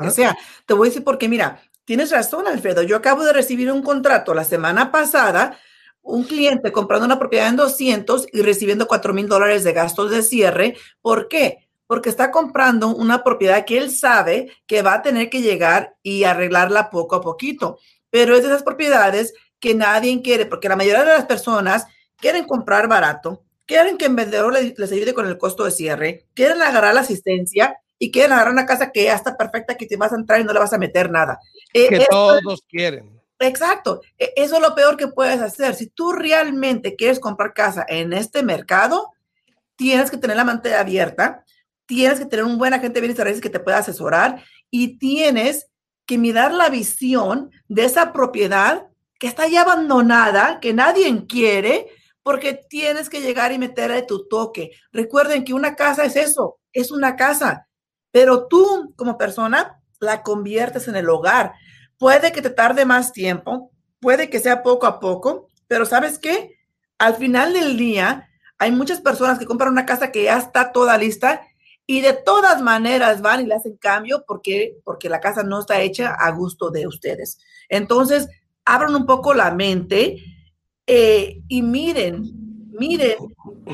O 0.00 0.10
sea, 0.10 0.36
te 0.66 0.74
voy 0.74 0.88
a 0.88 0.90
decir 0.90 1.04
porque, 1.04 1.28
mira, 1.28 1.60
tienes 1.84 2.10
razón, 2.10 2.46
Alfredo. 2.46 2.82
Yo 2.82 2.96
acabo 2.96 3.24
de 3.24 3.32
recibir 3.32 3.70
un 3.70 3.82
contrato 3.82 4.34
la 4.34 4.44
semana 4.44 4.90
pasada, 4.90 5.58
un 6.02 6.24
cliente 6.24 6.72
comprando 6.72 7.06
una 7.06 7.18
propiedad 7.18 7.48
en 7.48 7.56
200 7.56 8.26
y 8.32 8.42
recibiendo 8.42 8.86
4 8.86 9.14
mil 9.14 9.28
dólares 9.28 9.64
de 9.64 9.72
gastos 9.72 10.10
de 10.10 10.22
cierre. 10.22 10.76
¿Por 11.00 11.28
qué? 11.28 11.68
Porque 11.92 12.08
está 12.08 12.30
comprando 12.30 12.88
una 12.88 13.22
propiedad 13.22 13.66
que 13.66 13.76
él 13.76 13.90
sabe 13.90 14.50
que 14.66 14.80
va 14.80 14.94
a 14.94 15.02
tener 15.02 15.28
que 15.28 15.42
llegar 15.42 15.94
y 16.02 16.24
arreglarla 16.24 16.88
poco 16.88 17.16
a 17.16 17.20
poquito. 17.20 17.80
Pero 18.08 18.34
es 18.34 18.40
de 18.40 18.48
esas 18.48 18.62
propiedades 18.62 19.34
que 19.60 19.74
nadie 19.74 20.22
quiere, 20.22 20.46
porque 20.46 20.70
la 20.70 20.76
mayoría 20.76 21.04
de 21.04 21.12
las 21.12 21.26
personas 21.26 21.84
quieren 22.16 22.46
comprar 22.46 22.88
barato, 22.88 23.44
quieren 23.66 23.98
que 23.98 24.06
el 24.06 24.14
vendedor 24.14 24.54
les, 24.54 24.90
ayude 24.90 25.12
con 25.12 25.26
el 25.26 25.36
costo 25.36 25.64
de 25.64 25.70
cierre, 25.70 26.24
quieren 26.32 26.62
agarrar 26.62 26.94
la 26.94 27.02
asistencia 27.02 27.76
y 27.98 28.10
quieren 28.10 28.32
agarrar 28.32 28.54
una 28.54 28.64
casa 28.64 28.90
que 28.90 29.04
ya 29.04 29.14
está 29.14 29.36
perfecta, 29.36 29.76
que 29.76 29.84
te 29.84 29.98
vas 29.98 30.14
a 30.14 30.16
entrar 30.16 30.40
y 30.40 30.44
no 30.44 30.54
le 30.54 30.60
vas 30.60 30.72
a 30.72 30.78
meter 30.78 31.10
nada. 31.10 31.40
Eh, 31.74 31.90
que 31.90 32.06
todos 32.08 32.62
quieren. 32.70 33.20
Exacto. 33.38 34.00
E, 34.18 34.32
eso 34.36 34.54
es 34.54 34.62
lo 34.62 34.74
peor 34.74 34.96
que 34.96 35.08
puedes 35.08 35.42
hacer. 35.42 35.74
Si 35.74 35.88
tú 35.88 36.12
realmente 36.12 36.96
quieres 36.96 37.20
comprar 37.20 37.52
casa 37.52 37.84
en 37.86 38.14
este 38.14 38.42
mercado, 38.42 39.10
tienes 39.76 40.10
que 40.10 40.16
tener 40.16 40.38
la 40.38 40.44
mente 40.44 40.74
abierta, 40.74 41.44
tienes 41.86 42.18
que 42.18 42.26
tener 42.26 42.44
un 42.44 42.58
buen 42.58 42.74
agente 42.74 42.94
de 42.94 43.00
bienes 43.00 43.18
raíces 43.18 43.40
que 43.40 43.50
te 43.50 43.60
pueda 43.60 43.78
asesorar 43.78 44.42
y 44.70 44.98
tienes 44.98 45.68
que 46.06 46.18
mirar 46.18 46.52
la 46.52 46.68
visión 46.68 47.50
de 47.68 47.84
esa 47.84 48.12
propiedad 48.12 48.86
que 49.18 49.26
está 49.28 49.46
ya 49.46 49.62
abandonada, 49.62 50.58
que 50.60 50.72
nadie 50.72 51.26
quiere, 51.26 51.86
porque 52.22 52.54
tienes 52.54 53.08
que 53.08 53.20
llegar 53.20 53.52
y 53.52 53.58
meterle 53.58 54.02
tu 54.02 54.26
toque. 54.28 54.72
Recuerden 54.92 55.44
que 55.44 55.54
una 55.54 55.76
casa 55.76 56.04
es 56.04 56.16
eso, 56.16 56.58
es 56.72 56.90
una 56.90 57.16
casa, 57.16 57.68
pero 58.10 58.46
tú 58.46 58.92
como 58.96 59.18
persona 59.18 59.80
la 60.00 60.22
conviertes 60.22 60.88
en 60.88 60.96
el 60.96 61.08
hogar. 61.08 61.54
Puede 61.98 62.32
que 62.32 62.42
te 62.42 62.50
tarde 62.50 62.84
más 62.84 63.12
tiempo, 63.12 63.70
puede 64.00 64.28
que 64.28 64.40
sea 64.40 64.62
poco 64.62 64.86
a 64.86 64.98
poco, 64.98 65.48
pero 65.68 65.86
¿sabes 65.86 66.18
qué? 66.18 66.56
Al 66.98 67.14
final 67.14 67.52
del 67.52 67.76
día, 67.76 68.28
hay 68.58 68.72
muchas 68.72 69.00
personas 69.00 69.38
que 69.38 69.46
compran 69.46 69.72
una 69.72 69.86
casa 69.86 70.12
que 70.12 70.24
ya 70.24 70.36
está 70.36 70.72
toda 70.72 70.98
lista 70.98 71.42
y 71.92 72.00
de 72.00 72.14
todas 72.14 72.62
maneras 72.62 73.20
van 73.20 73.42
y 73.42 73.46
le 73.46 73.54
hacen 73.54 73.76
cambio 73.76 74.24
porque, 74.26 74.78
porque 74.82 75.10
la 75.10 75.20
casa 75.20 75.42
no 75.42 75.60
está 75.60 75.82
hecha 75.82 76.14
a 76.14 76.30
gusto 76.30 76.70
de 76.70 76.86
ustedes. 76.86 77.38
Entonces, 77.68 78.30
abran 78.64 78.94
un 78.94 79.04
poco 79.04 79.34
la 79.34 79.50
mente 79.50 80.16
eh, 80.86 81.42
y 81.48 81.60
miren, 81.60 82.32
miren 82.70 83.18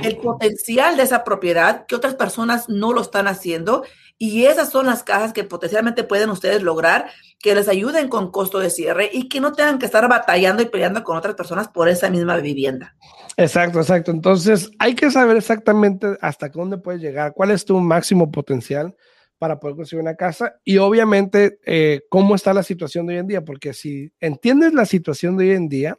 el 0.02 0.16
potencial 0.16 0.96
de 0.96 1.04
esa 1.04 1.22
propiedad 1.22 1.86
que 1.86 1.94
otras 1.94 2.16
personas 2.16 2.68
no 2.68 2.92
lo 2.92 3.02
están 3.02 3.28
haciendo 3.28 3.84
y 4.18 4.46
esas 4.46 4.70
son 4.70 4.86
las 4.86 5.04
casas 5.04 5.32
que 5.32 5.44
potencialmente 5.44 6.02
pueden 6.02 6.30
ustedes 6.30 6.60
lograr 6.60 7.12
que 7.40 7.54
les 7.54 7.68
ayuden 7.68 8.08
con 8.08 8.30
costo 8.30 8.58
de 8.58 8.70
cierre 8.70 9.10
y 9.12 9.28
que 9.28 9.40
no 9.40 9.52
tengan 9.52 9.78
que 9.78 9.86
estar 9.86 10.08
batallando 10.08 10.62
y 10.62 10.66
peleando 10.66 11.04
con 11.04 11.16
otras 11.16 11.34
personas 11.34 11.68
por 11.68 11.88
esa 11.88 12.10
misma 12.10 12.36
vivienda. 12.38 12.96
Exacto, 13.36 13.80
exacto. 13.80 14.10
Entonces 14.10 14.70
hay 14.78 14.94
que 14.94 15.10
saber 15.10 15.36
exactamente 15.36 16.18
hasta 16.20 16.48
dónde 16.48 16.78
puedes 16.78 17.00
llegar, 17.00 17.32
cuál 17.34 17.52
es 17.52 17.64
tu 17.64 17.78
máximo 17.78 18.30
potencial 18.30 18.96
para 19.38 19.60
poder 19.60 19.76
conseguir 19.76 20.02
una 20.02 20.16
casa 20.16 20.56
y 20.64 20.78
obviamente 20.78 21.60
eh, 21.64 22.02
cómo 22.10 22.34
está 22.34 22.52
la 22.52 22.64
situación 22.64 23.06
de 23.06 23.14
hoy 23.14 23.20
en 23.20 23.26
día, 23.28 23.44
porque 23.44 23.72
si 23.72 24.12
entiendes 24.18 24.74
la 24.74 24.84
situación 24.84 25.36
de 25.36 25.50
hoy 25.50 25.56
en 25.56 25.68
día, 25.68 25.96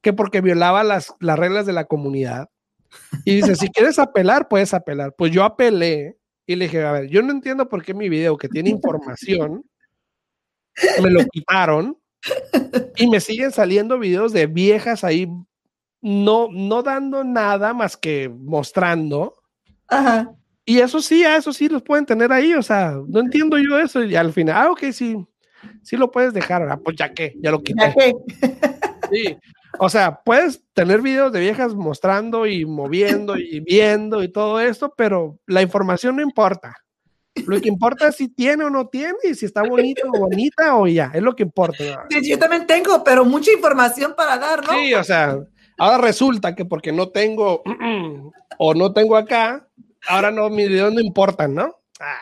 que 0.00 0.12
porque 0.12 0.40
violaba 0.40 0.84
las, 0.84 1.14
las 1.20 1.38
reglas 1.38 1.66
de 1.66 1.72
la 1.72 1.84
comunidad. 1.84 2.50
Y 3.24 3.36
dice, 3.36 3.56
si 3.56 3.68
quieres 3.68 3.98
apelar, 3.98 4.48
puedes 4.48 4.74
apelar. 4.74 5.14
Pues 5.16 5.32
yo 5.32 5.44
apelé 5.44 6.18
y 6.46 6.56
le 6.56 6.66
dije, 6.66 6.82
a 6.84 6.92
ver, 6.92 7.08
yo 7.08 7.22
no 7.22 7.32
entiendo 7.32 7.68
por 7.68 7.84
qué 7.84 7.94
mi 7.94 8.08
video 8.08 8.36
que 8.36 8.48
tiene 8.48 8.70
información, 8.70 9.64
me 11.02 11.10
lo 11.10 11.24
quitaron 11.26 11.98
y 12.96 13.08
me 13.08 13.20
siguen 13.20 13.52
saliendo 13.52 13.98
videos 13.98 14.32
de 14.32 14.46
viejas 14.46 15.04
ahí 15.04 15.28
no, 16.00 16.48
no 16.50 16.82
dando 16.82 17.24
nada 17.24 17.74
más 17.74 17.96
que 17.96 18.28
mostrando. 18.28 19.34
Ajá. 19.88 20.32
Y 20.64 20.80
eso 20.80 21.00
sí, 21.00 21.24
a 21.24 21.36
eso 21.36 21.52
sí 21.52 21.68
los 21.68 21.82
pueden 21.82 22.04
tener 22.04 22.30
ahí, 22.30 22.52
o 22.52 22.62
sea, 22.62 22.94
no 23.06 23.20
entiendo 23.20 23.56
yo 23.56 23.78
eso. 23.78 24.04
Y 24.04 24.14
al 24.16 24.32
final, 24.32 24.56
ah, 24.56 24.70
ok, 24.70 24.84
sí, 24.92 25.16
sí 25.82 25.96
lo 25.96 26.10
puedes 26.10 26.34
dejar, 26.34 26.68
ah, 26.70 26.76
pues 26.76 26.96
ya 26.96 27.12
que, 27.12 27.34
ya 27.40 27.50
lo 27.50 27.62
quité. 27.62 27.94
Sí, 29.10 29.38
o 29.78 29.88
sea, 29.88 30.20
puedes 30.22 30.62
tener 30.74 31.00
videos 31.00 31.32
de 31.32 31.40
viejas 31.40 31.74
mostrando 31.74 32.46
y 32.46 32.66
moviendo 32.66 33.36
y 33.38 33.60
viendo 33.60 34.22
y 34.22 34.30
todo 34.30 34.60
esto, 34.60 34.92
pero 34.96 35.38
la 35.46 35.62
información 35.62 36.16
no 36.16 36.22
importa. 36.22 36.74
Lo 37.46 37.60
que 37.60 37.68
importa 37.68 38.08
es 38.08 38.16
si 38.16 38.28
tiene 38.28 38.64
o 38.64 38.70
no 38.70 38.88
tiene, 38.88 39.16
y 39.24 39.34
si 39.34 39.46
está 39.46 39.62
bonito 39.62 40.02
o 40.12 40.18
bonita 40.18 40.76
o 40.76 40.86
ya, 40.86 41.12
es 41.14 41.22
lo 41.22 41.34
que 41.34 41.44
importa. 41.44 42.06
Sí, 42.10 42.28
yo 42.28 42.38
también 42.38 42.66
tengo, 42.66 43.04
pero 43.04 43.24
mucha 43.24 43.52
información 43.52 44.14
para 44.16 44.38
dar, 44.38 44.66
¿no? 44.66 44.72
Sí, 44.72 44.92
o 44.94 45.04
sea, 45.04 45.38
Ahora 45.78 45.98
resulta 45.98 46.54
que 46.54 46.64
porque 46.64 46.92
no 46.92 47.08
tengo 47.08 47.62
o 48.58 48.74
no 48.74 48.92
tengo 48.92 49.16
acá, 49.16 49.68
ahora 50.08 50.30
no, 50.30 50.50
mis 50.50 50.68
videos 50.68 50.92
no 50.92 51.00
importan, 51.00 51.54
¿no? 51.54 51.76
Ah. 52.00 52.20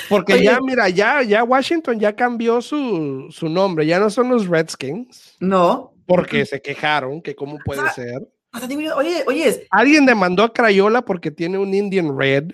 Porque 0.09 0.33
Oye. 0.33 0.43
ya, 0.43 0.59
mira, 0.61 0.89
ya, 0.89 1.21
ya 1.23 1.43
Washington 1.43 1.99
ya 1.99 2.13
cambió 2.15 2.61
su, 2.61 3.27
su 3.29 3.47
nombre, 3.47 3.85
ya 3.85 3.99
no 3.99 4.09
son 4.09 4.29
los 4.29 4.47
Redskins, 4.47 5.35
No. 5.39 5.93
porque 6.05 6.45
se 6.45 6.61
quejaron 6.61 7.21
que 7.21 7.35
cómo 7.35 7.57
puede 7.63 7.81
sea, 7.81 7.93
ser. 7.93 8.27
O 8.53 8.57
sea, 8.59 8.67
dime, 8.67 8.91
Oye, 8.91 9.23
oye, 9.27 9.65
Alguien 9.69 10.05
demandó 10.05 10.43
a 10.43 10.51
Crayola 10.53 11.03
porque 11.03 11.31
tiene 11.31 11.57
un 11.57 11.73
Indian 11.73 12.17
Red. 12.17 12.51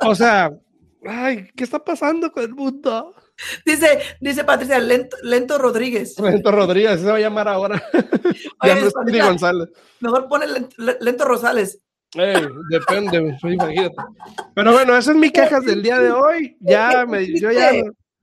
O 0.00 0.14
sea, 0.14 0.50
ay, 1.06 1.48
¿qué 1.56 1.64
está 1.64 1.84
pasando 1.84 2.30
con 2.32 2.42
el 2.42 2.54
mundo? 2.54 3.14
dice, 3.64 4.00
dice 4.20 4.44
Patricia, 4.44 4.78
Lento, 4.78 5.16
Lento 5.22 5.58
Rodríguez. 5.58 6.18
Lento 6.18 6.50
Rodríguez, 6.50 7.00
se 7.00 7.06
va 7.06 7.16
a 7.16 7.20
llamar 7.20 7.48
ahora. 7.48 7.82
ya 8.64 8.74
Oye, 8.74 8.80
no 8.80 8.86
es 8.86 9.26
González. 9.26 9.68
Mejor 10.00 10.28
pone 10.28 10.46
Lento, 10.46 10.76
Lento 11.00 11.24
Rosales. 11.24 11.80
Ey, 12.14 12.48
depende, 12.70 13.36
imagínate. 13.42 13.96
Pero 14.54 14.72
bueno, 14.72 14.96
esa 14.96 15.10
es 15.10 15.16
mi 15.16 15.30
quejas 15.30 15.64
del 15.64 15.82
día 15.82 15.98
de 15.98 16.10
hoy. 16.10 16.56
Ya 16.60 17.04
me, 17.06 17.38
yo 17.38 17.50
ya. 17.50 17.70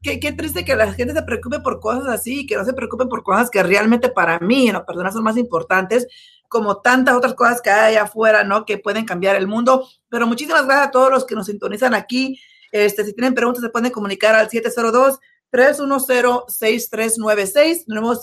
Qué, 0.02 0.20
qué 0.20 0.32
triste 0.34 0.66
que 0.66 0.76
la 0.76 0.92
gente 0.94 1.14
se 1.14 1.24
preocupe 1.24 1.60
por 1.60 1.80
cosas 1.80 2.08
así, 2.08 2.46
que 2.46 2.56
no 2.56 2.66
se 2.66 2.74
preocupen 2.74 3.10
por 3.10 3.24
cosas 3.24 3.50
que 3.50 3.64
realmente 3.64 4.10
para 4.10 4.40
mí, 4.40 4.68
en 4.68 4.74
lo 4.74 4.86
personal, 4.86 5.12
son 5.12 5.24
más 5.24 5.38
importantes, 5.38 6.08
como 6.50 6.82
tantas 6.82 7.16
otras 7.16 7.34
cosas 7.34 7.62
que 7.62 7.70
hay 7.70 7.96
allá 7.96 8.04
afuera, 8.04 8.43
¿no? 8.43 8.66
Que 8.66 8.78
pueden 8.78 9.06
cambiar 9.06 9.36
el 9.36 9.48
mundo. 9.48 9.88
Pero 10.10 10.28
muchísimas 10.28 10.66
gracias 10.66 10.88
a 10.88 10.91
todos 10.91 11.12
los 11.12 11.26
que 11.26 11.36
nos 11.36 11.48
sintonizan 11.48 11.93
aquí. 11.93 12.39
Este, 12.72 13.06
si 13.06 13.14
tienen 13.14 13.34
preguntas, 13.34 13.64
se 13.64 13.70
pueden 13.70 13.91
comunicar 13.91 14.36
al 14.36 14.50
702 14.50 15.20
310-6396. 15.56 17.86
Nuevo 17.88 18.14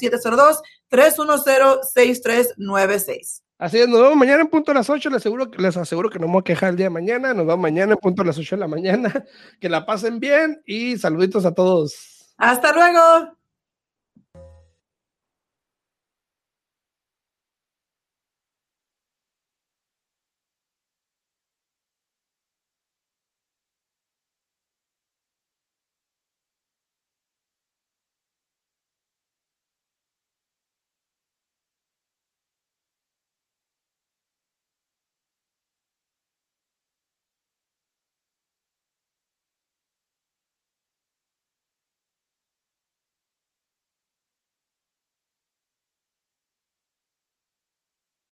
702-310-6396. 0.91 3.43
Así 3.59 3.79
es, 3.79 3.89
nos 3.89 4.01
vemos 4.01 4.17
mañana 4.17 4.43
en 4.43 4.49
punto 4.49 4.73
a 4.73 4.75
las 4.75 4.91
8. 4.91 5.09
Les 5.11 5.19
aseguro, 5.19 5.49
les 5.57 5.77
aseguro 5.77 6.11
que 6.11 6.19
no 6.19 6.27
me 6.27 6.33
voy 6.33 6.41
a 6.41 6.45
quejar 6.45 6.71
el 6.71 6.77
día 6.77 6.87
de 6.87 6.91
mañana. 6.91 7.33
Nos 7.33 7.47
vemos 7.47 7.61
mañana 7.61 7.93
en 7.93 7.99
punto 7.99 8.23
a 8.23 8.25
las 8.25 8.37
8 8.39 8.57
de 8.57 8.61
la 8.61 8.69
mañana. 8.69 9.25
Que 9.61 9.69
la 9.69 9.87
pasen 9.87 10.19
bien 10.19 10.61
y 10.67 10.99
saluditos 10.99 11.47
a 11.47 11.55
todos. 11.55 12.35
Hasta 12.37 12.73
luego. 12.73 13.37